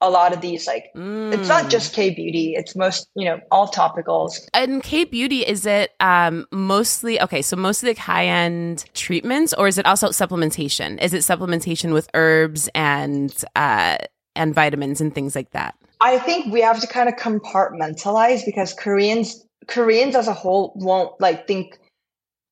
a 0.03 0.11
lot 0.11 0.35
of 0.35 0.43
these 0.43 0.67
like 0.67 0.91
mm. 0.95 1.33
it's 1.33 1.49
not 1.49 1.71
just 1.71 1.95
K 1.95 2.11
beauty, 2.11 2.55
it's 2.55 2.77
most, 2.77 3.09
you 3.15 3.25
know, 3.25 3.41
all 3.51 3.67
topicals. 3.67 4.47
And 4.53 4.83
K 4.83 5.05
beauty 5.05 5.41
is 5.41 5.65
it 5.65 5.95
um 6.01 6.47
mostly 6.53 7.21
okay, 7.21 7.41
so 7.41 7.57
mostly 7.57 7.91
like 7.91 7.99
high-end 7.99 8.85
treatments 8.93 9.55
or 9.55 9.69
is 9.69 9.79
it 9.79 9.87
also 9.87 10.09
supplementation? 10.09 11.01
Is 11.03 11.15
it 11.15 11.19
supplementation 11.19 11.93
with 11.95 12.09
herbs 12.13 12.69
and 12.75 13.35
uh 13.55 13.97
and 14.35 14.55
vitamins 14.55 15.01
and 15.01 15.15
things 15.15 15.35
like 15.35 15.53
that? 15.53 15.75
I 16.03 16.19
think 16.19 16.53
we 16.53 16.61
have 16.61 16.79
to 16.81 16.87
kind 16.87 17.09
of 17.09 17.15
compartmentalize 17.17 18.45
because 18.45 18.75
Koreans 18.75 19.47
Koreans 19.67 20.15
as 20.15 20.29
a 20.29 20.35
whole 20.35 20.73
won't 20.77 21.19
like 21.21 21.47
think 21.47 21.79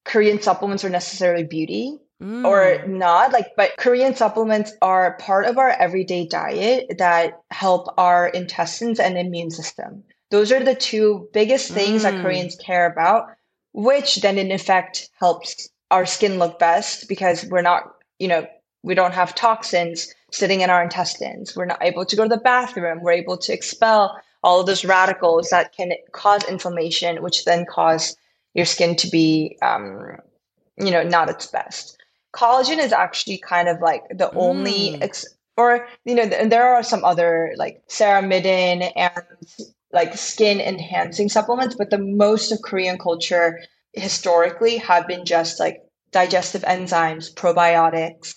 Korean 0.05 0.41
supplements 0.41 0.85
are 0.85 0.91
necessarily 0.91 1.45
beauty 1.45 1.99
mm. 2.23 2.45
or 2.45 2.87
not 2.87 3.33
like 3.33 3.55
but 3.57 3.77
korean 3.77 4.15
supplements 4.15 4.73
are 4.83 5.17
part 5.19 5.47
of 5.47 5.59
our 5.59 5.71
everyday 5.71 6.27
diet 6.27 6.99
that 6.99 7.41
help 7.51 7.93
our 7.99 8.29
intestines 8.29 9.01
and 9.01 9.19
immune 9.19 9.51
system 9.51 10.03
those 10.31 10.51
are 10.53 10.63
the 10.63 10.75
two 10.75 11.29
biggest 11.33 11.71
things 11.73 12.01
mm. 12.01 12.11
that 12.11 12.23
koreans 12.23 12.57
care 12.57 12.91
about 12.91 13.27
which 13.73 14.17
then 14.17 14.39
in 14.39 14.53
effect 14.53 15.11
helps 15.19 15.69
our 15.91 16.07
skin 16.07 16.39
look 16.39 16.59
best 16.59 17.09
because 17.09 17.45
we're 17.47 17.63
not 17.63 17.95
you 18.19 18.29
know 18.29 18.47
we 18.83 18.95
don't 18.95 19.15
have 19.15 19.35
toxins 19.35 20.13
sitting 20.31 20.61
in 20.61 20.71
our 20.71 20.83
intestines 20.83 21.57
we're 21.57 21.65
not 21.65 21.83
able 21.83 22.05
to 22.05 22.17
go 22.17 22.25
to 22.25 22.29
the 22.29 22.37
bathroom 22.39 23.01
we're 23.03 23.13
able 23.13 23.37
to 23.37 23.53
expel 23.53 24.19
all 24.43 24.61
of 24.61 24.67
those 24.67 24.85
radicals 24.85 25.49
that 25.49 25.75
can 25.75 25.93
cause 26.13 26.45
inflammation 26.45 27.23
which 27.23 27.45
then 27.45 27.65
cause 27.65 28.17
your 28.55 28.65
skin 28.65 28.97
to 28.97 29.09
be 29.09 29.59
um, 29.63 30.17
you 30.79 30.91
know 30.91 31.03
not 31.03 31.31
its 31.31 31.47
best. 31.47 31.99
Collagen 32.35 32.79
is 32.79 32.93
actually 32.93 33.39
kind 33.39 33.69
of 33.69 33.81
like 33.81 34.03
the 34.09 34.29
mm. 34.29 34.37
only 34.37 35.01
ex- 35.03 35.27
or 35.57 35.87
you 36.05 36.15
know 36.15 36.29
th- 36.29 36.51
there 36.51 36.75
are 36.75 36.83
some 36.83 37.05
other 37.05 37.53
like 37.57 37.83
ceramidin 37.89 38.91
and 38.97 39.25
like 39.93 40.17
skin 40.17 40.61
enhancing 40.61 41.29
supplements 41.29 41.77
but 41.77 41.91
the 41.91 41.99
most 41.99 42.51
of 42.51 42.61
korean 42.63 42.99
culture 42.99 43.61
historically 43.93 44.77
have 44.77 45.07
been 45.07 45.25
just 45.25 45.61
like 45.61 45.83
digestive 46.11 46.63
enzymes 46.63 47.33
probiotics 47.33 48.35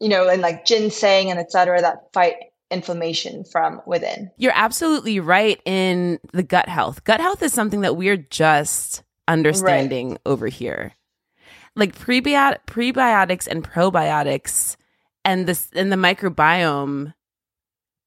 you 0.00 0.08
know 0.08 0.28
and 0.28 0.40
like 0.40 0.64
ginseng 0.64 1.30
and 1.30 1.38
etc 1.38 1.82
that 1.82 2.10
fight 2.14 2.36
inflammation 2.70 3.44
from 3.44 3.80
within. 3.86 4.30
You're 4.36 4.52
absolutely 4.54 5.20
right 5.20 5.60
in 5.64 6.18
the 6.32 6.42
gut 6.42 6.68
health. 6.68 7.04
Gut 7.04 7.20
health 7.20 7.42
is 7.42 7.52
something 7.52 7.80
that 7.80 7.96
we're 7.96 8.16
just 8.16 9.02
understanding 9.28 10.10
right. 10.10 10.20
over 10.26 10.48
here 10.48 10.94
like 11.78 11.96
prebiot- 11.96 12.58
prebiotics 12.66 13.46
and 13.46 13.64
probiotics 13.64 14.76
and 15.24 15.46
this 15.46 15.70
and 15.74 15.92
the 15.92 15.96
microbiome 15.96 17.14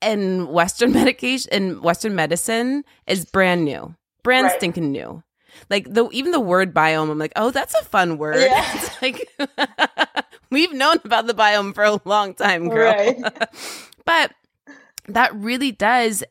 and 0.01 0.49
western 0.49 0.91
medication 0.93 1.49
and 1.51 1.81
western 1.81 2.13
medicine 2.13 2.83
is 3.07 3.25
brand 3.25 3.63
new 3.63 3.95
brand 4.23 4.45
right. 4.45 4.57
stinking 4.57 4.91
new 4.91 5.23
like 5.69 5.91
the 5.91 6.07
even 6.11 6.31
the 6.31 6.39
word 6.39 6.73
biome 6.73 7.09
i'm 7.09 7.17
like 7.17 7.33
oh 7.35 7.51
that's 7.51 7.73
a 7.75 7.83
fun 7.85 8.17
word 8.17 8.37
yeah. 8.37 8.89
like 9.01 9.27
we've 10.49 10.73
known 10.73 10.97
about 11.03 11.27
the 11.27 11.33
biome 11.33 11.73
for 11.73 11.83
a 11.83 11.99
long 12.05 12.33
time 12.33 12.69
girl 12.69 12.91
right. 12.93 13.17
but 14.05 14.33
that 15.07 15.33
really 15.35 15.71
does 15.71 16.23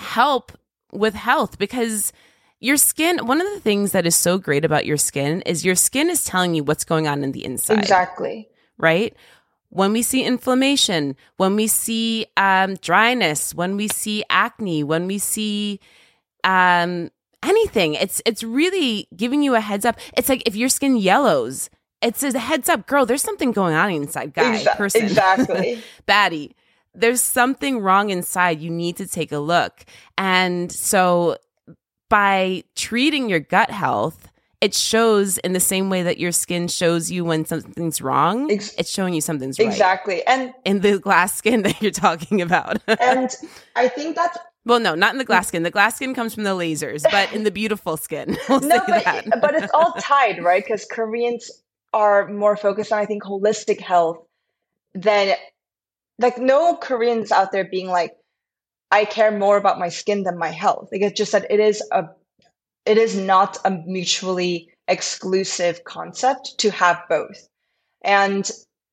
help 0.00 0.52
with 0.92 1.14
health 1.14 1.58
because 1.58 2.12
your 2.60 2.76
skin, 2.76 3.26
one 3.26 3.40
of 3.40 3.52
the 3.52 3.60
things 3.60 3.92
that 3.92 4.06
is 4.06 4.16
so 4.16 4.38
great 4.38 4.64
about 4.64 4.86
your 4.86 4.96
skin 4.96 5.42
is 5.42 5.64
your 5.64 5.74
skin 5.74 6.08
is 6.08 6.24
telling 6.24 6.54
you 6.54 6.64
what's 6.64 6.84
going 6.84 7.06
on 7.06 7.22
in 7.22 7.32
the 7.32 7.44
inside. 7.44 7.78
Exactly. 7.78 8.48
Right? 8.78 9.14
When 9.68 9.92
we 9.92 10.02
see 10.02 10.24
inflammation, 10.24 11.16
when 11.36 11.56
we 11.56 11.66
see 11.66 12.26
um, 12.36 12.76
dryness, 12.76 13.54
when 13.54 13.76
we 13.76 13.88
see 13.88 14.24
acne, 14.30 14.84
when 14.84 15.06
we 15.06 15.18
see 15.18 15.80
um, 16.44 17.10
anything, 17.42 17.94
it's 17.94 18.22
it's 18.24 18.42
really 18.42 19.08
giving 19.16 19.42
you 19.42 19.54
a 19.54 19.60
heads 19.60 19.84
up. 19.84 19.98
It's 20.16 20.28
like 20.28 20.42
if 20.46 20.54
your 20.54 20.68
skin 20.68 20.96
yellows, 20.96 21.70
it 22.00 22.16
says 22.16 22.34
a 22.34 22.38
heads 22.38 22.68
up, 22.68 22.86
girl. 22.86 23.04
There's 23.04 23.22
something 23.22 23.52
going 23.52 23.74
on 23.74 23.90
inside, 23.90 24.32
guy, 24.32 24.58
Exa- 24.58 24.76
person, 24.76 25.02
exactly, 25.04 25.82
baddie. 26.08 26.52
There's 26.94 27.20
something 27.20 27.80
wrong 27.80 28.10
inside. 28.10 28.60
You 28.60 28.70
need 28.70 28.96
to 28.98 29.08
take 29.08 29.32
a 29.32 29.38
look. 29.38 29.84
And 30.16 30.70
so 30.70 31.36
by 32.08 32.64
treating 32.74 33.28
your 33.28 33.40
gut 33.40 33.70
health, 33.70 34.28
it 34.60 34.74
shows 34.74 35.36
in 35.38 35.52
the 35.52 35.60
same 35.60 35.90
way 35.90 36.02
that 36.02 36.18
your 36.18 36.32
skin 36.32 36.68
shows 36.68 37.10
you 37.10 37.24
when 37.24 37.44
something's 37.44 38.00
wrong. 38.00 38.50
Ex- 38.50 38.74
it's 38.78 38.90
showing 38.90 39.12
you 39.12 39.20
something's 39.20 39.58
right. 39.58 39.68
Exactly. 39.68 40.26
And 40.26 40.54
in 40.64 40.80
the 40.80 40.98
glass 40.98 41.34
skin 41.34 41.62
that 41.64 41.82
you're 41.82 41.90
talking 41.90 42.40
about. 42.40 42.78
and 43.00 43.30
I 43.76 43.88
think 43.88 44.16
that's 44.16 44.38
well, 44.66 44.80
no, 44.80 44.94
not 44.94 45.12
in 45.12 45.18
the 45.18 45.24
glass 45.24 45.48
skin. 45.48 45.62
The 45.62 45.70
glass 45.70 45.96
skin 45.96 46.14
comes 46.14 46.34
from 46.34 46.44
the 46.44 46.50
lasers, 46.50 47.02
but 47.10 47.30
in 47.34 47.44
the 47.44 47.50
beautiful 47.50 47.98
skin. 47.98 48.38
We'll 48.48 48.60
no, 48.60 48.80
but, 48.86 49.26
but 49.42 49.54
it's 49.54 49.72
all 49.74 49.92
tied, 50.00 50.42
right? 50.42 50.64
Because 50.64 50.86
Koreans 50.90 51.50
are 51.92 52.28
more 52.28 52.56
focused 52.56 52.90
on, 52.90 52.98
I 52.98 53.04
think, 53.04 53.22
holistic 53.22 53.80
health 53.80 54.24
than 54.94 55.34
like 56.18 56.38
no 56.38 56.76
Koreans 56.76 57.30
out 57.30 57.52
there 57.52 57.64
being 57.64 57.88
like, 57.88 58.16
I 58.94 59.04
care 59.04 59.36
more 59.36 59.56
about 59.56 59.80
my 59.80 59.88
skin 59.88 60.22
than 60.22 60.38
my 60.38 60.50
health. 60.50 60.90
Like 60.92 61.02
it's 61.02 61.18
just 61.18 61.32
that 61.32 61.50
it 61.50 61.58
is 61.58 61.82
a 61.90 62.04
it 62.86 62.96
is 62.96 63.16
not 63.16 63.58
a 63.64 63.70
mutually 63.72 64.68
exclusive 64.86 65.82
concept 65.82 66.54
to 66.58 66.70
have 66.70 67.02
both. 67.08 67.48
And 68.04 68.48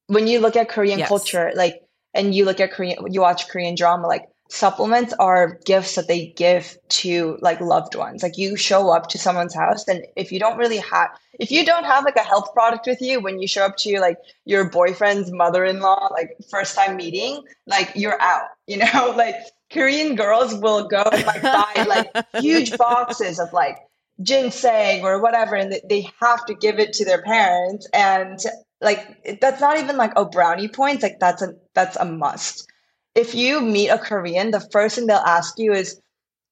when 0.07 0.25
you 0.25 0.39
look 0.39 0.55
at 0.55 0.69
Korean 0.69 0.97
yes. 0.97 1.07
culture, 1.07 1.51
like 1.55 1.83
and 2.15 2.33
you 2.33 2.45
look 2.45 2.59
at 2.59 2.71
Korean 2.71 2.97
you 3.13 3.21
watch 3.21 3.47
Korean 3.47 3.75
drama, 3.75 4.07
like 4.07 4.25
supplements 4.49 5.13
are 5.19 5.59
gifts 5.65 5.93
that 5.95 6.07
they 6.07 6.33
give 6.35 6.79
to 7.01 7.37
like 7.39 7.61
loved 7.61 7.93
ones. 7.93 8.23
Like 8.23 8.39
you 8.39 8.55
show 8.55 8.89
up 8.89 9.07
to 9.09 9.19
someone's 9.19 9.53
house 9.53 9.87
and 9.87 10.03
if 10.15 10.31
you 10.31 10.39
don't 10.39 10.57
really 10.57 10.81
have 10.91 11.09
if 11.39 11.51
you 11.51 11.63
don't 11.63 11.85
have 11.85 12.05
like 12.05 12.15
a 12.15 12.29
health 12.31 12.51
product 12.55 12.87
with 12.87 13.01
you 13.03 13.21
when 13.21 13.39
you 13.39 13.47
show 13.47 13.65
up 13.65 13.77
to 13.77 13.99
like 13.99 14.17
your 14.45 14.67
boyfriend's 14.67 15.31
mother-in-law 15.31 16.09
like 16.11 16.31
first 16.49 16.75
time 16.75 16.95
meeting, 16.95 17.43
like 17.67 17.91
you're 17.93 18.19
out, 18.19 18.47
you 18.65 18.77
know? 18.77 19.13
like 19.15 19.35
Korean 19.71 20.15
girls 20.15 20.53
will 20.55 20.87
go 20.87 21.03
and 21.11 21.25
like 21.25 21.41
buy 21.41 21.85
like 21.87 22.25
huge 22.41 22.77
boxes 22.77 23.39
of 23.39 23.53
like 23.53 23.77
ginseng 24.21 25.03
or 25.03 25.21
whatever, 25.21 25.55
and 25.55 25.79
they 25.89 26.09
have 26.19 26.45
to 26.45 26.53
give 26.53 26.79
it 26.79 26.93
to 26.93 27.05
their 27.05 27.21
parents. 27.21 27.87
And 27.93 28.39
like 28.79 29.39
that's 29.39 29.61
not 29.61 29.77
even 29.77 29.97
like 29.97 30.13
oh 30.15 30.25
brownie 30.25 30.67
points, 30.67 31.03
like 31.03 31.19
that's 31.19 31.41
a 31.41 31.55
that's 31.73 31.97
a 31.97 32.05
must. 32.05 32.67
If 33.15 33.35
you 33.35 33.61
meet 33.61 33.89
a 33.89 33.97
Korean, 33.97 34.51
the 34.51 34.61
first 34.71 34.95
thing 34.95 35.07
they'll 35.07 35.17
ask 35.17 35.57
you 35.57 35.73
is, 35.73 35.99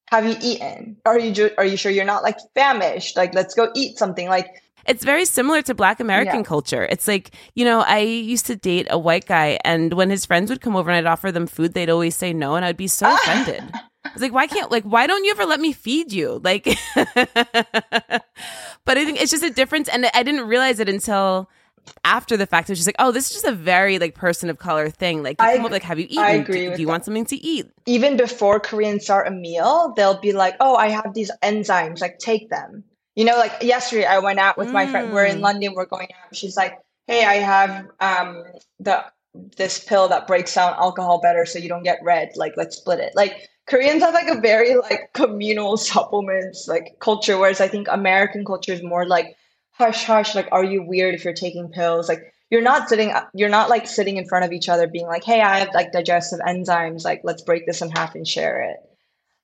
"Have 0.08 0.26
you 0.26 0.36
eaten? 0.40 0.96
Are 1.06 1.18
you 1.18 1.50
are 1.58 1.64
you 1.64 1.76
sure 1.76 1.92
you're 1.92 2.04
not 2.04 2.22
like 2.22 2.38
famished? 2.54 3.16
Like 3.16 3.34
let's 3.34 3.54
go 3.54 3.70
eat 3.74 3.98
something." 3.98 4.28
Like 4.28 4.62
it's 4.90 5.04
very 5.04 5.24
similar 5.24 5.62
to 5.62 5.72
Black 5.72 6.00
American 6.00 6.40
yeah. 6.40 6.42
culture. 6.42 6.84
It's 6.90 7.06
like, 7.06 7.30
you 7.54 7.64
know, 7.64 7.80
I 7.80 8.00
used 8.00 8.46
to 8.46 8.56
date 8.56 8.88
a 8.90 8.98
white 8.98 9.24
guy, 9.24 9.58
and 9.64 9.94
when 9.94 10.10
his 10.10 10.26
friends 10.26 10.50
would 10.50 10.60
come 10.60 10.74
over 10.74 10.90
and 10.90 10.98
I'd 10.98 11.10
offer 11.10 11.30
them 11.30 11.46
food, 11.46 11.74
they'd 11.74 11.88
always 11.88 12.16
say 12.16 12.32
no, 12.32 12.56
and 12.56 12.64
I'd 12.64 12.76
be 12.76 12.88
so 12.88 13.14
offended. 13.14 13.62
I 14.04 14.12
was 14.12 14.20
like, 14.20 14.32
why 14.32 14.48
can't, 14.48 14.70
like, 14.70 14.82
why 14.82 15.06
don't 15.06 15.24
you 15.24 15.30
ever 15.30 15.44
let 15.44 15.60
me 15.60 15.72
feed 15.72 16.12
you? 16.12 16.40
Like, 16.42 16.64
but 16.94 17.14
I 18.98 19.04
think 19.04 19.20
it's 19.20 19.30
just 19.30 19.44
a 19.44 19.50
difference. 19.50 19.88
And 19.88 20.06
I 20.12 20.24
didn't 20.24 20.48
realize 20.48 20.80
it 20.80 20.88
until 20.88 21.48
after 22.04 22.36
the 22.36 22.46
fact, 22.46 22.70
it's 22.70 22.80
just 22.80 22.88
like, 22.88 22.96
oh, 22.98 23.12
this 23.12 23.26
is 23.28 23.34
just 23.34 23.44
a 23.44 23.52
very 23.52 23.98
like 23.98 24.14
person 24.16 24.50
of 24.50 24.58
color 24.58 24.90
thing. 24.90 25.22
Like, 25.22 25.36
I- 25.40 25.58
up 25.58 25.70
like, 25.70 25.82
have 25.82 26.00
you 26.00 26.06
eaten? 26.06 26.24
I 26.24 26.30
agree 26.30 26.70
Do, 26.70 26.76
do 26.76 26.80
you 26.80 26.88
want 26.88 27.04
something 27.04 27.26
to 27.26 27.36
eat? 27.36 27.70
even 27.86 28.16
before 28.16 28.58
Koreans 28.58 29.04
start 29.04 29.28
a 29.28 29.30
meal, 29.30 29.92
they'll 29.96 30.20
be 30.20 30.32
like, 30.32 30.56
"Oh, 30.60 30.76
I 30.76 30.88
have 30.88 31.14
these 31.14 31.30
enzymes. 31.42 32.00
Like, 32.00 32.18
take 32.18 32.50
them." 32.50 32.84
You 33.16 33.24
know, 33.24 33.36
like 33.36 33.62
yesterday, 33.62 34.04
I 34.06 34.18
went 34.20 34.38
out 34.38 34.56
with 34.56 34.72
my 34.72 34.86
friend. 34.86 35.10
We're 35.10 35.24
in 35.26 35.38
Mm. 35.38 35.42
London. 35.42 35.74
We're 35.74 35.86
going 35.86 36.08
out. 36.12 36.34
She's 36.34 36.56
like, 36.56 36.78
"Hey, 37.06 37.24
I 37.24 37.34
have 37.36 37.86
um 38.00 38.44
the 38.78 39.04
this 39.56 39.82
pill 39.84 40.08
that 40.08 40.26
breaks 40.26 40.54
down 40.54 40.74
alcohol 40.74 41.20
better, 41.20 41.44
so 41.46 41.58
you 41.58 41.68
don't 41.68 41.82
get 41.82 41.98
red. 42.02 42.30
Like, 42.36 42.54
let's 42.56 42.76
split 42.76 43.00
it." 43.00 43.12
Like 43.14 43.48
Koreans 43.66 44.02
have 44.02 44.14
like 44.14 44.28
a 44.28 44.40
very 44.40 44.76
like 44.76 45.12
communal 45.12 45.76
supplements 45.76 46.66
like 46.68 46.96
culture, 47.00 47.38
whereas 47.38 47.60
I 47.60 47.68
think 47.68 47.88
American 47.90 48.44
culture 48.44 48.72
is 48.72 48.82
more 48.82 49.06
like 49.06 49.36
hush 49.72 50.04
hush. 50.04 50.34
Like, 50.34 50.48
are 50.52 50.64
you 50.64 50.82
weird 50.82 51.14
if 51.14 51.24
you're 51.24 51.34
taking 51.34 51.68
pills? 51.68 52.08
Like 52.08 52.32
you're 52.50 52.62
not 52.62 52.88
sitting 52.88 53.12
you're 53.34 53.48
not 53.48 53.70
like 53.70 53.86
sitting 53.86 54.16
in 54.16 54.26
front 54.26 54.44
of 54.44 54.52
each 54.52 54.68
other 54.68 54.88
being 54.88 55.06
like 55.06 55.22
hey 55.24 55.40
i 55.40 55.60
have 55.60 55.72
like 55.72 55.92
digestive 55.92 56.40
enzymes 56.40 57.04
like 57.04 57.20
let's 57.22 57.42
break 57.42 57.64
this 57.66 57.80
in 57.80 57.90
half 57.90 58.14
and 58.16 58.26
share 58.26 58.60
it 58.60 58.76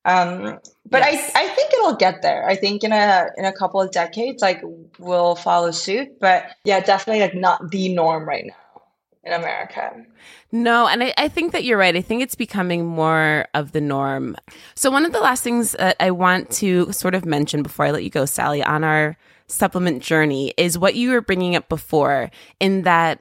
um 0.06 0.58
but 0.88 1.02
Yes. 1.02 1.32
i 1.34 1.44
i 1.44 1.48
think 1.48 1.72
it'll 1.74 1.96
get 1.96 2.22
there 2.22 2.48
i 2.48 2.54
think 2.56 2.82
in 2.84 2.92
a 2.92 3.28
in 3.36 3.44
a 3.44 3.52
couple 3.52 3.80
of 3.80 3.90
decades 3.90 4.40
like 4.40 4.62
we'll 4.98 5.34
follow 5.34 5.70
suit 5.72 6.18
but 6.20 6.46
yeah 6.64 6.80
definitely 6.80 7.20
like 7.20 7.34
not 7.34 7.70
the 7.70 7.92
norm 7.92 8.26
right 8.26 8.46
now 8.46 8.82
in 9.24 9.32
america 9.34 10.06
No, 10.52 10.86
and 10.86 11.02
I, 11.02 11.12
I 11.18 11.28
think 11.28 11.52
that 11.52 11.64
you're 11.64 11.76
right. 11.76 11.94
I 11.96 12.00
think 12.00 12.22
it's 12.22 12.36
becoming 12.36 12.86
more 12.86 13.46
of 13.52 13.72
the 13.72 13.80
norm. 13.80 14.36
So, 14.76 14.90
one 14.90 15.04
of 15.04 15.12
the 15.12 15.20
last 15.20 15.42
things 15.42 15.72
that 15.72 15.96
I 16.00 16.12
want 16.12 16.50
to 16.62 16.92
sort 16.92 17.14
of 17.16 17.26
mention 17.26 17.62
before 17.64 17.86
I 17.86 17.90
let 17.90 18.04
you 18.04 18.10
go, 18.10 18.24
Sally, 18.26 18.62
on 18.62 18.84
our 18.84 19.16
supplement 19.48 20.02
journey 20.02 20.54
is 20.56 20.78
what 20.78 20.94
you 20.94 21.10
were 21.10 21.20
bringing 21.20 21.56
up 21.56 21.68
before, 21.68 22.30
in 22.60 22.82
that 22.82 23.20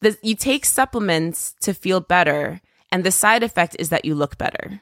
the, 0.00 0.16
you 0.22 0.34
take 0.34 0.64
supplements 0.64 1.54
to 1.60 1.74
feel 1.74 2.00
better, 2.00 2.60
and 2.90 3.04
the 3.04 3.12
side 3.12 3.42
effect 3.42 3.76
is 3.78 3.90
that 3.90 4.04
you 4.06 4.14
look 4.14 4.38
better. 4.38 4.80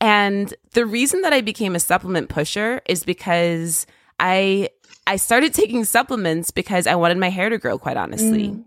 And 0.00 0.52
the 0.72 0.86
reason 0.86 1.22
that 1.22 1.32
I 1.32 1.40
became 1.40 1.74
a 1.74 1.80
supplement 1.80 2.28
pusher 2.28 2.82
is 2.86 3.04
because 3.04 3.86
I 4.20 4.70
I 5.06 5.16
started 5.16 5.52
taking 5.52 5.84
supplements 5.84 6.50
because 6.50 6.86
I 6.86 6.94
wanted 6.94 7.18
my 7.18 7.28
hair 7.28 7.48
to 7.48 7.58
grow, 7.58 7.78
quite 7.78 7.96
honestly. 7.96 8.48
Mm. 8.48 8.64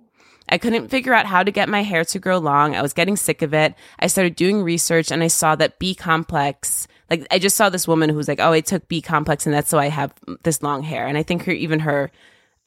I 0.50 0.58
couldn't 0.58 0.90
figure 0.90 1.14
out 1.14 1.26
how 1.26 1.44
to 1.44 1.52
get 1.52 1.68
my 1.68 1.84
hair 1.84 2.06
to 2.06 2.20
grow 2.20 2.38
long. 2.38 2.76
I 2.76 2.82
was 2.82 2.94
getting 2.94 3.18
sick 3.18 3.42
of 3.42 3.54
it. 3.54 3.76
I 4.00 4.08
started 4.08 4.36
doing 4.36 4.64
research 4.64 5.12
and 5.12 5.22
I 5.22 5.28
saw 5.28 5.56
that 5.56 5.78
B 5.78 5.94
complex, 5.94 6.88
like 7.10 7.28
I 7.32 7.40
just 7.40 7.58
saw 7.58 7.70
this 7.70 7.88
woman 7.88 8.10
who 8.10 8.16
was 8.16 8.28
like, 8.28 8.40
"Oh, 8.40 8.54
I 8.54 8.62
took 8.62 8.88
B 8.88 9.02
complex 9.02 9.46
and 9.46 9.54
that's 9.54 9.74
why 9.74 9.86
I 9.86 9.90
have 9.90 10.14
this 10.44 10.64
long 10.64 10.84
hair." 10.84 11.06
And 11.06 11.18
I 11.18 11.24
think 11.24 11.44
her 11.44 11.52
even 11.52 11.80
her 11.82 12.12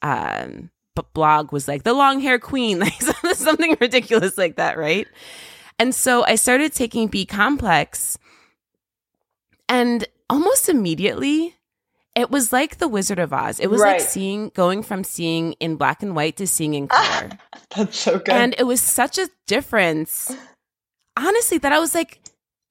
um 0.01 0.69
blog 1.13 1.51
was 1.51 1.67
like 1.67 1.83
the 1.83 1.93
long 1.93 2.19
hair 2.19 2.37
queen, 2.37 2.79
like 2.79 3.01
something 3.33 3.77
ridiculous 3.79 4.37
like 4.37 4.57
that, 4.57 4.77
right? 4.77 5.07
And 5.79 5.95
so 5.95 6.23
I 6.25 6.35
started 6.35 6.73
taking 6.73 7.07
B 7.07 7.25
complex 7.25 8.19
and 9.71 10.05
almost 10.29 10.69
immediately 10.69 11.55
it 12.13 12.29
was 12.29 12.51
like 12.51 12.77
the 12.77 12.89
Wizard 12.89 13.19
of 13.19 13.31
Oz. 13.31 13.59
It 13.59 13.69
was 13.69 13.79
like 13.79 14.01
seeing 14.01 14.49
going 14.49 14.83
from 14.83 15.03
seeing 15.03 15.53
in 15.53 15.77
black 15.77 16.03
and 16.03 16.13
white 16.13 16.35
to 16.37 16.47
seeing 16.47 16.73
in 16.73 16.89
color. 16.89 17.29
that's 17.75 17.97
so 17.97 18.19
good 18.19 18.29
And 18.29 18.53
it 18.57 18.63
was 18.63 18.81
such 18.81 19.17
a 19.17 19.29
difference, 19.47 20.35
honestly, 21.17 21.57
that 21.59 21.71
I 21.71 21.79
was 21.79 21.95
like, 21.95 22.19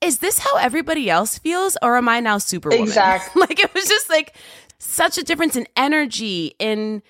is 0.02 0.18
this 0.18 0.38
how 0.38 0.56
everybody 0.56 1.08
else 1.08 1.38
feels? 1.38 1.78
Or 1.80 1.96
am 1.96 2.08
I 2.08 2.20
now 2.20 2.36
Superwoman? 2.36 2.84
Exactly. 2.88 3.40
like 3.40 3.58
it 3.58 3.72
was 3.72 3.88
just 3.88 4.10
like 4.10 4.36
such 4.78 5.16
a 5.16 5.22
difference 5.22 5.56
in 5.56 5.66
energy, 5.76 6.54
in 6.58 7.02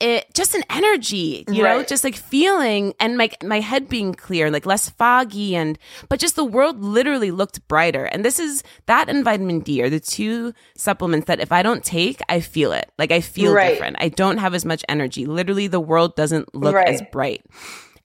it 0.00 0.32
just 0.32 0.54
an 0.54 0.62
energy, 0.70 1.44
you 1.48 1.62
know, 1.62 1.82
just 1.82 2.04
like 2.04 2.14
feeling 2.14 2.94
and 3.00 3.16
my 3.18 3.30
my 3.42 3.58
head 3.60 3.88
being 3.88 4.14
clear, 4.14 4.50
like 4.50 4.64
less 4.64 4.88
foggy 4.88 5.56
and 5.56 5.76
but 6.08 6.20
just 6.20 6.36
the 6.36 6.44
world 6.44 6.80
literally 6.80 7.30
looked 7.32 7.66
brighter. 7.66 8.04
And 8.04 8.24
this 8.24 8.38
is 8.38 8.62
that 8.86 9.08
and 9.08 9.24
vitamin 9.24 9.60
D 9.60 9.82
are 9.82 9.90
the 9.90 9.98
two 10.00 10.52
supplements 10.76 11.26
that 11.26 11.40
if 11.40 11.50
I 11.50 11.62
don't 11.62 11.82
take, 11.82 12.20
I 12.28 12.40
feel 12.40 12.70
it. 12.72 12.90
Like 12.98 13.10
I 13.10 13.20
feel 13.20 13.52
Right. 13.54 13.70
different. 13.70 13.96
I 13.98 14.08
don't 14.08 14.38
have 14.38 14.54
as 14.54 14.64
much 14.64 14.84
energy. 14.88 15.26
Literally 15.26 15.66
the 15.66 15.80
world 15.80 16.14
doesn't 16.14 16.54
look 16.54 16.76
as 16.76 17.02
bright. 17.10 17.44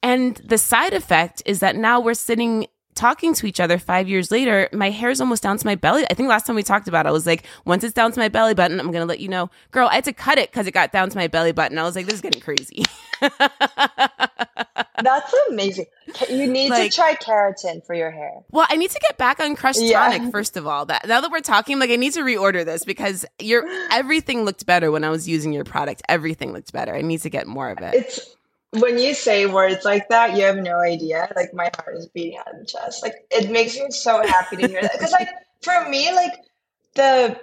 And 0.02 0.36
the 0.44 0.58
side 0.58 0.94
effect 0.94 1.42
is 1.46 1.60
that 1.62 1.76
now 1.78 2.00
we're 2.02 2.14
sitting 2.14 2.68
talking 2.96 3.34
to 3.36 3.46
each 3.48 3.60
other 3.60 3.78
five 3.78 4.08
years 4.08 4.32
later. 4.32 4.70
My 4.72 4.90
hair 4.90 5.10
is 5.10 5.20
almost 5.22 5.44
down 5.44 5.58
to 5.58 5.66
my 5.66 5.76
belly. 5.76 6.06
I 6.10 6.14
think 6.14 6.30
last 6.30 6.46
time 6.46 6.56
we 6.56 6.64
talked 6.64 6.88
about 6.88 7.06
it, 7.06 7.10
I 7.10 7.12
was 7.12 7.26
like, 7.26 7.46
once 7.66 7.84
it's 7.84 7.94
down 7.94 8.12
to 8.12 8.20
my 8.20 8.30
belly 8.30 8.54
button, 8.54 8.80
I'm 8.80 8.88
going 8.92 9.02
to 9.02 9.06
let 9.06 9.20
you 9.20 9.28
know. 9.30 9.50
Girl, 9.72 9.88
I 9.88 9.96
had 9.96 10.04
to 10.06 10.14
cut 10.14 10.38
it 10.38 10.52
because 10.52 10.68
it 10.68 10.72
got 10.72 10.92
down 10.92 11.10
to 11.10 11.18
my 11.18 11.28
belly 11.28 11.52
button. 11.52 11.78
I 11.78 11.84
was 11.84 11.96
like, 11.96 12.06
this 12.06 12.16
is 12.16 12.22
getting 12.22 12.42
crazy. 12.42 12.84
that's 15.02 15.34
amazing 15.50 15.86
you 16.30 16.48
need 16.48 16.70
Like- 16.70 16.92
to 16.92 16.96
try 16.96 17.16
keratin 17.16 17.86
for 17.86 17.94
your 17.94 18.12
hair 18.12 18.32
well, 18.52 18.66
I 18.70 18.76
need 18.76 18.92
to 18.92 19.00
get 19.00 19.18
back 19.18 19.40
on 19.40 19.56
Crushed 19.56 19.82
Yeah. 19.82 20.10
Tonic, 20.10 20.32
first 20.32 20.58
of 20.58 20.68
all. 20.68 20.86
That 20.86 21.08
now 21.08 21.22
that 21.22 21.32
we're 21.32 21.40
talking, 21.42 21.80
like 21.80 21.90
I 21.90 21.96
need 21.96 22.14
to 22.14 22.22
reorder 22.22 22.64
this 22.66 22.86
because 22.86 23.26
your 23.40 23.66
everything 23.92 24.44
looked 24.46 24.66
better 24.66 24.92
when 24.92 25.04
I 25.04 25.10
was 25.10 25.28
using 25.28 25.54
your 25.54 25.64
product. 25.64 26.02
Everything 26.10 26.54
looked 26.54 26.72
better. 26.72 26.94
I 26.96 27.02
need 27.02 27.22
to 27.22 27.30
get 27.30 27.48
more 27.48 27.70
of 27.70 27.80
it. 27.80 27.94
it's 27.96 28.36
when 28.80 28.98
you 28.98 29.14
say 29.14 29.46
words 29.46 29.86
like 29.86 30.10
that, 30.10 30.36
you 30.36 30.44
have 30.44 30.58
no 30.58 30.80
idea. 30.80 31.32
Like 31.36 31.54
my 31.54 31.70
heart 31.78 31.96
is 31.98 32.08
beating 32.08 32.40
out 32.40 32.54
of 32.54 32.60
the 32.60 32.66
chest. 32.66 33.04
Like 33.04 33.14
it 33.30 33.52
makes 33.52 33.76
me 33.76 33.92
so 33.92 34.26
happy 34.26 34.58
to 34.58 34.68
hear 34.68 34.82
that. 34.82 34.94
Because 34.94 35.12
like 35.12 35.30
for 35.62 35.88
me, 35.90 36.12
like 36.14 36.34
the 36.96 37.40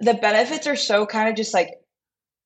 the 0.00 0.14
benefits 0.14 0.66
are 0.66 0.76
so 0.76 1.06
kind 1.06 1.28
of 1.28 1.34
just 1.34 1.54
like 1.54 1.70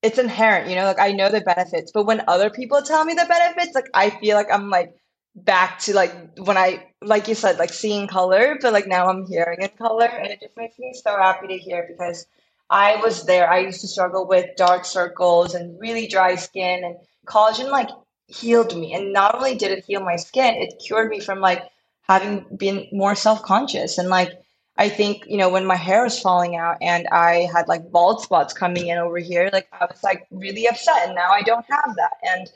it's 0.03 0.19
inherent, 0.19 0.69
you 0.69 0.77
know. 0.77 0.85
Like 0.85 1.01
I 1.01 1.13
know 1.13 1.29
the 1.29 1.41
benefits, 1.41 1.91
but 1.93 2.07
when 2.07 2.23
other 2.29 2.51
people 2.51 2.83
tell 2.83 3.05
me 3.05 3.15
the 3.15 3.27
benefits, 3.27 3.75
like 3.75 3.91
I 3.95 4.11
feel 4.11 4.37
like 4.37 4.49
I'm 4.53 4.71
like 4.71 4.95
back 5.35 5.81
to 5.81 5.95
like 5.95 6.15
when 6.39 6.57
I 6.57 6.87
like 7.03 7.27
you 7.27 7.35
said, 7.35 7.59
like 7.59 7.73
seeing 7.73 8.07
color, 8.07 8.59
but 8.61 8.73
like 8.73 8.87
now 8.87 9.09
I'm 9.09 9.27
hearing 9.27 9.61
in 9.61 9.71
color, 9.71 10.07
and 10.07 10.31
it 10.31 10.41
just 10.41 10.57
makes 10.57 10.79
me 10.79 10.95
so 10.95 11.17
happy 11.17 11.49
to 11.49 11.59
hear 11.59 11.85
because 11.91 12.27
I 12.71 12.97
was 12.97 13.25
there. 13.27 13.51
I 13.51 13.59
used 13.59 13.81
to 13.81 13.89
struggle 13.89 14.29
with 14.29 14.55
dark 14.57 14.85
circles 14.85 15.55
and 15.55 15.81
really 15.81 16.07
dry 16.07 16.37
skin, 16.37 16.85
and 16.85 16.97
collagen 17.27 17.71
like 17.71 17.89
healed 18.31 18.77
me. 18.79 18.95
And 18.95 19.13
not 19.13 19.35
only 19.35 19.55
did 19.55 19.71
it 19.71 19.85
heal 19.85 20.01
my 20.01 20.17
skin, 20.17 20.55
it 20.57 20.83
cured 20.85 21.11
me 21.11 21.21
from 21.21 21.41
like 21.41 21.65
having 22.03 22.47
been 22.57 22.87
more 22.93 23.15
self 23.15 23.43
conscious. 23.43 23.99
And 23.99 24.09
like, 24.09 24.31
I 24.77 24.89
think, 24.89 25.25
you 25.27 25.37
know, 25.37 25.51
when 25.51 25.67
my 25.67 25.77
hair 25.77 26.05
was 26.05 26.19
falling 26.19 26.57
out 26.57 26.79
and 26.81 27.07
I 27.09 27.49
had 27.53 27.69
like 27.69 27.91
bald 27.91 28.23
spots 28.23 28.55
coming 28.55 28.87
in 28.87 28.99
over 28.99 29.19
here, 29.19 29.51
like 29.53 29.69
I 29.73 29.85
was 29.85 30.03
like 30.03 30.27
really 30.31 30.67
upset. 30.67 31.07
And 31.07 31.15
now 31.15 31.31
I 31.31 31.43
don't 31.43 31.67
have 31.69 31.95
that. 31.97 32.13
And 32.23 32.51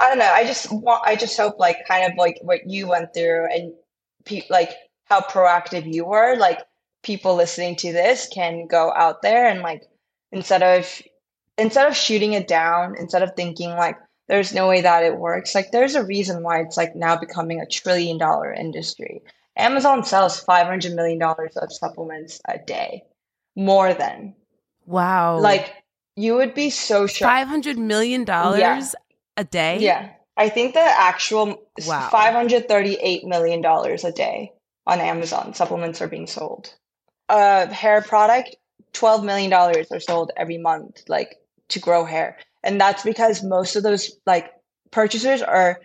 I 0.00 0.08
don't 0.08 0.18
know. 0.18 0.32
I 0.32 0.44
just 0.44 0.70
want, 0.70 1.02
I 1.06 1.16
just 1.16 1.36
hope 1.36 1.58
like 1.58 1.78
kind 1.88 2.10
of 2.10 2.18
like 2.18 2.38
what 2.42 2.68
you 2.68 2.88
went 2.88 3.14
through 3.14 3.46
and 3.52 3.72
pe- 4.24 4.46
like 4.50 4.70
how 5.04 5.20
proactive 5.20 5.92
you 5.92 6.04
were, 6.04 6.36
like 6.36 6.60
people 7.02 7.34
listening 7.34 7.76
to 7.76 7.92
this 7.92 8.28
can 8.32 8.66
go 8.66 8.92
out 8.94 9.22
there 9.22 9.46
and 9.46 9.60
like 9.60 9.82
instead 10.30 10.62
of 10.62 11.02
instead 11.58 11.86
of 11.86 11.96
shooting 11.96 12.32
it 12.32 12.48
down, 12.48 12.96
instead 12.98 13.22
of 13.22 13.34
thinking 13.36 13.70
like 13.70 13.96
there's 14.28 14.54
no 14.54 14.68
way 14.68 14.80
that 14.80 15.04
it 15.04 15.16
works, 15.18 15.54
like 15.54 15.70
there's 15.72 15.94
a 15.94 16.04
reason 16.04 16.42
why 16.42 16.60
it's 16.60 16.76
like 16.76 16.94
now 16.94 17.16
becoming 17.16 17.60
a 17.60 17.66
trillion 17.66 18.18
dollar 18.18 18.52
industry. 18.52 19.22
Amazon 19.56 20.04
sells 20.04 20.40
500 20.40 20.94
million 20.94 21.18
dollars 21.18 21.56
of 21.56 21.72
supplements 21.72 22.40
a 22.48 22.58
day. 22.58 23.02
More 23.56 23.92
than. 23.92 24.34
wow. 24.86 25.38
Like 25.38 25.74
you 26.16 26.34
would 26.36 26.54
be 26.54 26.70
so 26.70 27.06
shocked. 27.06 27.48
$500 27.48 27.76
million 27.76 28.24
a 28.28 29.44
day? 29.44 29.78
Yeah. 29.78 30.10
I 30.36 30.48
think 30.48 30.74
the 30.74 30.80
actual 30.80 31.62
Wow. 31.86 32.08
$538 32.12 33.24
million 33.24 33.64
a 33.64 34.12
day 34.12 34.52
on 34.86 35.00
Amazon 35.00 35.54
supplements 35.54 36.00
are 36.00 36.08
being 36.08 36.26
sold. 36.26 36.74
A 37.28 37.72
hair 37.72 38.02
product, 38.02 38.56
$12 38.94 39.24
million 39.24 39.52
are 39.52 40.00
sold 40.00 40.32
every 40.36 40.58
month, 40.58 41.02
like 41.08 41.36
to 41.68 41.78
grow 41.78 42.04
hair. 42.04 42.38
And 42.62 42.80
that's 42.80 43.02
because 43.02 43.42
most 43.42 43.76
of 43.76 43.82
those 43.82 44.16
like 44.26 44.52
purchasers 44.90 45.42
are 45.42 45.80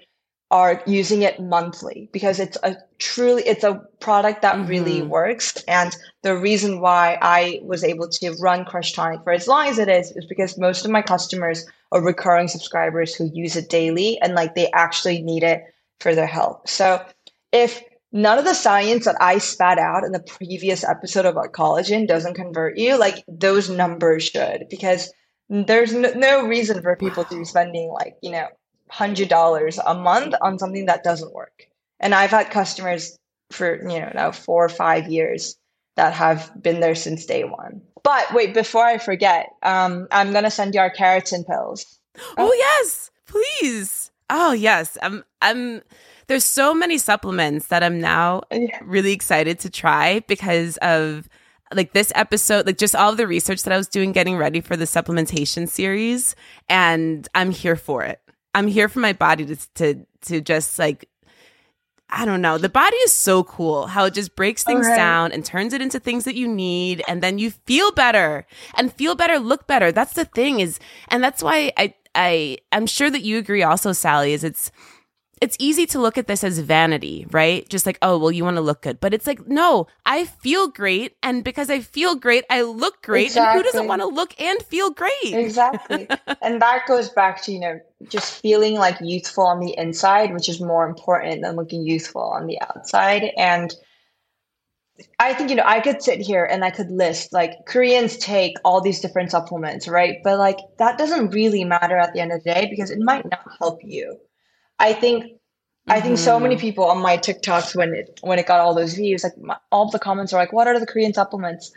are 0.49 0.81
using 0.87 1.23
it 1.23 1.41
monthly 1.41 2.09
because 2.13 2.39
it's 2.39 2.57
a 2.63 2.77
truly 2.99 3.43
it's 3.43 3.65
a 3.65 3.81
product 3.99 4.41
that 4.41 4.65
really 4.67 5.01
Mhm. 5.01 5.09
works 5.09 5.61
and 5.67 5.93
the 6.23 6.37
reason 6.37 6.79
why 6.79 7.17
I 7.21 7.59
was 7.63 7.83
able 7.83 8.07
to 8.07 8.31
run 8.39 8.63
Crushed 8.63 8.95
Tonic 8.95 9.23
for 9.23 9.33
as 9.33 9.47
long 9.47 9.67
as 9.67 9.77
it 9.77 9.89
is 9.89 10.11
is 10.11 10.25
because 10.25 10.57
most 10.57 10.85
of 10.85 10.91
my 10.91 11.01
customers 11.01 11.65
are 11.91 12.01
recurring 12.01 12.47
subscribers 12.47 13.13
who 13.13 13.29
use 13.33 13.57
it 13.57 13.69
daily 13.69 14.19
and 14.21 14.35
like 14.35 14.55
they 14.55 14.71
actually 14.71 15.21
need 15.21 15.43
it 15.43 15.63
for 15.99 16.15
their 16.15 16.27
health. 16.27 16.61
So 16.65 17.03
if 17.51 17.83
none 18.13 18.39
of 18.39 18.45
the 18.45 18.53
science 18.53 19.03
that 19.03 19.17
I 19.19 19.39
spat 19.39 19.79
out 19.79 20.05
in 20.05 20.13
the 20.13 20.19
previous 20.21 20.83
episode 20.85 21.25
about 21.25 21.51
collagen 21.51 22.07
doesn't 22.07 22.35
convert 22.35 22.77
you, 22.77 22.97
like 22.97 23.25
those 23.27 23.69
numbers 23.69 24.23
should 24.23 24.67
because 24.69 25.11
there's 25.49 25.93
no, 25.93 26.11
no 26.11 26.47
reason 26.47 26.81
for 26.81 26.95
people 26.95 27.23
to 27.25 27.37
be 27.37 27.45
spending 27.45 27.89
like, 27.89 28.15
you 28.21 28.31
know, 28.31 28.47
hundred 28.89 29.29
dollars 29.29 29.79
a 29.85 29.93
month 29.93 30.33
on 30.41 30.59
something 30.59 30.85
that 30.85 31.03
doesn't 31.03 31.33
work. 31.33 31.67
And 31.99 32.13
I've 32.13 32.31
had 32.31 32.51
customers 32.51 33.17
for, 33.51 33.75
you 33.75 33.99
know, 33.99 34.11
now 34.13 34.31
four 34.31 34.65
or 34.65 34.69
five 34.69 35.07
years 35.07 35.57
that 35.95 36.13
have 36.13 36.51
been 36.61 36.79
there 36.79 36.95
since 36.95 37.25
day 37.25 37.43
one. 37.43 37.81
But 38.03 38.33
wait, 38.33 38.53
before 38.53 38.85
I 38.85 38.97
forget, 38.97 39.49
um, 39.63 40.07
I'm 40.11 40.31
gonna 40.31 40.51
send 40.51 40.75
you 40.75 40.81
our 40.81 40.93
keratin 40.93 41.45
pills. 41.45 41.99
Oh, 42.37 42.53
yes. 42.53 43.11
Please. 43.25 44.11
Oh 44.29 44.51
yes. 44.51 44.97
I'm 45.01 45.23
I'm 45.41 45.81
there's 46.27 46.43
so 46.43 46.73
many 46.73 46.97
supplements 46.97 47.67
that 47.67 47.83
I'm 47.83 47.99
now 47.99 48.41
really 48.81 49.13
excited 49.13 49.59
to 49.59 49.69
try 49.69 50.19
because 50.27 50.77
of 50.77 51.29
like 51.73 51.93
this 51.93 52.11
episode, 52.15 52.65
like 52.65 52.77
just 52.77 52.95
all 52.95 53.15
the 53.15 53.27
research 53.27 53.63
that 53.63 53.73
I 53.73 53.77
was 53.77 53.87
doing 53.87 54.11
getting 54.11 54.37
ready 54.37 54.61
for 54.61 54.75
the 54.75 54.85
supplementation 54.85 55.67
series 55.67 56.35
and 56.69 57.27
I'm 57.35 57.51
here 57.51 57.75
for 57.75 58.03
it. 58.03 58.21
I'm 58.53 58.67
here 58.67 58.89
for 58.89 58.99
my 58.99 59.13
body 59.13 59.45
to 59.45 59.55
to 59.75 60.05
to 60.23 60.41
just 60.41 60.79
like 60.79 61.09
I 62.09 62.23
don't 62.23 62.41
know. 62.41 62.57
The 62.57 62.69
body 62.69 62.95
is 62.97 63.11
so 63.11 63.43
cool 63.43 63.87
how 63.87 64.05
it 64.05 64.13
just 64.13 64.35
breaks 64.35 64.63
things 64.63 64.85
Alright. 64.85 64.97
down 64.97 65.31
and 65.33 65.43
turns 65.43 65.73
it 65.73 65.81
into 65.81 65.99
things 65.99 66.23
that 66.23 66.35
you 66.35 66.47
need 66.47 67.03
and 67.07 67.21
then 67.21 67.37
you 67.37 67.51
feel 67.51 67.91
better 67.91 68.47
and 68.75 68.93
feel 68.93 69.13
better, 69.13 69.39
look 69.39 69.67
better. 69.67 69.91
That's 69.91 70.13
the 70.13 70.25
thing 70.25 70.61
is 70.61 70.79
and 71.09 71.23
that's 71.23 71.43
why 71.43 71.73
I 71.77 71.93
I 72.15 72.57
I'm 72.71 72.87
sure 72.87 73.09
that 73.09 73.23
you 73.23 73.37
agree 73.37 73.63
also 73.63 73.91
Sally 73.91 74.33
is 74.33 74.43
it's 74.43 74.71
it's 75.41 75.55
easy 75.59 75.85
to 75.87 75.99
look 75.99 76.17
at 76.17 76.27
this 76.27 76.43
as 76.43 76.59
vanity, 76.59 77.25
right? 77.31 77.67
Just 77.69 77.85
like, 77.85 77.97
oh, 78.01 78.17
well, 78.17 78.31
you 78.31 78.43
want 78.43 78.57
to 78.57 78.61
look 78.61 78.81
good. 78.81 78.99
But 78.99 79.13
it's 79.13 79.27
like, 79.27 79.47
no, 79.47 79.87
I 80.05 80.25
feel 80.25 80.67
great. 80.67 81.15
And 81.21 81.43
because 81.43 81.69
I 81.69 81.79
feel 81.79 82.15
great, 82.15 82.45
I 82.49 82.61
look 82.61 83.01
great. 83.03 83.35
And 83.35 83.57
who 83.57 83.63
doesn't 83.63 83.87
want 83.87 84.01
to 84.01 84.07
look 84.07 84.39
and 84.39 84.61
feel 84.63 84.89
great? 84.89 85.11
Exactly. 85.23 86.07
and 86.41 86.61
that 86.61 86.87
goes 86.87 87.09
back 87.09 87.41
to, 87.43 87.51
you 87.51 87.59
know, 87.59 87.79
just 88.09 88.41
feeling 88.41 88.75
like 88.75 88.97
youthful 89.01 89.45
on 89.45 89.59
the 89.59 89.77
inside, 89.77 90.33
which 90.33 90.49
is 90.49 90.59
more 90.59 90.87
important 90.87 91.41
than 91.41 91.55
looking 91.55 91.85
youthful 91.85 92.21
on 92.21 92.47
the 92.47 92.59
outside. 92.61 93.31
And 93.37 93.73
I 95.19 95.33
think, 95.33 95.49
you 95.49 95.55
know, 95.55 95.63
I 95.65 95.79
could 95.79 96.01
sit 96.01 96.19
here 96.19 96.45
and 96.45 96.63
I 96.63 96.71
could 96.71 96.89
list 96.89 97.31
like 97.33 97.65
Koreans 97.67 98.17
take 98.17 98.55
all 98.65 98.81
these 98.81 98.99
different 98.99 99.31
supplements, 99.31 99.87
right? 99.87 100.17
But 100.23 100.39
like 100.39 100.57
that 100.79 100.97
doesn't 100.97 101.31
really 101.31 101.63
matter 101.63 101.97
at 101.97 102.13
the 102.13 102.19
end 102.19 102.31
of 102.31 102.43
the 102.43 102.53
day 102.53 102.67
because 102.69 102.89
it 102.89 102.99
might 102.99 103.29
not 103.29 103.45
help 103.59 103.79
you. 103.83 104.19
I 104.79 104.93
think 104.93 105.33
I 105.89 106.01
think 106.01 106.17
so 106.17 106.39
many 106.39 106.57
people 106.57 106.83
on 106.85 107.01
my 107.01 107.17
TikToks 107.17 107.75
when 107.75 107.93
it 107.93 108.19
when 108.21 108.39
it 108.39 108.45
got 108.47 108.59
all 108.59 108.73
those 108.75 108.93
views, 108.93 109.23
like 109.23 109.37
my, 109.37 109.57
all 109.71 109.89
the 109.89 109.99
comments 109.99 110.33
are 110.33 110.37
like, 110.37 110.53
"What 110.53 110.67
are 110.67 110.79
the 110.79 110.85
Korean 110.85 111.13
supplements?" 111.13 111.71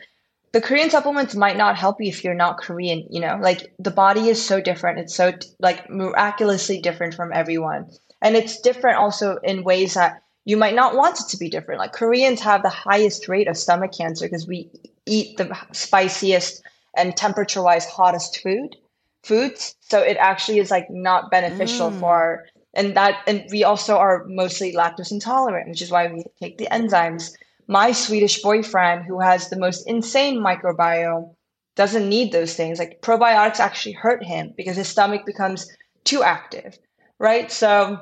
The 0.53 0.61
Korean 0.61 0.91
supplements 0.91 1.37
might 1.37 1.57
not 1.57 1.77
help 1.77 2.01
you 2.01 2.09
if 2.09 2.25
you're 2.25 2.35
not 2.35 2.59
Korean. 2.59 3.07
You 3.09 3.21
know, 3.21 3.39
like 3.41 3.73
the 3.79 3.93
body 3.93 4.29
is 4.29 4.45
so 4.45 4.61
different. 4.61 4.99
It's 4.99 5.15
so 5.15 5.33
like 5.61 5.89
miraculously 5.89 6.81
different 6.81 7.15
from 7.15 7.33
everyone, 7.33 7.89
and 8.21 8.37
it's 8.37 8.61
different 8.61 8.99
also 8.99 9.37
in 9.45 9.63
ways 9.63 9.95
that 9.95 10.23
you 10.45 10.57
might 10.57 10.75
not 10.75 10.97
want 10.97 11.21
it 11.21 11.29
to 11.29 11.37
be 11.37 11.49
different. 11.49 11.79
Like 11.79 11.93
Koreans 11.93 12.41
have 12.41 12.63
the 12.63 12.69
highest 12.69 13.29
rate 13.29 13.47
of 13.47 13.57
stomach 13.57 13.93
cancer 13.97 14.25
because 14.25 14.47
we 14.47 14.69
eat 15.07 15.37
the 15.37 15.57
spiciest 15.73 16.63
and 16.97 17.17
temperature-wise 17.17 17.87
hottest 17.87 18.41
food 18.43 18.77
foods. 19.23 19.77
So 19.81 20.01
it 20.01 20.17
actually 20.19 20.59
is 20.59 20.71
like 20.71 20.91
not 20.91 21.31
beneficial 21.31 21.91
Mm. 21.91 22.01
for 22.01 22.47
and 22.75 22.97
that 22.97 23.23
and 23.27 23.45
we 23.51 23.65
also 23.65 23.97
are 23.97 24.25
mostly 24.27 24.73
lactose 24.73 25.11
intolerant, 25.11 25.69
which 25.69 25.83
is 25.83 25.91
why 25.91 26.07
we 26.07 26.25
take 26.41 26.59
the 26.59 26.69
enzymes. 26.71 27.33
My 27.67 27.93
Swedish 27.93 28.43
boyfriend, 28.43 29.05
who 29.05 29.21
has 29.21 29.49
the 29.49 29.59
most 29.59 29.89
insane 29.89 30.41
microbiome, 30.41 31.35
doesn't 31.77 32.09
need 32.09 32.33
those 32.33 32.55
things. 32.55 32.79
Like 32.79 33.01
probiotics 33.01 33.61
actually 33.61 33.93
hurt 33.93 34.25
him 34.25 34.53
because 34.57 34.77
his 34.77 34.89
stomach 34.89 35.25
becomes 35.25 35.71
too 36.05 36.23
active, 36.23 36.79
right? 37.19 37.51
So 37.51 37.99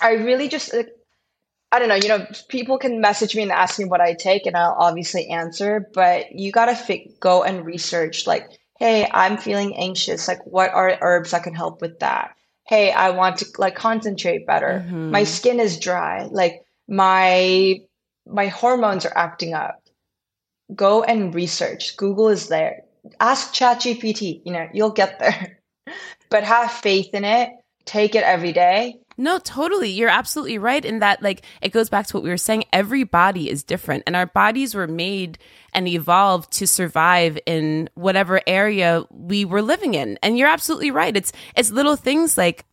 I 0.00 0.12
really 0.12 0.48
just 0.48 0.72
like, 0.72 0.90
I 1.72 1.78
don't 1.78 1.88
know, 1.88 1.94
you 1.96 2.08
know, 2.08 2.26
people 2.48 2.78
can 2.78 3.00
message 3.00 3.34
me 3.34 3.42
and 3.42 3.50
ask 3.50 3.78
me 3.78 3.86
what 3.86 4.00
I 4.00 4.14
take, 4.14 4.46
and 4.46 4.56
I'll 4.56 4.76
obviously 4.78 5.28
answer, 5.28 5.88
but 5.94 6.32
you 6.32 6.52
gotta 6.52 6.76
go 7.18 7.42
and 7.42 7.64
research, 7.64 8.26
like, 8.26 8.50
hey, 8.78 9.08
I'm 9.10 9.38
feeling 9.38 9.76
anxious. 9.76 10.28
Like, 10.28 10.44
what 10.46 10.70
are 10.72 10.98
herbs 11.00 11.30
that 11.30 11.44
can 11.44 11.54
help 11.54 11.80
with 11.80 11.98
that? 12.00 12.36
Hey, 12.72 12.90
I 12.90 13.10
want 13.10 13.36
to 13.40 13.46
like 13.58 13.74
concentrate 13.74 14.46
better. 14.46 14.82
Mhm. 14.88 15.10
My 15.10 15.24
skin 15.24 15.60
is 15.60 15.78
dry. 15.78 16.26
Like, 16.30 16.62
my 16.88 17.80
my 18.26 18.46
hormones 18.46 19.04
are 19.04 19.12
acting 19.14 19.52
up. 19.52 19.78
Go 20.74 21.02
and 21.02 21.34
research. 21.34 21.98
Google 21.98 22.30
is 22.30 22.48
there. 22.48 22.84
Ask 23.20 23.52
ChatGPT. 23.52 24.40
You 24.46 24.54
know, 24.54 24.68
you'll 24.72 24.96
get 25.02 25.18
there. 25.18 25.58
but 26.30 26.44
have 26.44 26.72
faith 26.72 27.12
in 27.12 27.26
it. 27.26 27.50
Take 27.84 28.14
it 28.14 28.24
every 28.24 28.54
day. 28.54 28.96
No, 29.16 29.38
totally. 29.38 29.90
You're 29.90 30.08
absolutely 30.08 30.58
right 30.58 30.84
in 30.84 31.00
that 31.00 31.22
like 31.22 31.44
it 31.60 31.70
goes 31.70 31.88
back 31.88 32.06
to 32.06 32.16
what 32.16 32.22
we 32.22 32.30
were 32.30 32.36
saying. 32.36 32.64
Every 32.72 33.04
body 33.04 33.50
is 33.50 33.62
different 33.62 34.04
and 34.06 34.16
our 34.16 34.26
bodies 34.26 34.74
were 34.74 34.86
made 34.86 35.38
and 35.72 35.88
evolved 35.88 36.52
to 36.54 36.66
survive 36.66 37.38
in 37.46 37.88
whatever 37.94 38.40
area 38.46 39.04
we 39.10 39.44
were 39.44 39.62
living 39.62 39.94
in. 39.94 40.18
And 40.22 40.38
you're 40.38 40.48
absolutely 40.48 40.90
right. 40.90 41.16
It's 41.16 41.32
it's 41.56 41.70
little 41.70 41.96
things 41.96 42.36
like 42.36 42.64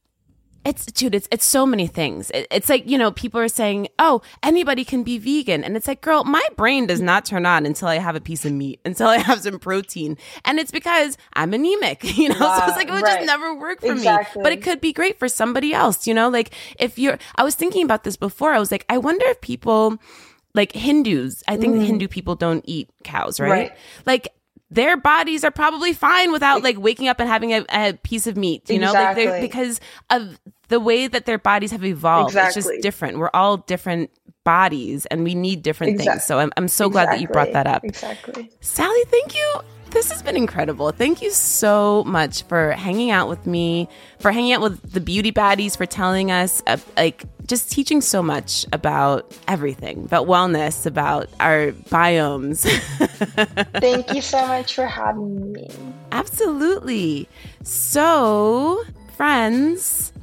it's 0.66 0.86
dude, 0.86 1.16
it's 1.16 1.28
it's 1.32 1.46
so 1.46 1.66
many 1.66 1.88
things. 1.88 2.30
It, 2.32 2.48
it's 2.52 2.70
like, 2.70 2.88
you 2.88 2.98
know, 2.98 3.12
people 3.12 3.40
are 3.40 3.48
saying, 3.48 3.88
"Oh, 3.98 4.22
anybody 4.44 4.84
can 4.84 5.04
be 5.04 5.18
vegan." 5.18 5.64
And 5.64 5.78
it's 5.78 5.88
like, 5.88 6.02
"Girl, 6.02 6.24
my 6.24 6.46
brain 6.58 6.86
does 6.86 7.02
not 7.02 7.26
turn 7.26 7.46
on 7.46 7.66
until 7.66 7.88
I 7.88 7.96
have 7.96 8.16
a 8.16 8.22
piece 8.22 8.46
of 8.46 8.52
meat, 8.52 8.80
until 8.86 9.08
I 9.08 9.18
have 9.18 9.42
some 9.42 9.60
protein." 9.60 10.18
And 10.46 10.60
it's 10.60 10.72
because 10.72 11.18
I'm 11.34 11.54
anemic, 11.54 12.04
you 12.18 12.30
know? 12.30 12.36
so 12.36 12.66
it's 12.68 12.78
like 12.78 12.90
it 12.90 12.94
would 12.94 13.04
right. 13.04 13.16
just 13.16 13.26
never 13.26 13.56
work 13.56 13.82
for 13.82 13.96
me. 13.96 14.04
But 14.36 14.52
it 14.52 14.62
could 14.62 14.82
be 14.82 14.94
great 14.94 15.18
for 15.18 15.28
somebody 15.28 15.74
else, 15.74 16.08
you 16.08 16.14
know? 16.14 16.30
Like 16.30 16.54
if 16.78 17.00
you're 17.00 17.18
I 17.36 17.44
was 17.44 17.56
thinking 17.56 17.84
about 17.84 18.04
this 18.04 18.18
before. 18.18 18.54
I 18.54 18.60
was 18.60 18.72
like, 18.72 18.86
I 18.90 18.98
wonder 18.98 19.26
if 19.28 19.42
people 19.42 19.98
like 20.56 20.72
Hindus, 20.74 21.44
I 21.48 21.58
think 21.58 21.82
Hindu 21.82 22.08
people 22.08 22.36
don't 22.36 22.64
eat 22.68 22.90
cows, 23.04 23.40
right? 23.40 23.50
Mm. 23.50 23.52
Right. 23.52 23.72
Like 24.06 24.34
their 24.72 24.98
bodies 24.98 25.44
are 25.44 25.52
probably 25.52 25.94
fine 25.94 26.32
without 26.32 26.64
like 26.64 26.80
waking 26.80 27.08
up 27.08 27.20
and 27.20 27.28
having 27.28 27.54
a, 27.54 27.66
a 27.70 27.94
piece 27.94 28.28
of 28.28 28.38
meat, 28.38 28.70
you 28.70 28.80
know, 28.80 28.94
like 28.94 29.42
because 29.42 29.80
of 30.10 30.40
the 30.68 30.80
way 30.80 31.08
that 31.08 31.26
their 31.26 31.40
bodies 31.40 31.72
have 31.72 31.84
evolved. 31.84 32.36
It's 32.36 32.56
just 32.56 32.70
different. 32.82 33.18
We're 33.18 33.32
all 33.34 33.58
different 33.58 34.12
bodies 34.44 35.06
and 35.08 35.24
we 35.24 35.36
need 35.36 35.64
different 35.64 35.94
Exact- 35.94 36.10
things. 36.10 36.24
So 36.26 36.40
I'm, 36.40 36.52
I'm 36.58 36.68
so 36.68 36.90
glad 36.90 37.08
that 37.10 37.20
you 37.22 37.28
brought 37.28 37.54
that 37.54 37.68
up. 37.68 37.84
Exactly. 37.84 38.52
Sally, 38.62 39.04
thank 39.08 39.36
you. 39.36 39.62
This 39.92 40.12
has 40.12 40.22
been 40.22 40.38
incredible. 40.38 40.92
Thank 40.92 41.22
you 41.22 41.32
so 41.32 42.04
much 42.06 42.44
for 42.44 42.72
hanging 42.72 43.10
out 43.10 43.28
with 43.28 43.48
me, 43.48 43.90
for 44.20 44.32
hanging 44.32 44.54
out 44.54 44.62
with 44.62 44.94
the 44.94 45.00
beauty 45.00 45.32
baddies, 45.32 45.76
for 45.76 45.86
telling 45.86 46.32
us, 46.32 46.62
uh, 46.68 46.78
like, 46.96 47.26
just 47.48 47.72
teaching 47.72 48.00
so 48.00 48.22
much 48.22 48.68
about 48.72 49.36
everything, 49.48 50.06
about 50.06 50.28
wellness, 50.28 50.86
about 50.86 51.28
our 51.40 51.72
biomes. 51.90 52.62
Thank 53.82 54.14
you 54.14 54.22
so 54.22 54.46
much 54.46 54.76
for 54.76 54.86
having 54.86 55.52
me. 55.52 55.70
Absolutely. 56.12 57.28
So, 57.64 58.84
friends, 59.18 60.14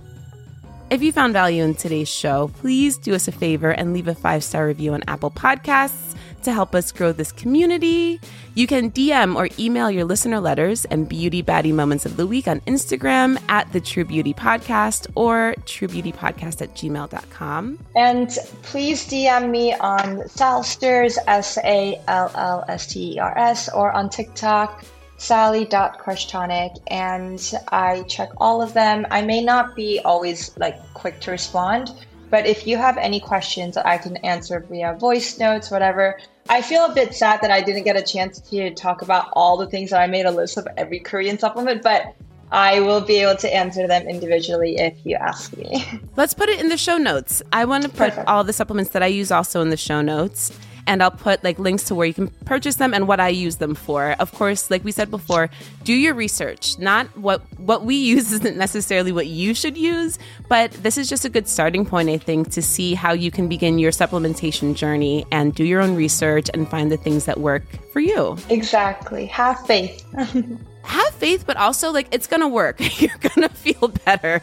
if 0.90 1.02
you 1.02 1.10
found 1.10 1.32
value 1.32 1.64
in 1.64 1.74
today's 1.74 2.08
show, 2.08 2.52
please 2.60 2.96
do 2.96 3.14
us 3.14 3.26
a 3.26 3.32
favor 3.32 3.70
and 3.70 3.92
leave 3.92 4.06
a 4.06 4.14
five 4.14 4.44
star 4.44 4.68
review 4.68 4.94
on 4.94 5.02
Apple 5.08 5.32
Podcasts 5.32 6.05
to 6.46 6.52
help 6.52 6.74
us 6.74 6.90
grow 6.92 7.12
this 7.12 7.30
community. 7.32 8.20
You 8.54 8.66
can 8.66 8.90
DM 8.90 9.36
or 9.36 9.48
email 9.58 9.90
your 9.90 10.04
listener 10.04 10.40
letters 10.40 10.84
and 10.86 11.08
beauty 11.08 11.42
baddie 11.42 11.74
moments 11.74 12.06
of 12.06 12.16
the 12.16 12.26
week 12.26 12.48
on 12.48 12.60
Instagram 12.60 13.38
at 13.48 13.70
the 13.72 13.80
True 13.80 14.04
Beauty 14.04 14.32
Podcast 14.32 15.08
or 15.14 15.54
truebeautypodcast 15.66 16.62
at 16.62 16.74
gmail.com. 16.74 17.78
And 17.94 18.30
please 18.62 19.06
DM 19.06 19.50
me 19.50 19.74
on 19.74 20.20
Sallsters, 20.20 21.18
S 21.26 21.58
A 21.58 22.00
L 22.08 22.30
L 22.34 22.64
S 22.68 22.86
T 22.86 23.14
E 23.14 23.18
R 23.18 23.36
S, 23.36 23.68
or 23.68 23.92
on 23.92 24.08
TikTok, 24.08 24.84
sally.crushtonic. 25.18 26.76
And 26.86 27.54
I 27.68 28.04
check 28.04 28.30
all 28.38 28.62
of 28.62 28.72
them. 28.72 29.04
I 29.10 29.22
may 29.22 29.42
not 29.42 29.74
be 29.74 30.00
always 30.04 30.56
like 30.56 30.78
quick 30.94 31.20
to 31.22 31.32
respond, 31.32 31.90
but 32.30 32.46
if 32.46 32.66
you 32.66 32.76
have 32.76 32.96
any 32.98 33.20
questions 33.20 33.76
I 33.76 33.98
can 33.98 34.16
answer 34.18 34.60
via 34.68 34.94
voice 34.94 35.38
notes, 35.38 35.70
whatever. 35.70 36.18
I 36.48 36.62
feel 36.62 36.84
a 36.84 36.94
bit 36.94 37.14
sad 37.14 37.40
that 37.42 37.50
I 37.50 37.60
didn't 37.60 37.84
get 37.84 37.96
a 37.96 38.02
chance 38.02 38.40
to 38.50 38.70
talk 38.74 39.02
about 39.02 39.30
all 39.32 39.56
the 39.56 39.66
things 39.66 39.90
that 39.90 40.00
I 40.00 40.06
made 40.06 40.26
a 40.26 40.30
list 40.30 40.56
of 40.56 40.68
every 40.76 41.00
Korean 41.00 41.38
supplement, 41.38 41.82
but 41.82 42.14
I 42.52 42.80
will 42.80 43.00
be 43.00 43.16
able 43.16 43.36
to 43.36 43.52
answer 43.52 43.86
them 43.88 44.06
individually 44.06 44.76
if 44.76 44.94
you 45.04 45.16
ask 45.16 45.56
me. 45.56 45.84
Let's 46.16 46.34
put 46.34 46.48
it 46.48 46.60
in 46.60 46.68
the 46.68 46.76
show 46.76 46.96
notes. 46.96 47.42
I 47.52 47.64
want 47.64 47.82
to 47.82 47.88
put 47.88 48.10
Perfect. 48.10 48.28
all 48.28 48.44
the 48.44 48.52
supplements 48.52 48.92
that 48.92 49.02
I 49.02 49.06
use 49.06 49.32
also 49.32 49.60
in 49.62 49.70
the 49.70 49.76
show 49.76 50.00
notes. 50.00 50.52
And 50.86 51.02
I'll 51.02 51.10
put 51.10 51.42
like 51.42 51.58
links 51.58 51.84
to 51.84 51.94
where 51.94 52.06
you 52.06 52.14
can 52.14 52.28
purchase 52.44 52.76
them 52.76 52.94
and 52.94 53.08
what 53.08 53.20
I 53.20 53.28
use 53.28 53.56
them 53.56 53.74
for. 53.74 54.12
Of 54.18 54.32
course, 54.32 54.70
like 54.70 54.84
we 54.84 54.92
said 54.92 55.10
before, 55.10 55.50
do 55.84 55.92
your 55.92 56.14
research. 56.14 56.78
Not 56.78 57.06
what 57.16 57.42
what 57.58 57.84
we 57.84 57.94
use 58.14 58.32
isn't 58.32 58.56
necessarily 58.56 59.12
what 59.12 59.26
you 59.26 59.54
should 59.54 59.76
use, 59.76 60.18
but 60.48 60.70
this 60.72 60.96
is 60.98 61.08
just 61.08 61.24
a 61.24 61.28
good 61.28 61.48
starting 61.48 61.84
point, 61.86 62.08
I 62.08 62.18
think, 62.18 62.50
to 62.52 62.62
see 62.62 62.94
how 62.94 63.12
you 63.12 63.30
can 63.30 63.48
begin 63.48 63.78
your 63.78 63.92
supplementation 63.92 64.74
journey 64.74 65.26
and 65.32 65.54
do 65.54 65.64
your 65.64 65.80
own 65.80 65.96
research 65.96 66.50
and 66.54 66.68
find 66.68 66.90
the 66.90 66.96
things 66.96 67.24
that 67.24 67.38
work 67.38 67.64
for 67.92 68.00
you. 68.00 68.36
exactly. 68.48 69.26
Have 69.26 69.64
faith. 69.66 70.04
have 70.82 71.14
faith, 71.14 71.44
but 71.46 71.56
also 71.56 71.90
like 71.92 72.08
it's 72.12 72.26
gonna 72.26 72.48
work. 72.48 72.76
You're 73.00 73.16
gonna 73.18 73.48
feel 73.48 73.88
better. 74.04 74.36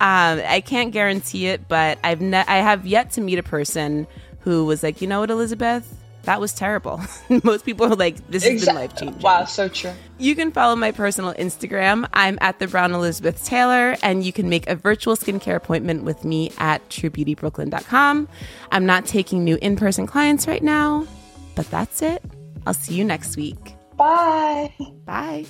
Um, 0.00 0.42
I 0.46 0.62
can't 0.64 0.92
guarantee 0.92 1.46
it, 1.46 1.68
but 1.68 1.98
I've 2.04 2.20
ne- 2.20 2.44
I 2.46 2.56
have 2.58 2.86
yet 2.86 3.12
to 3.12 3.20
meet 3.20 3.38
a 3.38 3.42
person 3.42 4.06
who 4.46 4.64
was 4.64 4.84
like, 4.84 5.02
you 5.02 5.08
know 5.08 5.18
what, 5.18 5.28
Elizabeth, 5.28 5.92
that 6.22 6.40
was 6.40 6.52
terrible. 6.54 7.00
Most 7.42 7.64
people 7.64 7.86
are 7.86 7.96
like, 7.96 8.24
this 8.28 8.44
has 8.44 8.64
been 8.64 8.76
life 8.76 8.94
changing. 8.94 9.20
Wow, 9.20 9.44
so 9.44 9.68
true. 9.68 9.92
You 10.18 10.36
can 10.36 10.52
follow 10.52 10.76
my 10.76 10.92
personal 10.92 11.34
Instagram. 11.34 12.08
I'm 12.12 12.38
at 12.40 12.60
the 12.60 12.68
Brown 12.68 12.92
Elizabeth 12.92 13.44
Taylor, 13.44 13.96
and 14.04 14.24
you 14.24 14.32
can 14.32 14.48
make 14.48 14.68
a 14.68 14.76
virtual 14.76 15.16
skincare 15.16 15.56
appointment 15.56 16.04
with 16.04 16.24
me 16.24 16.52
at 16.58 16.88
truebeautybrooklyn.com. 16.90 18.28
I'm 18.70 18.86
not 18.86 19.04
taking 19.04 19.42
new 19.42 19.58
in 19.60 19.74
person 19.74 20.06
clients 20.06 20.46
right 20.46 20.62
now, 20.62 21.08
but 21.56 21.68
that's 21.68 22.00
it. 22.00 22.22
I'll 22.68 22.74
see 22.74 22.94
you 22.94 23.04
next 23.04 23.36
week. 23.36 23.74
Bye. 23.96 24.72
Bye. 25.04 25.44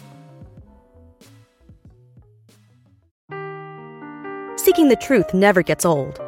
Seeking 4.56 4.88
the 4.88 4.96
truth 4.98 5.34
never 5.34 5.62
gets 5.62 5.84
old. 5.84 6.18